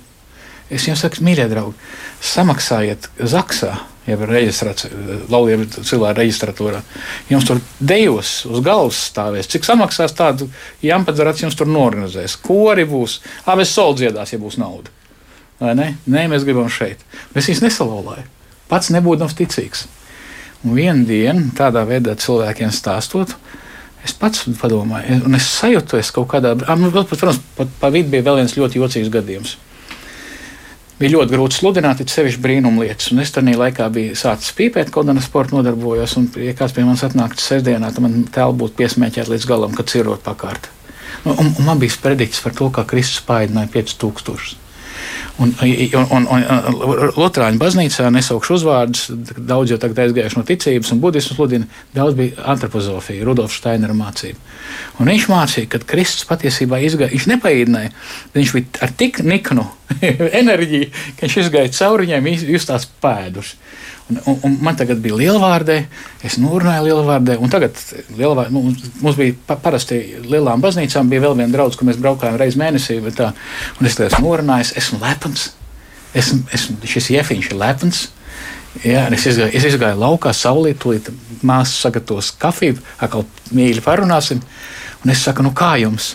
Es 0.72 0.87
jums 0.88 1.02
saku, 1.05 1.20
mīļie 1.26 1.48
draugi, 1.50 1.76
samaksājiet 2.24 3.11
Zaksā, 3.28 3.74
reģistrēts, 4.06 4.88
laulība 5.30 5.66
cilvēka 5.78 6.18
reģistratūrā. 6.18 6.80
Jums 7.30 7.46
tur 7.46 7.60
dejos 7.78 8.32
uz 8.50 8.62
galvas 8.64 8.98
stāvēs. 9.12 9.50
Cik 9.52 9.66
samaksās 9.66 10.14
tādu 10.18 10.48
jāmpadzerats, 10.82 11.44
jums 11.44 11.56
tur 11.58 11.70
norganizēs. 11.70 12.36
Kori 12.42 12.86
būs, 12.88 13.20
abas 13.46 13.70
solis 13.70 14.02
dziedās, 14.02 14.34
ja 14.34 14.40
būs 14.42 14.58
nauda. 14.58 14.90
Vai 15.62 15.76
ne? 15.78 15.88
Nē, 16.10 16.26
mēs 16.32 16.46
gribam 16.46 16.70
šeit. 16.72 17.05
Es 17.34 17.46
viņus 17.46 17.62
nesalauzāju. 17.62 18.26
Pats 18.70 18.90
nebūdams 18.90 19.36
ticīgs. 19.38 19.86
Un 20.66 20.74
vienā 20.78 21.07
dienā, 21.07 21.50
tādā 21.59 21.84
veidā 21.86 22.16
cilvēkiem 22.18 22.70
stāstot, 22.74 23.36
es 24.03 24.14
pats 24.18 24.48
padomāju, 24.59 25.22
un 25.26 25.38
es 25.38 25.46
sajūtu, 25.61 25.98
es 25.98 26.11
kaut 26.14 26.28
kādā, 26.30 26.57
nu, 26.78 26.90
protams, 26.90 27.38
pa, 27.59 27.66
pa 27.78 27.90
vidu 27.94 28.11
bija 28.11 28.26
vēl 28.26 28.40
viens 28.40 28.55
ļoti 28.59 28.82
jocīgs 28.82 29.11
gadījums 29.14 29.57
bija 31.03 31.16
ļoti 31.16 31.34
grūti 31.34 31.59
sludināt, 31.59 32.00
it 32.03 32.12
sevišķi 32.12 32.42
brīnumlietas. 32.44 33.11
Un 33.12 33.22
es 33.24 33.34
tajā 33.34 33.57
laikā 33.59 33.88
biju 33.92 34.14
sācis 34.18 34.55
pīpēt, 34.59 34.92
kaut 34.94 35.09
kādā 35.09 35.24
sportā 35.24 35.59
nodarbojos. 35.59 36.16
Un, 36.20 36.30
ja 36.40 36.55
kāds 36.59 36.76
pie 36.76 36.86
manis 36.86 37.05
atnāktu 37.07 37.42
sestdienā, 37.42 37.90
tad 37.92 38.07
man 38.07 38.22
tēl 38.32 38.55
būtu 38.59 38.78
piesmēķēt 38.80 39.32
līdz 39.32 39.48
galam, 39.50 39.74
kad 39.76 39.90
cirot 39.90 40.24
pakārt. 40.24 40.70
Nu, 41.26 41.34
un, 41.34 41.53
un 41.53 41.66
man 41.66 41.82
bija 41.82 41.98
predikts 42.03 42.40
par 42.44 42.55
to, 42.57 42.70
kā 42.74 42.86
Kristus 42.88 43.22
paēdināja 43.26 43.70
5000. 43.74 44.61
Un, 45.41 45.55
un, 45.64 46.03
un, 46.12 46.26
un 46.28 47.12
Lutāņu 47.16 47.57
baznīcā 47.61 48.11
nesaukšu 48.12 48.59
uzvārdus, 48.59 49.07
daudz 49.37 49.72
jau 49.72 49.78
tagad 49.80 50.03
aizgājuši 50.05 50.39
no 50.39 50.45
ticības 50.47 50.93
un 50.93 51.01
budismu 51.01 51.37
sludina, 51.39 51.68
daudz 51.97 52.18
bija 52.18 52.45
antropozofija, 52.53 53.24
Rudolf 53.24 53.55
Steinera 53.57 53.97
mācība. 53.97 54.37
Un 55.01 55.09
viņš 55.09 55.28
mācīja, 55.33 55.70
ka 55.72 55.80
Kristus 55.89 56.28
patiesībā 56.28 56.83
izgāja, 56.85 57.14
viņš 57.14 57.28
nepaīdināja, 57.33 57.95
viņš 58.37 58.53
bija 58.59 58.85
ar 58.85 58.93
tik 59.01 59.22
niknu 59.24 59.64
enerģiju, 60.43 60.93
ka 61.16 61.26
viņš 61.26 61.39
izgāja 61.47 61.74
cauri 61.80 62.11
viņiem, 62.11 62.28
justās 62.53 62.87
pēdus. 63.03 63.57
Un, 64.26 64.38
un, 64.44 64.56
man 64.64 64.76
tagad 64.76 65.00
bija 65.02 65.16
lielvārdē, 65.18 65.78
es 66.26 66.38
norunāju 66.42 66.88
lielvārdē, 66.88 67.36
un 67.40 67.50
tagad 67.52 67.78
lielvārdē, 68.18 68.52
nu, 68.54 68.72
mums 69.00 69.18
bija 69.18 69.36
pa, 69.46 69.56
parasti 69.60 70.00
lielām 70.26 70.62
baznīcām, 70.64 71.10
bija 71.10 71.24
vēl 71.26 71.36
viena 71.38 71.54
draudz, 71.54 71.78
kur 71.78 71.88
mēs 71.88 72.00
braukājām 72.02 72.38
reizi 72.40 72.60
mēnesī, 72.60 72.98
tā, 73.16 73.30
un 73.78 73.88
es 73.88 73.98
teicu, 73.98 74.20
norunājis, 74.24 74.74
esmu 74.82 75.00
lepns, 75.02 75.50
esmu, 76.18 76.42
esmu, 76.58 76.76
šis 76.94 77.12
jefiņš 77.16 77.52
ir 77.52 77.60
lepns. 77.62 78.02
Jā, 78.80 79.04
es, 79.12 79.26
izgāju, 79.28 79.52
es 79.52 79.66
izgāju 79.68 79.98
laukā, 80.00 80.32
saulē, 80.32 80.72
tūlīt 80.80 81.10
māsas 81.44 81.82
sagatavos 81.84 82.30
kafiju, 82.40 82.78
atkal 83.04 83.26
mīļi 83.52 83.84
parunāsim. 83.84 84.40
Un 85.04 85.12
es 85.12 85.20
saku, 85.26 85.44
nu 85.44 85.52
kā 85.56 85.74
jums? 85.82 86.14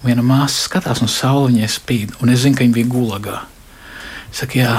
Un 0.00 0.10
viena 0.10 0.24
māsa 0.26 0.66
skatās, 0.66 1.04
un 1.04 1.10
saule 1.12 1.52
viņai 1.52 1.70
spīd, 1.70 2.16
un 2.20 2.34
es 2.34 2.42
zinu, 2.42 2.58
ka 2.58 2.66
viņa 2.66 2.76
bija 2.80 2.90
gulagā. 2.90 3.38
Es 4.32 4.42
saku, 4.42 4.58
jā, 4.58 4.74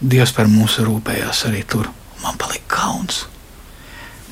Dievs 0.00 0.34
par 0.36 0.50
mums 0.50 0.76
rūpējās 0.82 1.46
arī 1.48 1.62
tur. 1.68 1.88
Man 2.22 2.36
palika 2.40 2.68
kauns. 2.82 3.24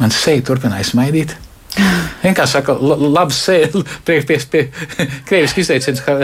Man 0.01 0.13
seja 0.13 0.43
turpināja 0.45 0.91
smaidīt. 0.91 1.37
Vienkārši 2.25 2.53
saka, 2.53 2.75
labi, 2.79 3.35
sēž 3.35 3.79
priekšpies 4.07 4.47
pie 4.53 4.63
krieviski 5.29 5.65
izteiciens, 5.65 6.03
ka 6.05 6.21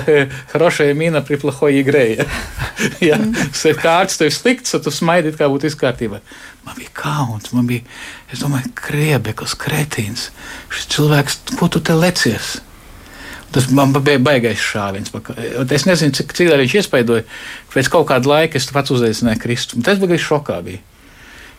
hrošaja 0.52 0.94
mina 0.98 1.24
pri 1.26 1.40
plahoji 1.42 1.82
greja. 1.86 2.26
ja 3.08 3.18
mm. 3.18 3.50
sev 3.56 3.80
kārts 3.82 4.20
tev 4.20 4.32
slikts, 4.34 4.74
tad 4.74 4.86
tu 4.86 4.94
smaidi, 4.94 5.32
kā 5.36 5.48
būtu 5.50 5.70
izkārtībā. 5.70 6.20
Man 6.66 6.78
bija 6.78 6.92
kauns, 7.00 7.50
man 7.56 7.66
bija, 7.70 7.86
es 8.30 8.44
domāju, 8.44 8.70
kriebekas, 8.78 9.56
kretīns. 9.58 10.28
Šis 10.70 10.90
cilvēks, 10.94 11.40
ko 11.58 11.70
tu 11.72 11.82
te 11.82 11.96
lecies? 11.96 12.58
Tas 13.50 13.66
man 13.74 13.92
bija 13.96 14.20
baigais 14.22 14.60
šāviens. 14.62 15.10
Es 15.74 15.86
nezinu, 15.88 16.14
cik, 16.14 16.34
cik 16.38 16.52
viņš 16.60 16.76
iespaidoja. 16.82 17.24
Pēc 17.72 17.90
kaut 17.90 18.06
kāda 18.10 18.30
laika 18.30 18.60
es 18.60 18.68
pats 18.70 18.94
uzaicināju 18.94 19.42
Kristu. 19.42 19.80
Tas 19.86 19.98
bija 20.02 20.20
šokā. 20.22 20.60
Bija. 20.66 20.82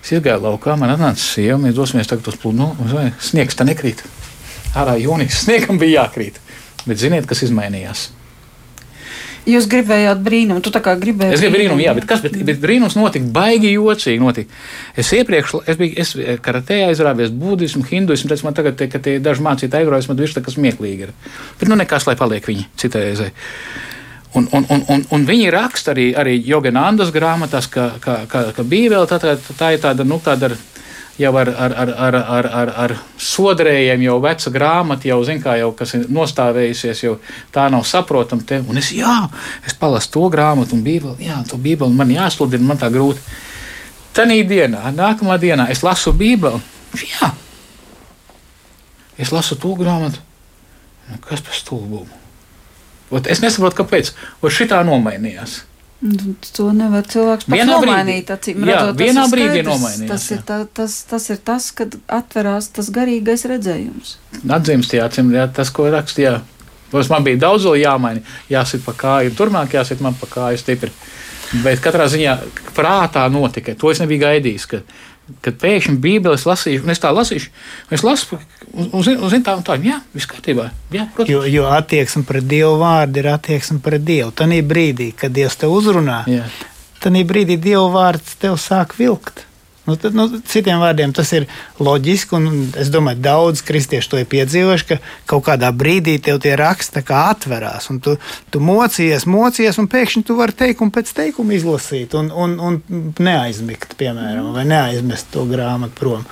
Es 0.01 0.13
gāju 0.13 0.39
laukā, 0.41 0.77
man 0.79 0.95
atnāca 0.95 1.21
sieva, 1.21 1.59
mēs 1.61 1.75
dosimies 1.77 2.09
tagad 2.09 2.31
uz 2.31 2.39
plūdu. 2.41 2.57
Nu, 2.57 3.03
sniegs 3.21 3.59
tā 3.59 3.67
nekrīt. 3.67 4.01
Ārā 4.77 4.95
jūnijas 5.01 5.43
sniegam 5.43 5.77
bija 5.81 6.05
jākrīt. 6.05 6.39
Bet 6.87 6.97
ziniet, 7.03 7.27
kas 7.29 7.43
izmainījās? 7.45 8.07
Jūs 9.49 9.65
gribējāt 9.69 10.19
brīnumu, 10.21 10.61
tu 10.61 10.69
tā 10.73 10.83
kā 10.85 10.93
gribēji. 11.01 11.33
Es 11.33 11.41
gribēju 11.41 11.57
brīnumu, 11.57 11.81
jā, 11.81 11.95
bet 11.97 12.05
kas, 12.09 12.21
bet, 12.21 12.35
bet 12.45 12.59
brīnums 12.61 12.93
notika 12.97 13.25
baigi 13.33 13.71
jocīgi. 13.73 14.21
Notika. 14.21 14.59
Es 15.01 15.09
iepriekš, 15.17 15.55
es 15.71 15.79
biju, 15.79 15.95
es 16.03 16.13
karatē 16.45 16.83
aizrāvies 16.91 17.33
budismu, 17.33 17.81
hinduismu, 17.89 18.29
tas 18.29 18.45
man 18.45 18.57
tagad, 18.57 18.77
te, 18.77 18.85
ka 18.91 19.01
tie 19.01 19.17
daži 19.23 19.41
mācītāji 19.47 19.87
aizrāvies, 19.87 20.11
man 20.11 20.19
virs 20.21 20.37
tā, 20.37 20.43
kas 20.45 20.59
smieklīgi 20.59 21.07
ir. 21.07 21.15
Bet 21.57 21.71
nu 21.71 21.79
nekas, 21.79 22.05
lai 22.09 22.17
paliek 22.19 22.45
viņi 22.51 22.67
citreizē. 22.83 23.31
Un, 24.37 24.45
un, 24.55 24.67
un, 24.69 24.85
un, 24.93 25.01
un 25.11 25.25
viņi 25.27 25.49
raksta 25.51 25.91
arī, 25.91 26.11
arī 26.15 26.37
Joganandas 26.47 27.09
grāmatās, 27.11 27.65
ka, 27.71 27.89
ka, 27.99 28.21
ka, 28.31 28.45
ka 28.55 28.63
Bībele 28.63 29.09
tā, 29.09 29.17
tā, 29.19 29.33
tā 29.57 29.73
ir 29.75 29.81
tāda, 29.83 30.05
nu, 30.07 30.21
tāda 30.23 30.53
jau 31.21 31.31
ar, 31.37 31.49
ar, 31.53 31.75
ar, 31.83 31.91
ar, 32.05 32.15
ar, 32.19 32.47
ar, 32.61 32.71
ar 32.83 32.93
sodrējiem, 33.21 34.03
jau 34.07 34.17
veca 34.23 34.53
grāmata, 34.53 35.07
jau 35.09 35.19
zina, 35.27 35.43
kā 35.43 35.55
jau 35.59 35.71
kas 35.77 35.95
ir 35.97 36.07
nostāvējusies, 36.11 37.03
jau 37.05 37.15
tā 37.53 37.67
nav 37.73 37.85
saprotama. 37.87 38.45
Te. 38.47 38.59
Un 38.67 38.81
es, 38.81 38.91
jā, 38.95 39.15
es 39.67 39.77
palasu 39.77 40.11
to 40.15 40.25
grāmatu 40.33 40.77
un 40.77 40.83
bībeli, 40.85 41.27
jā, 41.27 41.39
to 41.49 41.59
bībeli 41.61 41.95
man 41.95 42.11
jāsludina, 42.13 42.67
man 42.73 42.81
tā 42.81 42.91
grūti. 42.93 43.21
Tanī 44.17 44.41
dienā, 44.47 44.89
nākamā 44.95 45.37
dienā 45.39 45.69
es 45.71 45.85
lasu 45.87 46.11
bībeli, 46.17 46.59
jā, 47.13 47.31
es 49.21 49.31
lasu 49.31 49.55
to 49.61 49.77
grāmatu. 49.79 50.19
Nu, 51.11 51.19
kas 51.23 51.43
par 51.43 51.55
stulbumu? 51.55 52.19
Es 53.27 53.41
nesaprotu, 53.43 53.81
kāpēc. 53.81 54.13
Un 54.39 54.53
šitā 54.53 54.79
nomainījās. 54.87 55.57
Nu, 56.01 56.33
to 56.57 56.71
nevar 56.73 57.05
cilvēks 57.05 57.45
pats 57.45 57.67
nomainīt. 57.69 58.31
Acīm, 58.33 58.63
redzot, 58.65 58.95
vienā 58.97 59.25
brīdī 59.29 59.61
nomainīt. 59.67 60.07
Tas, 60.09 60.23
ir 60.33 60.41
tā, 60.47 60.63
tas, 60.65 60.95
tas 61.05 61.27
ir 61.29 61.37
tas, 61.45 61.67
kad 61.77 61.93
atverās 62.09 62.71
tas 62.73 62.89
garīgais 62.93 63.45
redzējums. 63.51 64.15
Atzīmst, 64.41 64.95
jā, 64.97 65.05
acīm, 65.05 65.29
jā, 65.37 65.45
tas, 65.53 65.69
ko 65.69 65.85
rakstīja. 65.93 66.39
Man 66.91 67.27
bija 67.27 67.39
daudz 67.45 67.69
vēl 67.69 67.83
jāmaina, 67.83 68.23
jāsit 68.51 68.81
pa 68.83 68.95
kāju, 68.97 69.35
turmāk 69.37 69.77
jāsit 69.77 70.01
man 70.03 70.17
pa 70.17 70.27
kāju 70.31 70.59
stipri. 70.59 70.89
Bet 71.61 71.83
katrā 71.83 72.07
ziņā 72.09 72.33
prātā 72.75 73.27
notika. 73.31 73.75
To 73.77 73.91
es 73.93 74.01
nebiju 74.01 74.23
gaidījis. 74.25 74.67
Ka, 74.71 74.81
kad 75.45 75.57
pēkšņi 75.61 75.99
Bībeles 76.03 76.43
lasīšu, 76.47 76.83
un 76.85 76.93
es 76.93 77.01
tā 77.01 77.11
lasīšu, 77.15 77.51
es 77.95 78.03
lasu, 78.03 78.39
un, 78.73 78.89
un, 78.89 79.05
un, 79.05 79.27
un 79.27 79.45
tā, 79.45 79.55
un 79.59 79.63
tā, 79.67 79.77
jā, 79.85 80.01
viss 80.15 80.29
kārtībā. 80.29 80.67
Jā, 80.91 81.07
protams. 81.15 81.31
jo, 81.31 81.43
jo 81.47 81.69
attieksme 81.71 82.25
pret 82.27 82.47
Dievu 82.49 82.73
vārdu 82.81 83.21
ir 83.21 83.31
attieksme 83.31 83.79
pret 83.83 84.03
Dievu. 84.07 84.33
Tanī 84.35 84.59
brīdī, 84.65 85.11
kad 85.17 85.33
Dievs 85.35 85.59
te 85.61 85.69
uzrunā, 85.71 86.23
tad 87.01 87.21
brīdī 87.29 87.57
Dievu 87.61 87.87
vārds 87.95 88.35
tev 88.41 88.59
sāk 88.61 88.97
vilkt. 88.99 89.45
Nu, 89.85 89.95
tad, 89.97 90.13
nu, 90.13 90.27
citiem 90.45 90.77
vārdiem 90.77 91.09
tas 91.15 91.31
ir 91.33 91.47
loģiski, 91.81 92.37
un 92.37 92.67
es 92.77 92.91
domāju, 92.93 93.17
ka 93.17 93.25
daudz 93.31 93.63
kristiešu 93.65 94.11
to 94.11 94.19
ir 94.21 94.27
piedzīvojuši, 94.29 94.87
ka 94.91 94.99
kaut 95.31 95.47
kādā 95.47 95.71
brīdī 95.73 96.19
tev 96.21 96.37
tie 96.43 96.53
raksta 96.59 97.01
kā 97.05 97.23
atverās, 97.31 97.89
un 97.89 97.97
tu, 98.03 98.13
tu 98.53 98.61
mocījies, 98.61 99.25
mocījies, 99.25 99.81
un 99.81 99.89
pēkšņi 99.89 100.25
tu 100.27 100.37
vari 100.37 100.57
teikumu 100.61 100.93
pēc 100.93 101.09
teikuma 101.17 101.57
izlasīt 101.57 102.13
un, 102.19 102.29
un, 102.29 102.57
un 102.61 102.81
neaizmigt, 103.17 103.97
piemēram, 103.97 104.53
vai 104.53 104.67
neaizmest 104.69 105.33
to 105.33 105.47
grāmatu 105.49 105.97
prom. 105.97 106.27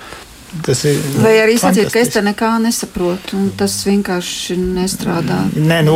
Tas 0.66 0.80
ir. 0.88 0.98
Vai 1.22 1.36
arī 1.38 1.54
sacīt, 1.60 1.92
ka 1.92 2.00
es 2.02 2.10
te 2.10 2.22
nekā 2.26 2.50
nesaprotu, 2.62 3.36
un 3.38 3.50
tas 3.58 3.76
vienkārši 3.86 4.56
nestrādā. 4.58 5.38
Nē, 5.54 5.78
nu, 5.86 5.94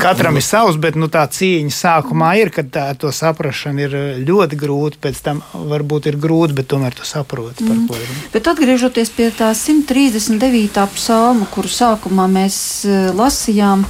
katram 0.00 0.38
ir 0.38 0.46
savs, 0.46 0.78
bet 0.82 0.94
nu, 0.98 1.08
tā 1.12 1.24
cīņa 1.26 1.74
sākumā 1.74 2.32
ir, 2.38 2.52
kad 2.54 2.70
tā, 2.74 2.84
to 2.98 3.10
saprašana 3.14 3.86
ir 3.88 3.96
ļoti 4.22 4.58
grūta. 4.60 5.00
Pēc 5.02 5.18
tam 5.26 5.42
varbūt 5.58 6.06
ir 6.12 6.20
grūti, 6.22 6.56
bet 6.60 6.70
tomēr 6.70 6.94
tu 6.94 7.06
saproti, 7.08 7.66
par 7.66 7.74
mm. 7.74 7.90
ko 7.90 7.98
ir. 7.98 8.14
Bet 8.36 8.52
atgriežoties 8.52 9.10
pie 9.16 9.32
tā 9.34 9.50
139. 9.58 10.86
psalma, 10.94 11.50
kuru 11.50 11.70
sākumā 11.72 12.28
mēs 12.30 12.56
eh, 12.86 13.10
lasījām, 13.18 13.82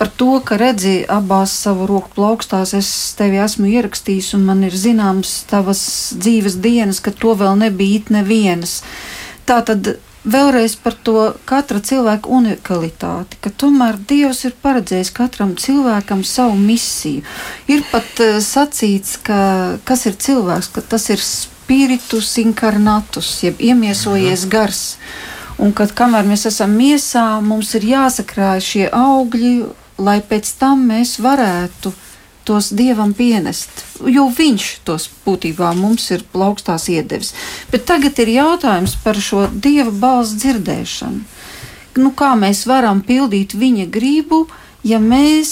par 0.00 0.08
to, 0.16 0.38
ka 0.40 0.56
redzi 0.56 1.02
abās 1.12 1.52
savu 1.60 1.84
roku 1.84 2.08
plaukstās, 2.16 2.72
es 2.72 2.90
tevi 3.18 3.36
esmu 3.44 3.68
ierakstījis, 3.68 4.32
un 4.38 4.46
man 4.48 4.62
ir 4.64 4.72
zināms 4.72 5.42
tavas 5.50 5.82
dzīves 6.16 6.56
dienas, 6.64 7.02
ka 7.04 7.12
to 7.12 7.34
vēl 7.36 7.58
nebija 7.60 8.00
it 8.00 8.08
nevienas. 8.14 8.78
Tā 9.44 9.58
tad 9.68 9.98
vēlreiz 10.24 10.78
par 10.80 10.96
to 11.04 11.34
katra 11.48 11.82
cilvēka 11.84 12.32
unikalitāti, 12.32 13.36
ka 13.44 13.52
tomēr 13.52 13.98
Dievs 14.08 14.44
ir 14.48 14.54
paredzējis 14.62 15.12
katram 15.16 15.52
cilvēkam 15.60 16.24
savu 16.24 16.56
misiju. 16.56 17.20
Ir 17.68 17.84
pat 17.92 18.24
uh, 18.24 18.38
sacīts, 18.44 19.18
ka 19.20 19.80
kas 19.84 20.06
ir 20.08 20.16
cilvēks, 20.16 20.70
ka 20.76 20.84
tas 20.94 21.10
ir 21.12 21.20
spiritus 21.20 22.32
inkarnatus, 22.40 23.34
jeb 23.44 23.60
iemiesojies 23.60 24.46
gars. 24.48 24.96
Un 25.60 25.74
kad 25.76 25.92
kamēr 25.92 26.24
mēs 26.24 26.46
esam 26.48 26.72
miesā, 26.72 27.24
mums 27.44 27.74
ir 27.76 27.84
jāsakrāj 27.84 28.64
šie 28.64 28.86
augļi, 28.96 29.52
lai 30.00 30.20
pēc 30.24 30.54
tam 30.60 30.86
mēs 30.90 31.18
varētu 31.22 31.92
tos 32.48 32.70
dievam 32.74 33.12
pienest, 33.14 33.84
jo 34.00 34.26
viņš 34.34 34.70
tos 34.88 35.06
būtībā 35.26 35.74
mums 35.78 36.08
ir 36.10 36.24
plaukstās 36.32 36.88
iedevis. 36.90 37.34
Bet 37.70 37.84
tagad 37.86 38.18
ir 38.18 38.32
jautājums 38.32 38.96
par 39.04 39.20
šo 39.20 39.46
dieva 39.52 39.92
balss 39.92 40.34
dzirdēšanu. 40.40 41.20
Nu, 42.00 42.10
kā 42.16 42.32
mēs 42.38 42.64
varam 42.70 43.02
pildīt 43.06 43.54
viņa 43.58 43.86
gribu, 43.92 44.44
ja 44.86 45.00
mēs 45.02 45.50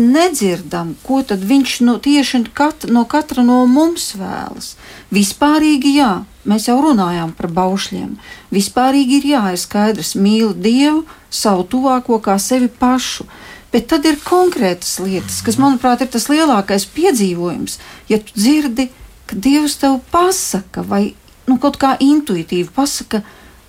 nedzirdam, 0.00 0.94
ko 1.04 1.20
tad 1.26 1.42
viņš 1.44 1.78
no, 1.84 1.96
tieši 2.02 2.44
kat, 2.54 2.86
no 2.88 3.04
katra 3.04 3.44
no 3.44 3.64
mums 3.68 4.12
vēlas? 4.16 4.76
Vispārīgi 5.12 5.96
jā, 5.98 6.12
mēs 6.48 6.68
jau 6.70 6.78
runājām 6.84 7.34
par 7.36 7.50
baušļiem. 7.52 8.14
Vispārīgi 8.54 9.20
ir 9.20 9.28
jā, 9.34 9.42
ir 9.52 9.60
skaidrs, 9.60 10.14
mīli 10.16 10.54
Dievu, 10.54 11.04
savu 11.30 11.66
tuvāko 11.68 12.20
kā 12.22 12.38
sevi 12.40 12.70
pašu. 12.70 13.26
Bet 13.72 13.88
tad 13.88 14.04
ir 14.04 14.18
konkrētas 14.20 14.98
lietas, 15.00 15.40
kas, 15.44 15.56
manuprāt, 15.60 16.02
ir 16.04 16.10
tas 16.12 16.28
lielākais 16.28 16.84
piedzīvojums. 16.92 17.78
Ja 18.12 18.18
tu 18.20 18.34
dzirdi, 18.36 18.90
ka 19.30 19.38
Dievs 19.40 19.78
tev 19.80 20.00
pasaka, 20.12 20.84
vai 20.84 21.14
nu, 21.48 21.56
kaut 21.62 21.78
kā 21.80 21.94
intuitīvi 22.04 22.68
pasaka, 22.76 23.22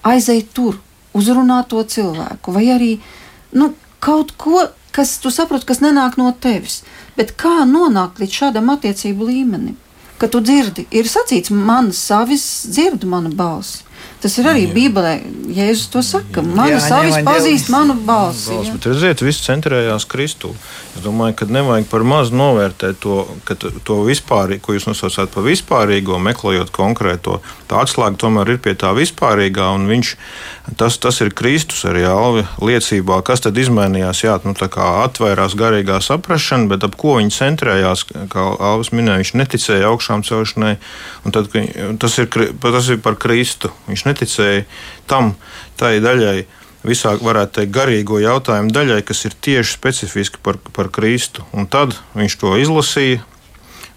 aizej 0.04 0.44
tur, 0.56 0.82
uzrunā 1.16 1.62
to 1.72 1.84
cilvēku, 1.88 2.52
vai 2.56 2.66
arī 2.76 2.92
nu, 3.56 3.72
kaut 4.04 4.34
ko, 4.38 4.66
kas 4.94 5.16
tu 5.24 5.32
saproti, 5.32 5.70
kas 5.70 5.80
nenāk 5.84 6.20
no 6.20 6.34
tevis. 6.36 6.82
Bet 7.16 7.36
kā 7.40 7.64
nonākt 7.70 8.20
līdz 8.20 8.40
šādam 8.42 8.74
attiecību 8.74 9.30
līmenim? 9.30 9.80
Kad 10.20 10.36
tu 10.36 10.44
dzirdi, 10.44 10.86
ir 10.92 11.08
sacīts, 11.10 11.52
manas 11.54 12.02
savis 12.12 12.44
dzird 12.70 13.08
manu 13.10 13.32
balsi. 13.36 13.84
Tas 14.24 14.38
ir 14.40 14.48
arī 14.48 14.68
Bībelē. 14.72 15.18
Jēzus 15.52 15.90
to 15.92 16.02
saka. 16.06 16.42
Mani 16.42 16.78
savis 16.80 17.18
pazīst 17.28 17.68
manu 17.74 17.98
balsi. 18.08 18.54
balsi 18.56 18.72
bet 18.72 18.86
redziet, 18.88 19.24
viss 19.26 19.44
centrējās 19.44 20.06
Kristū. 20.08 20.54
Es 20.96 21.04
domāju, 21.04 21.36
ka 21.42 21.48
nevajag 21.52 21.90
par 21.92 22.06
maz 22.08 22.32
novērtēt 22.32 23.02
to, 23.04 23.26
to 23.84 23.98
vispārīgo, 24.08 24.62
ko 24.64 24.78
jūs 24.78 24.88
nosaucāt 24.88 25.34
par 25.34 25.44
vispārīgo, 25.44 26.20
meklējot 26.24 26.72
konkrēto. 26.72 27.42
Tā 27.68 27.82
atslēga 27.84 28.22
tomēr 28.22 28.54
ir 28.54 28.62
pie 28.64 28.76
tā 28.80 28.94
vispārīgā, 28.96 29.68
un 29.76 29.90
viņš, 29.92 30.14
tas, 30.80 30.96
tas 31.04 31.20
ir 31.26 31.34
Kristus 31.36 31.84
arī 31.90 32.06
Alvi 32.08 32.46
liecībā. 32.64 33.20
Kas 33.28 33.44
tad 33.44 33.60
izmainījās? 33.60 34.24
Jā, 34.24 34.38
nu, 34.48 34.56
tā 34.56 34.70
kā 34.72 34.88
atvērās 35.04 35.58
garīgā 35.60 36.00
saprašana, 36.06 36.70
bet 36.72 36.88
ap 36.88 36.96
ko 37.02 37.18
viņi 37.20 37.36
centrējās, 37.36 38.06
kā 38.32 38.48
Alvis 38.72 38.94
minēja, 38.96 39.26
viņš 39.26 39.36
neticēja 39.42 39.92
augšām 39.92 40.24
celšanai, 40.24 40.78
un 41.26 41.36
tad, 41.36 41.52
tas, 42.00 42.18
ir, 42.24 42.32
tas 42.64 42.92
ir 42.94 43.04
par 43.04 43.20
Kristu. 43.20 43.74
Viņš 43.90 44.08
neticēja 44.14 44.68
tam, 45.10 45.34
tai 45.80 45.98
daļai 46.04 46.44
visā, 46.88 47.16
varētu 47.22 47.60
teikt, 47.60 47.74
garīgo 47.76 48.20
jautājumu 48.24 48.74
daļai, 48.74 49.02
kas 49.08 49.26
ir 49.28 49.38
tieši 49.44 49.78
specifiski 49.78 50.42
par, 50.44 50.60
par 50.76 50.92
Kristu. 50.94 51.46
Un 51.56 51.68
tad 51.72 51.96
viņš 52.18 52.38
to 52.42 52.58
izlasīja, 52.62 53.24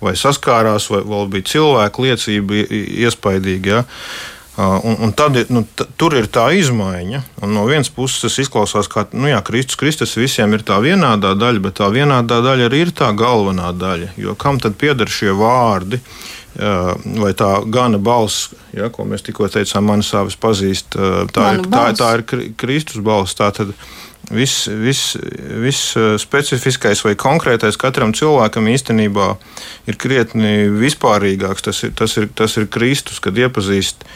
vai 0.03 0.15
saskārās, 0.19 0.89
vai 0.93 1.03
vēl 1.07 1.29
bija 1.33 1.51
cilvēku 1.55 2.07
liecība 2.07 2.65
iespaidīga. 3.07 3.81
Ja? 3.81 3.85
Un, 4.57 4.95
un 5.05 5.11
tad 5.13 5.37
nu, 5.53 5.67
tur 6.01 6.15
ir 6.17 6.31
tā 6.33 6.47
izmaiņa. 6.57 7.21
Un 7.45 7.53
no 7.53 7.67
vienas 7.69 7.91
puses 7.93 8.23
tas 8.25 8.39
izklausās, 8.41 8.89
ka 8.89 9.05
nu, 9.13 9.29
jā, 9.29 9.43
Kristus, 9.45 9.77
Kristus 9.81 10.17
visiem 10.17 10.55
ir 10.57 10.65
tā 10.65 10.79
vienādā 10.85 11.35
daļa, 11.37 11.61
bet 11.67 11.77
tā 11.83 11.91
vienādā 11.93 12.41
daļa 12.45 12.71
arī 12.71 12.87
ir 12.87 12.95
tā 12.97 13.11
galvenā 13.17 13.75
daļa. 13.77 14.15
Jo 14.21 14.37
kam 14.41 14.63
tad 14.63 14.79
pieder 14.81 15.13
šie 15.13 15.35
vārdi? 15.37 16.01
Uh, 16.01 16.36
vai 16.57 17.33
tā 17.37 17.51
gana 17.73 17.99
balss, 18.01 18.51
ja, 18.73 18.89
ko 18.93 19.05
mēs 19.09 19.25
tikko 19.27 19.51
teicām, 19.53 19.87
man 19.91 20.05
savas 20.07 20.39
pazīst, 20.41 20.97
tā, 21.35 21.47
ir, 21.59 21.67
tā, 21.73 21.87
tā 21.99 22.11
ir 22.17 22.25
Kristus 22.57 23.03
balss. 23.05 23.37
Tā 23.37 23.51
tad 23.57 23.75
viss 24.33 24.67
vis, 24.67 25.03
vis 25.63 25.83
specifiskais 26.23 27.05
vai 27.07 27.15
konkrētais 27.19 27.79
katram 27.79 28.15
cilvēkam 28.17 28.71
īstenībā 28.73 29.29
ir 29.87 30.01
krietni 30.01 30.71
vispārīgāks. 30.73 31.69
Tas 31.69 31.85
ir, 31.87 31.95
tas 31.99 32.17
ir, 32.19 32.31
tas 32.35 32.57
ir 32.59 32.71
Kristus, 32.73 33.21
kad 33.23 33.39
iepazīst 33.39 34.07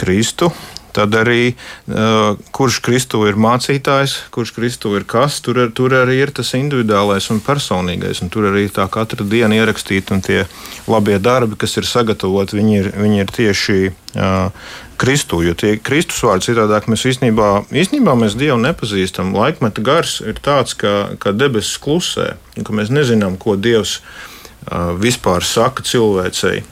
Kristu 0.00 0.52
tad 0.92 1.14
arī 1.16 1.52
uh, 1.52 2.38
kurš 2.54 2.80
Kristu 2.84 3.22
ir 3.28 3.38
mācītājs, 3.40 4.16
kurš 4.34 4.54
Kristu 4.56 4.92
ir 4.98 5.06
kas, 5.08 5.40
tur, 5.44 5.60
ar, 5.64 5.72
tur 5.74 5.94
arī 5.96 6.20
ir 6.22 6.32
tas 6.34 6.52
individuālais 6.58 7.28
un 7.32 7.42
personīgais. 7.44 8.22
Un 8.24 8.32
tur 8.32 8.50
arī 8.52 8.68
tā 8.72 8.86
katra 8.92 9.26
diena 9.26 9.56
ierakstīta 9.58 10.16
un 10.16 10.24
tie 10.24 10.44
labie 10.90 11.18
darbi, 11.22 11.58
kas 11.60 11.76
ir 11.80 11.88
sagatavoti, 11.88 12.58
viņi 12.60 12.78
ir, 12.78 12.90
viņi 13.04 13.22
ir 13.24 13.32
tieši 13.38 13.78
uh, 13.90 14.50
Kristu. 15.02 15.40
Jo 15.42 15.56
tie 15.58 15.78
Kristus 15.82 16.20
vārdi 16.22 16.50
citādāk 16.50 16.86
mēs 16.92 17.06
īstenībā, 17.10 17.48
īstenībā 17.74 18.14
mēs 18.18 18.36
Dievu 18.38 18.60
nepazīstam. 18.62 19.34
Laikmeta 19.34 19.82
gars 19.82 20.20
ir 20.22 20.38
tāds, 20.42 20.76
ka, 20.78 21.16
ka 21.22 21.34
debesis 21.34 21.80
klusē, 21.82 22.34
ka 22.60 22.76
mēs 22.76 22.92
nezinām, 22.94 23.40
ko 23.40 23.56
Dievs 23.56 23.98
uh, 23.98 24.92
vispār 25.00 25.42
saka 25.46 25.82
cilvēcei. 25.86 26.62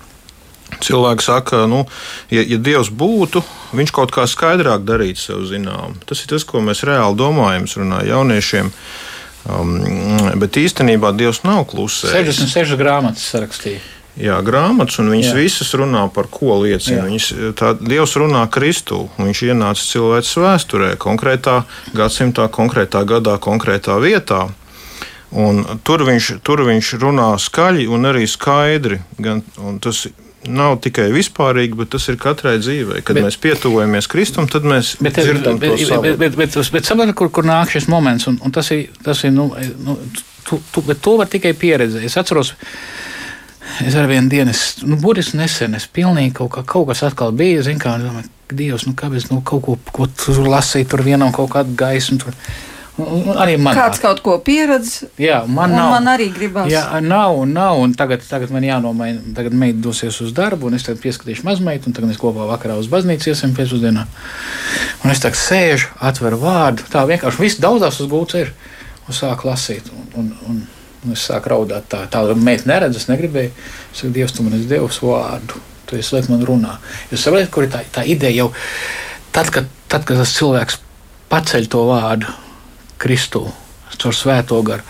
Cilvēki 0.81 1.27
saka, 1.27 1.65
nu, 1.71 1.85
ja, 2.33 2.45
ja 2.47 2.59
Dievs 2.63 2.91
būtu, 2.95 3.43
viņš 3.77 3.95
kaut 3.97 4.15
kā 4.15 4.27
skaidrāk 4.31 4.85
darītu 4.89 5.21
sev 5.23 5.47
zinām. 5.51 5.99
Tas 6.09 6.23
ir 6.23 6.33
tas, 6.33 6.47
ko 6.47 6.63
mēs 6.65 6.85
reāli 6.89 7.19
domājam, 7.19 7.69
runājot 7.83 8.11
jauniešiem. 8.11 8.75
Um, 9.51 9.79
bet 10.41 10.59
īstenībā 10.61 11.15
Dievs 11.17 11.43
nav 11.47 11.65
klusējis. 11.71 12.43
66 12.45 12.77
grāmatas 12.81 13.25
sarakstīja. 13.33 13.81
Jā, 14.21 14.41
grāmatas, 14.45 14.99
un 15.01 15.09
viņas 15.13 15.29
Jā. 15.31 15.37
visas 15.39 15.71
runā 15.79 16.03
par 16.13 16.27
ko 16.33 16.59
liecina. 16.65 17.07
Viņas, 17.07 17.29
tā, 17.57 17.73
Dievs 17.79 18.17
runā 18.19 18.43
Kristu. 18.53 19.05
Viņš 19.21 19.43
ienāca 19.47 19.85
cilvēces 19.87 20.41
vēsturē, 20.43 20.91
konkrētā 21.01 21.63
gadsimtā, 21.97 22.49
konkrētā 22.53 23.05
gadā, 23.09 23.39
konkrētā 23.41 23.97
vietā. 24.03 24.49
Un 25.31 25.63
tur 25.87 26.03
viņš, 26.09 26.33
tur 26.43 26.65
viņš 26.67 26.95
runā 27.01 27.31
skaļi 27.39 27.87
un 27.87 28.11
arī 28.11 28.27
skaidri. 28.29 28.99
Gan, 29.23 29.45
un 29.63 29.79
tas 29.79 30.09
nav 30.49 30.79
tikai 30.85 31.11
vispārīgi, 31.13 31.77
bet 31.77 31.93
tas 31.93 32.09
ir 32.09 32.17
katrai 32.21 32.57
dzīvei. 32.63 33.03
Kad 33.05 33.19
bet, 33.19 33.27
mēs 33.27 33.37
pietuvojamies 33.43 34.09
Kristum, 34.11 34.49
tad 34.51 34.67
mēs 34.69 34.95
bet, 35.03 35.19
dzirdam 35.21 35.61
bet, 35.61 35.77
to 35.77 35.89
savu. 35.91 36.07
Bet, 36.07 36.19
bet, 36.23 36.39
bet, 36.39 36.57
bet, 36.57 36.73
bet 36.77 36.89
sapratu, 36.89 37.17
kur, 37.19 37.31
kur 37.35 37.49
nāk 37.49 37.73
šis 37.75 37.91
moments, 37.93 38.29
un, 38.31 38.41
un 38.45 38.55
tas 38.55 38.73
ir, 38.75 38.89
tas 39.05 39.21
ir 39.27 39.35
nu, 39.37 39.51
nu, 39.85 39.99
tu, 40.49 40.61
tu, 40.73 40.85
bet 40.87 41.03
to 41.05 41.19
var 41.21 41.31
tikai 41.31 41.53
pieredzēt. 41.59 42.07
Es 42.09 42.17
atceros, 42.21 42.55
es 43.85 43.97
ar 44.01 44.09
vienu 44.11 44.33
dienu, 44.33 44.55
es, 44.55 44.81
nu, 44.87 44.97
būtiski 45.03 45.41
nesen, 45.41 45.77
es 45.77 45.89
pilnīgi 45.93 46.39
kaut, 46.41 46.55
kā, 46.57 46.65
kaut 46.77 46.89
kas 46.93 47.05
atkal 47.11 47.37
bija, 47.37 47.65
zin 47.67 47.81
kā, 47.83 47.99
domāju, 48.01 48.33
Dievs, 48.51 48.83
nu 48.89 48.97
kāpēc, 48.99 49.29
nu, 49.31 49.45
kaut 49.47 49.63
ko, 49.63 49.77
ko 49.95 50.09
tur 50.11 50.41
lasīt, 50.51 50.89
tur 50.91 51.05
vienam 51.07 51.31
kaut 51.31 51.53
kādu 51.53 51.77
gaismu. 51.79 52.19
Tur. 52.19 52.35
Arī 53.41 53.57
man 53.61 53.77
kāds 53.77 54.01
kaut 54.03 54.21
ko 54.25 54.37
pieredz. 54.45 55.05
Jā, 55.21 55.41
man 55.49 55.73
nav. 55.75 55.93
Man 55.95 56.09
arī 56.13 56.29
gribās. 56.35 56.71
Jā, 56.73 56.85
nav, 57.05 57.39
nav. 57.51 57.81
Un 57.85 57.95
tagad, 57.99 58.25
tagad 58.27 58.53
man 58.55 58.67
jānomaina. 58.67 59.23
Tagad 59.37 59.57
meita 59.57 59.81
dosies 59.85 60.19
uz 60.25 60.35
darbu, 60.37 60.71
un 60.71 60.79
es 60.79 60.87
pieskatīšu 60.87 61.47
mazmeitu, 61.47 61.91
un 61.91 61.97
tagad 61.97 62.13
mēs 62.13 62.21
kopā 62.21 62.49
vakarā 62.51 62.79
uz 62.81 62.91
baznīcu 62.93 63.33
iesim 63.33 63.55
pēcpusdienā. 63.57 64.07
Un 65.05 65.15
es 65.15 65.23
tagad 65.23 65.41
sēžu, 65.41 65.95
atveru 66.11 66.41
vārdu. 66.43 66.87
Tā 66.93 67.07
vienkārši 67.09 67.45
viss 67.45 67.63
daudzās 67.63 68.01
uz 68.03 68.11
gūts 68.11 68.39
ir. 68.41 68.53
Un 69.07 69.17
sāku 69.17 69.51
lasīt. 69.51 69.89
Un, 69.95 70.11
un, 70.21 70.31
un, 70.51 70.61
un 71.05 71.17
es 71.17 71.25
sāku 71.31 71.55
raudāt 71.55 71.89
tā. 71.91 72.05
Tā 72.13 72.25
meita 72.37 72.71
neredz, 72.71 73.01
es 73.01 73.09
negribēju. 73.11 73.55
Es 73.91 74.03
saku, 74.03 74.13
Dievs, 74.19 74.37
tu 74.37 74.47
man 74.47 74.59
esi 74.59 74.71
devis 74.71 75.01
vārdu. 75.05 75.63
Tu 75.91 75.99
esi 75.99 76.15
liek 76.15 76.29
man 76.31 76.45
runā. 76.47 76.77
Jūs 77.11 77.25
saprotat, 77.27 77.51
kur 77.55 77.67
ir 77.67 77.73
tā, 77.73 77.83
tā 77.91 78.05
ideja 78.07 78.45
jau 78.45 78.53
tad, 79.35 79.51
kad, 79.51 79.67
tad, 79.91 80.05
kad 80.07 80.21
tas 80.21 80.37
cilvēks 80.37 80.79
paceļ 81.31 81.67
to 81.71 81.83
vārdu 81.89 82.31
Kristu. 83.01 83.49
Caur 84.01 84.15
svēto 84.17 84.57
garu. 84.65 84.85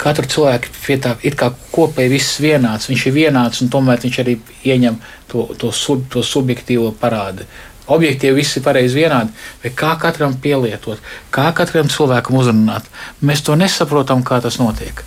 Katru 0.00 0.28
cilvēku 0.30 0.70
pie 0.78 0.96
tā 1.02 1.16
ir 1.26 1.34
kā 1.36 1.50
kopēji 1.72 2.12
viss 2.12 2.38
vienāds. 2.40 2.88
Viņš 2.88 3.06
ir 3.10 3.14
vienāds 3.16 3.60
un 3.64 3.70
tomēr 3.72 4.00
viņš 4.04 4.18
arī 4.22 4.38
ieņem 4.64 5.00
to, 5.32 5.48
to, 5.60 5.72
sub, 5.74 6.06
to 6.12 6.22
subjektīvo 6.24 6.92
parādu. 7.00 7.48
Objektīvi 7.84 8.38
viss 8.38 8.56
ir 8.56 8.64
pareizi 8.64 8.96
vienādi, 9.02 9.34
bet 9.60 9.74
kā 9.76 9.90
katram 10.00 10.38
pielietot, 10.40 11.02
kā 11.34 11.50
katram 11.56 11.90
cilvēkam 11.92 12.38
uzrunāt, 12.40 12.86
mēs 13.20 13.44
to 13.44 13.58
nesaprotam, 13.60 14.22
kā 14.24 14.38
tas 14.40 14.56
notiek. 14.56 15.02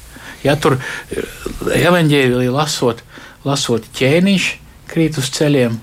Ja 0.45 0.53
tur 0.61 0.77
eh, 0.77 1.23
evanģēlī 1.87 2.51
lasot, 2.53 3.01
lasot 3.47 3.87
ķēniņš 3.97 4.49
krīt 4.91 5.17
uz 5.17 5.31
ceļiem, 5.33 5.79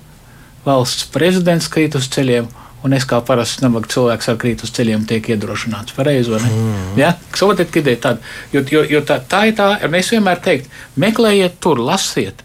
valsts 0.65 1.09
prezidents 1.11 1.67
krīt 1.73 1.99
uz 1.99 2.07
ceļiem, 2.15 2.47
un 2.85 2.93
es 2.97 3.07
kā 3.09 3.21
parasts 3.25 3.63
nabaga 3.65 3.89
cilvēks 3.95 4.31
ar 4.31 4.39
krīt 4.41 4.65
uz 4.67 4.73
ceļiem 4.77 5.07
tiek 5.09 5.31
iedrošināts. 5.33 5.97
Pareizi, 5.97 6.33
vai 6.33 6.43
ne? 6.45 6.53
Mm. 6.53 6.87
Ja? 7.01 7.15
Saprotiet, 7.33 7.73
ka 7.73 7.81
ideja 7.81 8.03
tāda, 8.09 8.33
jo, 8.53 8.65
jo, 8.77 8.85
jo 8.93 9.03
tā, 9.09 9.19
tā 9.31 9.47
ir 9.49 9.57
tā, 9.59 9.71
un 9.89 9.99
es 9.99 10.13
vienmēr 10.13 10.43
teiktu, 10.45 10.73
meklējiet 11.01 11.61
tur, 11.65 11.81
lasiet, 11.83 12.45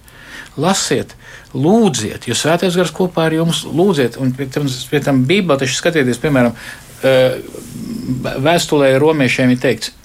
lasiet. 0.59 1.15
Lūdziet, 1.49 2.27
jo 2.29 2.35
svētais 2.37 2.75
gars 2.77 2.91
kopā 2.93 3.23
ar 3.25 3.33
jums 3.33 3.63
lūdziet, 3.65 4.19
un 4.21 4.35
pēc 4.37 4.51
tam, 4.53 4.67
pēc 4.91 5.07
tam 5.07 5.23
Bībelē 5.25 5.57
taču 5.57 5.79
skatieties, 5.79 6.19
piemēram, 6.21 6.53
eh, 7.01 7.39
vēstulē 8.45 8.91
romiešiem 9.01 9.55
ir 9.55 9.63
teikts, 9.63 9.95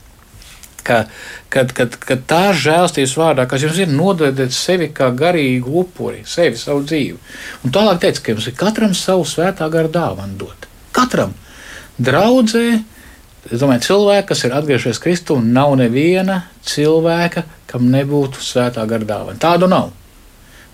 ka, 0.85 1.05
kad, 1.53 1.72
kad, 1.76 1.97
kad 2.01 2.26
tā 2.30 2.43
žēlstības 2.57 3.16
vārdā, 3.18 3.47
kas 3.51 3.64
jums 3.64 3.80
ir, 3.80 3.91
nododiet 3.93 4.55
sevi 4.55 4.91
kā 4.95 5.11
garīgu 5.16 5.72
upuri, 5.85 6.22
sevi, 6.28 6.61
savu 6.61 6.85
dzīvi. 6.85 7.16
Un 7.64 7.74
tālāk 7.74 8.03
teica, 8.05 8.22
ka 8.22 8.35
jums 8.35 8.51
ir 8.51 8.59
katram 8.61 8.95
savu 8.99 9.26
svētā 9.28 9.70
gara 9.72 9.91
dāvanu 9.91 10.39
dot. 10.45 10.68
Katram 10.95 11.35
draudzē. 11.99 12.66
Es 13.53 13.61
domāju, 13.61 13.85
cilvēki, 13.85 14.28
kas 14.30 14.45
ir 14.47 14.55
atgriežies 14.57 15.01
Kristū, 15.03 15.37
nav 15.37 15.74
neviena 15.76 16.47
cilvēka, 16.64 17.45
kam 17.68 17.91
nebūtu 17.93 18.41
svētā 18.41 18.87
gara 18.89 19.05
dāvana. 19.05 19.37
Tādu 19.41 19.68
nav. 19.68 19.91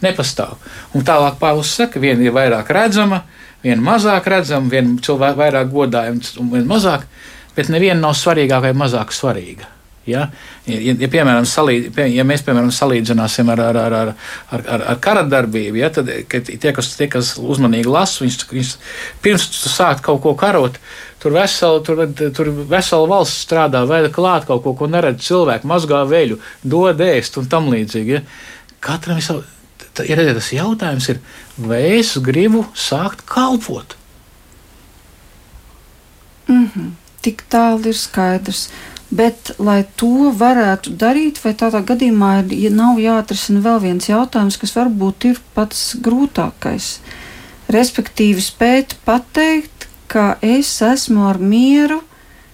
Nepastāv. 0.04 0.54
Un 0.94 1.04
tālāk 1.04 1.40
Pāvils 1.40 1.74
saka, 1.76 2.00
viena 2.00 2.22
ir 2.24 2.32
vairāk 2.32 2.70
redzama, 2.72 3.24
viena 3.64 3.82
mazāk 3.84 4.30
redzama, 4.30 4.70
viena 4.72 4.94
cilvēka 5.02 5.40
vairāk 5.42 5.74
godājama 5.74 6.32
un 6.40 6.54
viena 6.54 6.70
mazāk, 6.70 7.04
bet 7.56 7.68
neviena 7.74 7.98
nav 8.06 8.14
svarīgāka 8.16 8.70
vai 8.70 8.72
mazāk 8.86 9.12
svarīga. 9.12 9.68
Ja, 10.10 10.26
ja, 10.66 10.94
ja, 10.94 11.08
piemēram, 11.10 11.46
salīd, 11.48 11.96
ja 12.10 12.24
mēs 12.26 12.44
piemēram, 12.46 12.72
salīdzināsim 12.74 13.52
ar, 13.54 13.62
ar, 13.70 13.78
ar, 13.80 13.96
ar, 13.98 14.14
ar, 14.50 14.64
ar, 14.76 14.86
ar 14.94 15.00
kara 15.02 15.22
darbību, 15.28 15.80
ja, 15.80 15.90
tad 15.94 16.10
tie 16.30 16.74
kas, 16.76 16.92
tie, 16.98 17.08
kas 17.12 17.34
uzmanīgi 17.40 17.90
lasa, 17.90 18.24
viņus, 18.24 18.48
viņus 18.50 18.74
pirms 19.24 19.46
sākt 19.70 20.04
kaut 20.06 20.22
ko 20.24 20.34
karot, 20.38 20.80
tur 21.20 21.36
vesela, 21.36 21.82
tur, 21.84 22.02
tur 22.36 22.52
vesela 22.70 23.08
valsts 23.10 23.44
strādā, 23.46 23.84
vai 23.88 24.02
klāt 24.12 24.48
kaut 24.48 24.64
ko, 24.64 24.74
ko 24.78 24.88
neredz 24.90 25.26
cilvēku, 25.28 25.68
mazgā 25.70 26.02
veļu, 26.08 26.40
dod 26.64 27.00
ēst 27.04 27.38
un 27.40 27.48
tam 27.52 27.70
līdzīgi. 27.72 28.18
Ja. 28.18 28.24
Katram 28.80 29.20
ir 29.20 29.26
savu. 29.26 29.46
Ja 30.06 30.16
tas 30.16 30.52
jautājums 30.54 31.08
ir, 31.12 31.18
vai 31.58 31.80
es 31.98 32.14
gribu 32.24 32.62
sākt 32.78 33.24
kalpot? 33.28 33.96
Mm 36.48 36.70
-hmm. 36.74 36.90
Tik 37.20 37.42
tālu 37.52 37.88
ir 37.88 37.94
skaidrs. 37.96 38.70
Bet, 39.10 39.50
lai 39.58 39.82
to 39.98 40.30
varētu 40.38 40.92
darīt, 40.94 41.40
vai 41.42 41.50
tādā 41.58 41.80
gadījumā 41.82 42.44
ja 42.54 42.70
nav 42.70 43.00
jāatrisina 43.02 43.62
vēl 43.64 43.80
viens 43.82 44.06
jautājums, 44.06 44.58
kas 44.60 44.76
varbūt 44.76 45.26
ir 45.32 45.40
pats 45.54 45.96
grūtākais. 45.98 47.00
respektīvi 47.70 48.42
spēt 48.42 48.96
pateikt, 49.04 49.88
ka 50.10 50.38
es 50.42 50.82
esmu 50.82 51.28
ar 51.28 51.38
mieru 51.38 52.00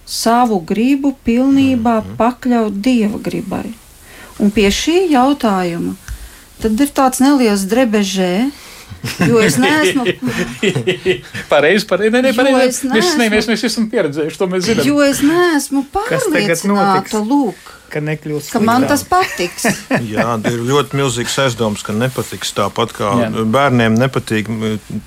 savu 0.05 0.59
gribu 0.59 1.15
pilnībā 1.25 1.95
mm 2.01 2.05
-hmm. 2.05 2.17
pakļaut 2.17 2.81
dieva 2.81 3.17
gribai. 3.17 3.73
Un 4.39 4.51
pie 4.51 4.69
šī 4.69 5.09
jautājuma 5.11 5.95
tad 6.61 6.79
ir 6.79 6.87
tāds 6.87 7.19
neliels 7.19 7.65
drebežē, 7.69 8.49
Jo 9.27 9.39
es 9.41 9.57
neesmu. 9.61 10.05
pareizi, 11.51 11.87
pareizi. 11.87 12.13
Nē, 12.13 12.21
nē, 12.25 12.33
pareizi. 12.37 12.89
Mēs, 12.91 13.13
ne, 13.19 13.29
mēs, 13.31 13.47
mēs 13.49 13.63
esam 13.69 13.87
pieredzējuši, 13.91 14.39
to 14.39 14.47
mēs 14.51 14.67
zinām. 14.67 14.87
Jo 14.87 15.01
es 15.05 15.21
neesmu 15.25 15.85
pārliecināta, 15.93 17.21
lūk. 17.23 17.73
Ka, 17.87 18.01
ka 18.51 18.59
man 18.59 18.83
tas 18.89 19.05
patiks. 19.07 19.63
Jā, 20.13 20.33
ir 20.49 20.59
ļoti 20.67 20.99
milzīgs 20.99 21.37
aizdoms, 21.45 21.85
ka 21.87 21.95
nepatiks 21.95 22.51
tāpat 22.57 22.91
kā 22.97 23.13
Jā. 23.21 23.29
bērniem 23.47 23.95
nepatīk 23.95 24.49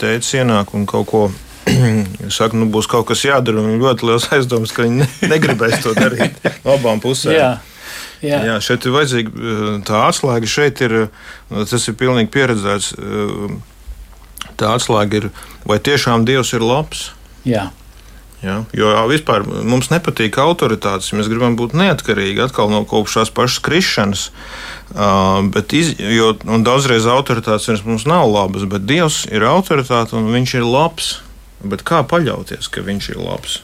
tēta 0.00 0.40
ienāk 0.40 0.72
un 0.78 0.86
kaut 0.88 1.10
ko 1.10 1.24
saka, 2.38 2.56
nu 2.56 2.70
būs 2.72 2.88
kaut 2.90 3.10
kas 3.10 3.26
jādara. 3.26 3.60
Un 3.60 3.76
ļoti 3.82 4.08
liels 4.08 4.30
aizdoms, 4.32 4.72
ka 4.72 4.86
viņi 4.86 5.02
ne, 5.02 5.10
negribēs 5.28 5.82
to 5.84 5.92
darīt 5.98 6.40
no 6.64 6.72
abām 6.78 7.02
pusēm. 7.04 7.36
Jā. 7.36 7.50
Jā. 8.20 8.38
Jā, 8.44 8.54
šeit 8.60 8.84
ir 8.84 8.92
vajadzīga 8.92 9.52
tā 9.88 10.00
atslēga. 10.08 10.48
Šeit 10.48 10.80
ir 10.84 10.96
tas 11.48 11.86
ir 11.88 11.96
pilnīgi 12.00 12.28
pieredzēts 12.32 12.92
tā 14.60 14.74
atslēga 14.76 15.22
ir, 15.22 15.28
vai 15.68 15.80
tiešām 15.82 16.26
Dievs 16.28 16.54
ir 16.56 16.64
labs? 16.64 17.10
Jā. 17.48 17.70
Ja, 18.40 18.62
jo 18.72 18.88
vispār 19.10 19.44
mums 19.44 19.90
nepatīk 19.92 20.38
autoritātes, 20.40 21.10
mēs 21.12 21.28
gribam 21.28 21.58
būt 21.60 21.74
neatkarīgi 21.76 22.40
atkal 22.46 22.70
no 22.72 22.86
kaut 22.88 23.10
kādas 23.12 23.32
pašas 23.36 23.60
krišanas. 23.60 24.22
Uh, 24.96 25.44
iz, 25.76 25.92
jo, 26.00 26.32
daudzreiz 26.64 27.04
autoritātes 27.04 27.84
mums 27.84 28.08
nav 28.08 28.24
labas, 28.32 28.64
bet 28.64 28.88
Dievs 28.88 29.26
ir 29.28 29.44
autoritāte 29.44 30.16
un 30.16 30.32
Viņš 30.32 30.56
ir 30.56 30.64
labs. 30.64 31.18
Bet 31.60 31.84
kā 31.84 32.00
paļauties, 32.08 32.70
ka 32.72 32.80
Viņš 32.80 33.10
ir 33.12 33.20
labs? 33.20 33.60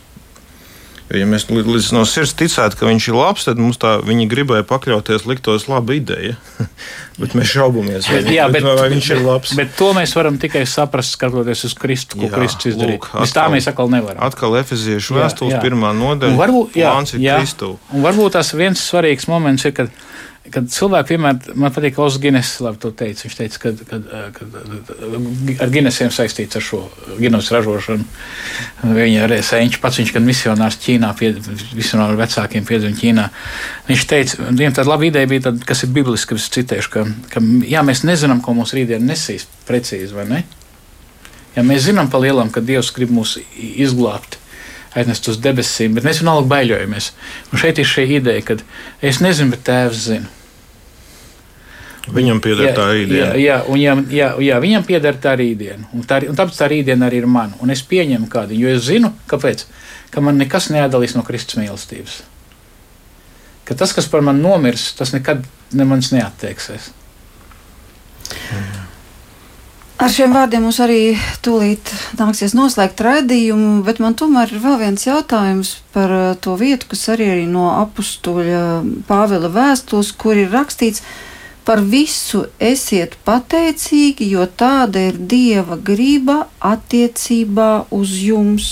Ja 1.15 1.27
mēs 1.29 1.45
līdz 1.47 1.93
no 1.95 2.01
sirds 2.09 2.33
ticētu, 2.35 2.81
ka 2.81 2.89
viņš 2.89 3.05
ir 3.13 3.15
labs, 3.15 3.45
tad 3.47 3.61
mums 3.63 3.79
tā 3.79 3.93
viņa 4.03 4.25
gribēja 4.31 4.65
pakļauties, 4.67 5.27
liktos 5.31 5.69
laba 5.71 5.95
ideja. 5.95 6.35
bet 7.21 7.37
mēs 7.39 7.53
šaubamies, 7.53 8.09
vai, 8.11 8.25
jā, 8.35 8.49
bet, 8.51 8.67
vai 8.67 8.89
viņš 8.91 9.11
ir 9.15 9.23
labs. 9.23 9.53
Bet, 9.55 9.69
bet 9.71 9.79
to 9.79 9.93
mēs 9.95 10.17
varam 10.19 10.41
tikai 10.43 10.65
saprast, 10.67 11.15
skatoties 11.15 11.63
uz 11.71 11.77
Kristu, 11.79 12.19
ko 12.19 12.27
jā, 12.27 12.33
Kristus 12.35 12.73
izdarīja. 12.73 12.99
Lūk, 12.99 13.09
atkal, 13.13 13.35
tā 13.39 13.47
mēs 13.55 13.71
atkal 13.71 13.93
nevaram. 13.95 14.25
Atkal 14.27 14.59
efeziešu 14.59 15.21
vēstules 15.21 15.63
pirmā 15.63 15.95
nodaļa. 15.95 16.41
Varbūt, 16.43 16.79
jā, 16.83 16.97
jā, 17.23 17.39
un 17.95 18.07
varbūt 18.09 18.41
tas 18.41 18.51
viens 18.59 18.83
svarīgs 18.91 19.31
moments 19.31 19.69
ir, 19.71 19.77
kad 19.79 19.95
kad 20.53 20.69
cilvēki 20.73 21.15
vienmēr, 21.15 21.39
man 21.59 21.73
patīk, 21.75 21.99
Osakas 22.01 22.23
Gines, 22.23 22.51
labi, 22.65 22.81
to 22.83 22.91
teica. 22.97 23.25
Viņš 23.27 23.37
teica, 23.39 23.61
ka, 23.63 23.73
kad, 23.91 24.09
kad 24.37 25.61
ar 25.65 25.73
Ginesiem 25.73 26.13
saistīts 26.15 26.59
ar 26.59 26.65
šo 26.65 26.83
Gines 27.21 27.51
ražošanu. 27.55 28.07
Viņa 28.97 29.25
arī 29.27 29.41
sēņš 29.47 29.81
pats, 29.83 30.01
viņš, 30.03 30.13
kad 30.17 30.27
misionārs 30.27 30.79
Ķīnā, 30.83 31.13
visionāru 31.77 32.21
vecākiem 32.21 32.67
piedzima 32.69 32.99
Ķīnā. 33.01 33.27
Viņš 33.91 34.07
teica, 34.13 34.49
viņam 34.51 34.79
tāda 34.79 34.93
laba 34.93 35.09
ideja 35.09 35.31
bija, 35.31 35.47
tad, 35.49 35.61
kas 35.69 35.85
ir 35.87 35.93
bibliski, 35.97 36.39
es 36.39 36.49
citēšu, 36.57 36.93
ka, 36.93 37.05
ka 37.35 37.45
jā, 37.67 37.85
mēs 37.87 38.05
nezinām, 38.07 38.43
ko 38.45 38.57
mums 38.57 38.75
rītdien 38.77 39.05
nesīs 39.07 39.49
precīzi, 39.69 40.15
vai 40.17 40.29
ne? 40.31 40.43
Ja 41.57 41.65
mēs 41.65 41.87
zinām 41.89 42.11
pa 42.13 42.21
lielam, 42.21 42.51
ka 42.53 42.61
Dievs 42.61 42.93
grib 42.93 43.13
mūs 43.17 43.39
izglābt, 43.57 44.37
aiznest 44.97 45.29
uz 45.33 45.39
debesīm, 45.41 45.97
bet 45.97 46.05
mēs 46.05 46.21
vienalga 46.23 46.49
baiļojamies. 46.53 47.13
Un 47.53 47.61
šeit 47.61 47.81
ir 47.81 47.89
šī 47.89 48.05
ideja, 48.19 48.45
ka 48.45 48.59
es 49.05 49.23
nezinu, 49.25 49.55
bet 49.55 49.65
tēvs 49.69 50.03
zina. 50.09 50.36
Viņam 52.07 52.39
pieder 52.43 52.71
tā 52.77 52.87
rītdiena. 52.93 53.33
Jā, 53.35 53.41
jā, 53.41 53.57
un, 53.67 53.81
jā, 53.81 53.95
jā, 54.15 54.29
jā, 54.47 54.61
viņam 54.63 54.87
pieder 54.87 55.19
tā 55.23 55.35
rītdiena. 55.39 55.89
Un, 55.97 56.05
tā, 56.07 56.21
un 56.31 56.39
tāpēc 56.39 56.61
tā 56.61 56.69
rītdiena 56.71 57.09
arī 57.09 57.21
ir 57.23 57.29
mana. 57.31 57.59
Un 57.65 57.75
es 57.75 57.83
pieņemu 57.87 58.31
kādu, 58.31 58.55
jo 58.55 58.71
es 58.71 58.87
zinu, 58.87 59.11
kāpēc. 59.31 59.67
Ka 60.15 60.23
man 60.23 60.39
nekas 60.39 60.71
neatdalīs 60.71 61.17
no 61.19 61.27
Kristus 61.27 61.59
mīlestības. 61.59 62.21
Ka 63.67 63.75
tas, 63.75 63.93
kas 63.97 64.07
par 64.11 64.23
mani 64.23 64.45
nomirs, 64.45 64.93
tas 64.99 65.11
nekad 65.17 65.43
ne 65.75 65.89
manis 65.89 66.13
neatteiksies. 66.15 66.93
Mm. 68.55 68.87
Ar 69.97 70.13
šiem 70.13 70.35
vārdiem 70.37 70.61
mums 70.61 70.77
arī 70.85 71.15
tūlīt 71.41 71.89
nāksies 72.19 72.53
noslēgt 72.53 73.01
raidījumu, 73.01 73.79
bet 73.87 73.97
man 74.05 74.13
tomēr 74.19 74.51
ir 74.53 74.61
vēl 74.61 74.77
viens 74.83 75.07
jautājums 75.07 75.71
par 75.95 76.13
uh, 76.13 76.27
to 76.37 76.53
vietu, 76.61 76.91
kas 76.91 77.07
arī 77.15 77.31
ir 77.33 77.41
no 77.49 77.71
apstuļa 77.79 78.61
Pāvila 79.09 79.49
vēstules, 79.55 80.11
kur 80.21 80.37
ir 80.37 80.53
rakstīts, 80.53 81.01
par 81.67 81.83
visu 81.83 82.45
esiet 82.63 83.17
pateicīgi, 83.27 84.29
jo 84.37 84.47
tāda 84.47 85.03
ir 85.09 85.19
Dieva 85.19 85.79
grība 85.83 86.45
attiecībā 86.63 87.71
uz 87.95 88.13
jums. 88.23 88.69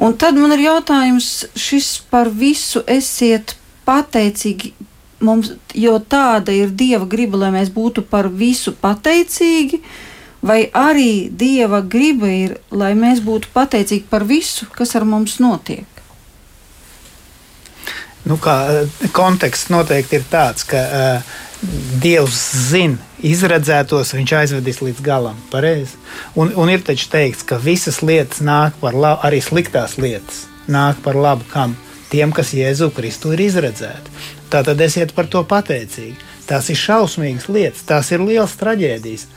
Un 0.00 0.16
tad 0.18 0.38
man 0.40 0.56
ir 0.56 0.64
jautājums, 0.64 1.30
šis 1.54 2.00
par 2.10 2.32
visu 2.34 2.82
esiet 2.90 3.54
pateicīgi. 3.86 4.72
Mums, 5.20 5.52
jo 5.76 5.98
tāda 6.00 6.54
ir 6.56 6.72
Dieva 6.72 7.06
griba, 7.06 7.44
lai 7.44 7.50
mēs 7.54 7.70
būtu 7.70 8.02
par 8.08 8.30
visu 8.32 8.72
pateicīgi, 8.80 9.78
vai 10.42 10.64
arī 10.74 11.28
Dieva 11.30 11.82
griba 11.84 12.30
ir, 12.32 12.56
lai 12.72 12.94
mēs 12.98 13.20
būtu 13.22 13.52
pateicīgi 13.54 14.08
par 14.10 14.24
visu, 14.26 14.66
kas 14.74 14.96
ar 14.98 15.06
mums 15.06 15.36
notiek? 15.38 15.86
Nu, 18.24 18.36
kā, 18.40 18.56
konteksts 19.16 19.70
noteikti 19.72 20.18
ir 20.18 20.26
tāds, 20.32 20.64
ka 20.68 20.80
uh, 20.80 21.38
Dievs 22.00 22.38
zina 22.70 22.96
izredzētos, 23.26 24.14
viņš 24.16 24.32
aizvedīs 24.38 24.80
līdz 24.80 25.02
galam. 25.04 25.36
Pareizi. 25.52 25.98
Un, 26.40 26.54
un 26.56 26.72
ir 26.72 26.84
taču 26.86 27.10
teikts, 27.12 27.44
ka 27.44 27.60
visas 27.60 28.00
lietas 28.00 28.40
nāk 28.40 28.78
par 28.80 28.96
labu, 28.96 29.20
arī 29.28 29.42
sliktās 29.44 29.98
lietas 30.00 30.46
nāk 30.70 31.02
par 31.04 31.18
labu 31.18 31.44
kam? 31.52 31.76
Tiem, 32.10 32.32
kas 32.34 32.54
Jēzu 32.56 32.90
Kristu 32.94 33.34
ir 33.36 33.44
izredzēti. 33.44 34.16
Tātad 34.50 34.80
esiet 34.82 35.12
par 35.14 35.28
to 35.30 35.44
pateicīgi. 35.46 36.16
Tās 36.48 36.72
ir 36.72 36.78
šausmīgas 36.80 37.46
lietas, 37.52 37.84
tās 37.86 38.10
ir 38.10 38.24
liels 38.24 38.56
traģēdijas 38.58 39.28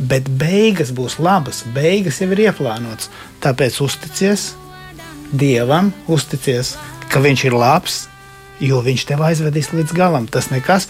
bet 0.00 0.28
beigas 0.40 0.92
būs 0.96 1.18
labas, 1.20 1.62
beigas 1.74 2.20
jau 2.22 2.30
ir 2.32 2.46
ieplānotas. 2.48 3.10
Tāpēc 3.44 3.80
uzticies 3.84 4.50
Dievam, 5.30 5.92
uzticies, 6.10 6.74
ka 7.10 7.20
Viņš 7.22 7.44
ir 7.46 7.54
labs, 7.54 8.00
jo 8.60 8.80
Viņš 8.84 9.06
tev 9.08 9.24
aizvedīs 9.24 9.72
līdz 9.74 9.94
galam. 9.96 10.28
Tas 10.30 10.50
nekas. 10.52 10.88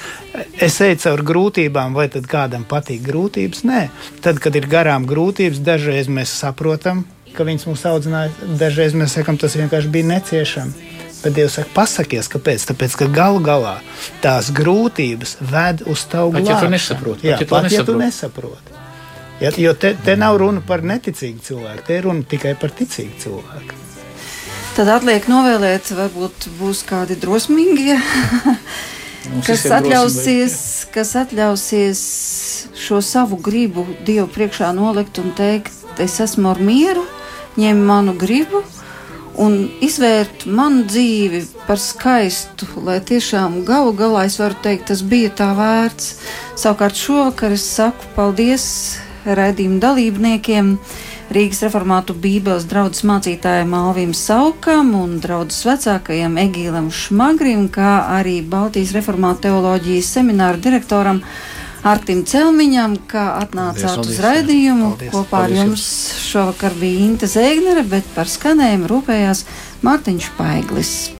Es 0.59 0.81
eju 0.85 0.99
cauri 1.05 1.27
grūtībām, 1.31 1.95
vai 1.97 2.09
tad 2.13 2.29
kādam 2.31 2.67
patīk 2.69 3.03
grūtības? 3.07 3.65
Nē, 3.69 3.87
tad, 4.25 4.43
kad 4.43 4.57
ir 4.59 4.69
garām 4.71 5.07
grūtības, 5.11 5.63
dažreiz 5.65 6.11
mēs 6.11 6.35
saprotam, 6.43 7.05
ka 7.35 7.47
Viņš 7.47 7.67
mūs 7.69 7.85
audzināja, 7.87 8.33
dažreiz 8.59 8.97
mēs 8.99 9.15
sakām, 9.19 9.39
tas 9.39 9.55
vienkārši 9.59 9.93
bija 9.93 10.09
neciešami. 10.15 10.89
Bet 11.21 11.35
Dievs 11.37 11.59
saka, 11.59 11.69
pasakies, 11.77 12.31
kāpēc? 12.33 12.65
Tāpēc, 12.71 12.97
ka 12.97 13.09
galu 13.13 13.43
galā 13.45 13.77
tās 14.25 14.49
grūtības 14.57 15.37
ved 15.51 15.85
uz 15.85 16.07
tavu 16.09 16.33
glābšanu. 16.39 16.49
Ja 16.49 16.61
tu 16.63 16.73
nesaproti, 16.73 17.29
Jā, 17.29 17.41
pat, 17.51 17.69
ja 17.73 17.85
tu 17.85 17.97
nesaproti. 18.01 18.79
Ja, 19.41 19.53
jo 19.57 19.75
te, 19.77 19.93
te 20.05 20.17
nav 20.21 20.41
runa 20.41 20.65
par 20.65 20.85
neticīgu 20.85 21.45
cilvēku, 21.45 21.85
te 21.87 22.01
ir 22.01 22.09
runa 22.09 22.25
tikai 22.29 22.57
par 22.61 22.73
ticīgu 22.77 23.21
cilvēku. 23.21 23.80
Tad 24.71 24.89
atliek 24.89 25.25
novēlēt, 25.27 25.91
varbūt 25.99 26.47
būs 26.61 26.85
kādi 26.87 27.17
drosmīgi, 27.19 27.97
kas 29.47 29.65
atļausies, 29.77 30.55
kas 30.95 31.15
atļausies 31.19 32.03
šo 32.79 33.01
savu 33.05 33.39
gribu 33.43 33.85
Dievu 34.07 34.29
priekšā 34.31 34.71
nolikt 34.77 35.19
un 35.23 35.33
teikt, 35.37 35.75
es 36.01 36.21
esmu 36.23 36.53
ar 36.53 36.63
mieru, 36.63 37.03
ņem 37.59 37.83
manu 37.89 38.15
gribu 38.19 38.63
un 39.41 39.59
izvērt 39.83 40.47
manu 40.47 40.85
dzīvi 40.89 41.43
par 41.67 41.81
skaistu, 41.81 42.69
lai 42.87 43.01
tiešām 43.03 43.63
galu 43.69 43.93
galā 43.97 44.27
es 44.29 44.39
varu 44.41 44.59
teikt, 44.63 44.89
tas 44.91 45.03
bija 45.03 45.31
tā 45.35 45.51
vērts. 45.59 46.15
Savukārt 46.61 46.99
šovakar 46.99 47.55
es 47.57 47.67
saku 47.77 48.11
paldies 48.17 48.67
raidījuma 49.25 49.81
dalībniekiem. 49.83 50.75
Rīgas 51.31 51.61
reformātu 51.63 52.15
Bībeles 52.19 52.65
draugs 52.67 53.05
mācītājiem 53.07 53.71
Alvim 53.79 54.11
Saukam 54.19 54.89
un 54.99 55.13
draugs 55.23 55.61
vecākajam 55.63 56.35
Egīlam 56.43 56.89
Šmagrim, 56.91 57.69
kā 57.71 57.93
arī 58.17 58.41
Baltijas 58.43 58.91
reformātu 58.97 59.45
teoloģijas 59.47 60.11
semināra 60.17 60.59
direktoram 60.59 61.23
Artim 61.87 62.25
Celmiņam, 62.27 62.99
kā 63.09 63.29
atnācāt 63.45 63.95
paldies, 63.95 64.11
uz 64.11 64.21
raidījumu. 64.27 64.91
Paldies, 64.91 65.15
Kopā 65.15 65.31
paldies 65.37 65.61
ar 65.63 65.71
jums 65.71 65.87
šovakar 66.27 66.75
bija 66.83 67.07
Inte 67.07 67.31
Zēgnere, 67.31 67.87
bet 67.95 68.11
par 68.17 68.29
skanējumu 68.29 68.91
rūpējās 68.91 69.47
Mārtiņš 69.87 70.33
Paiglis. 70.37 70.95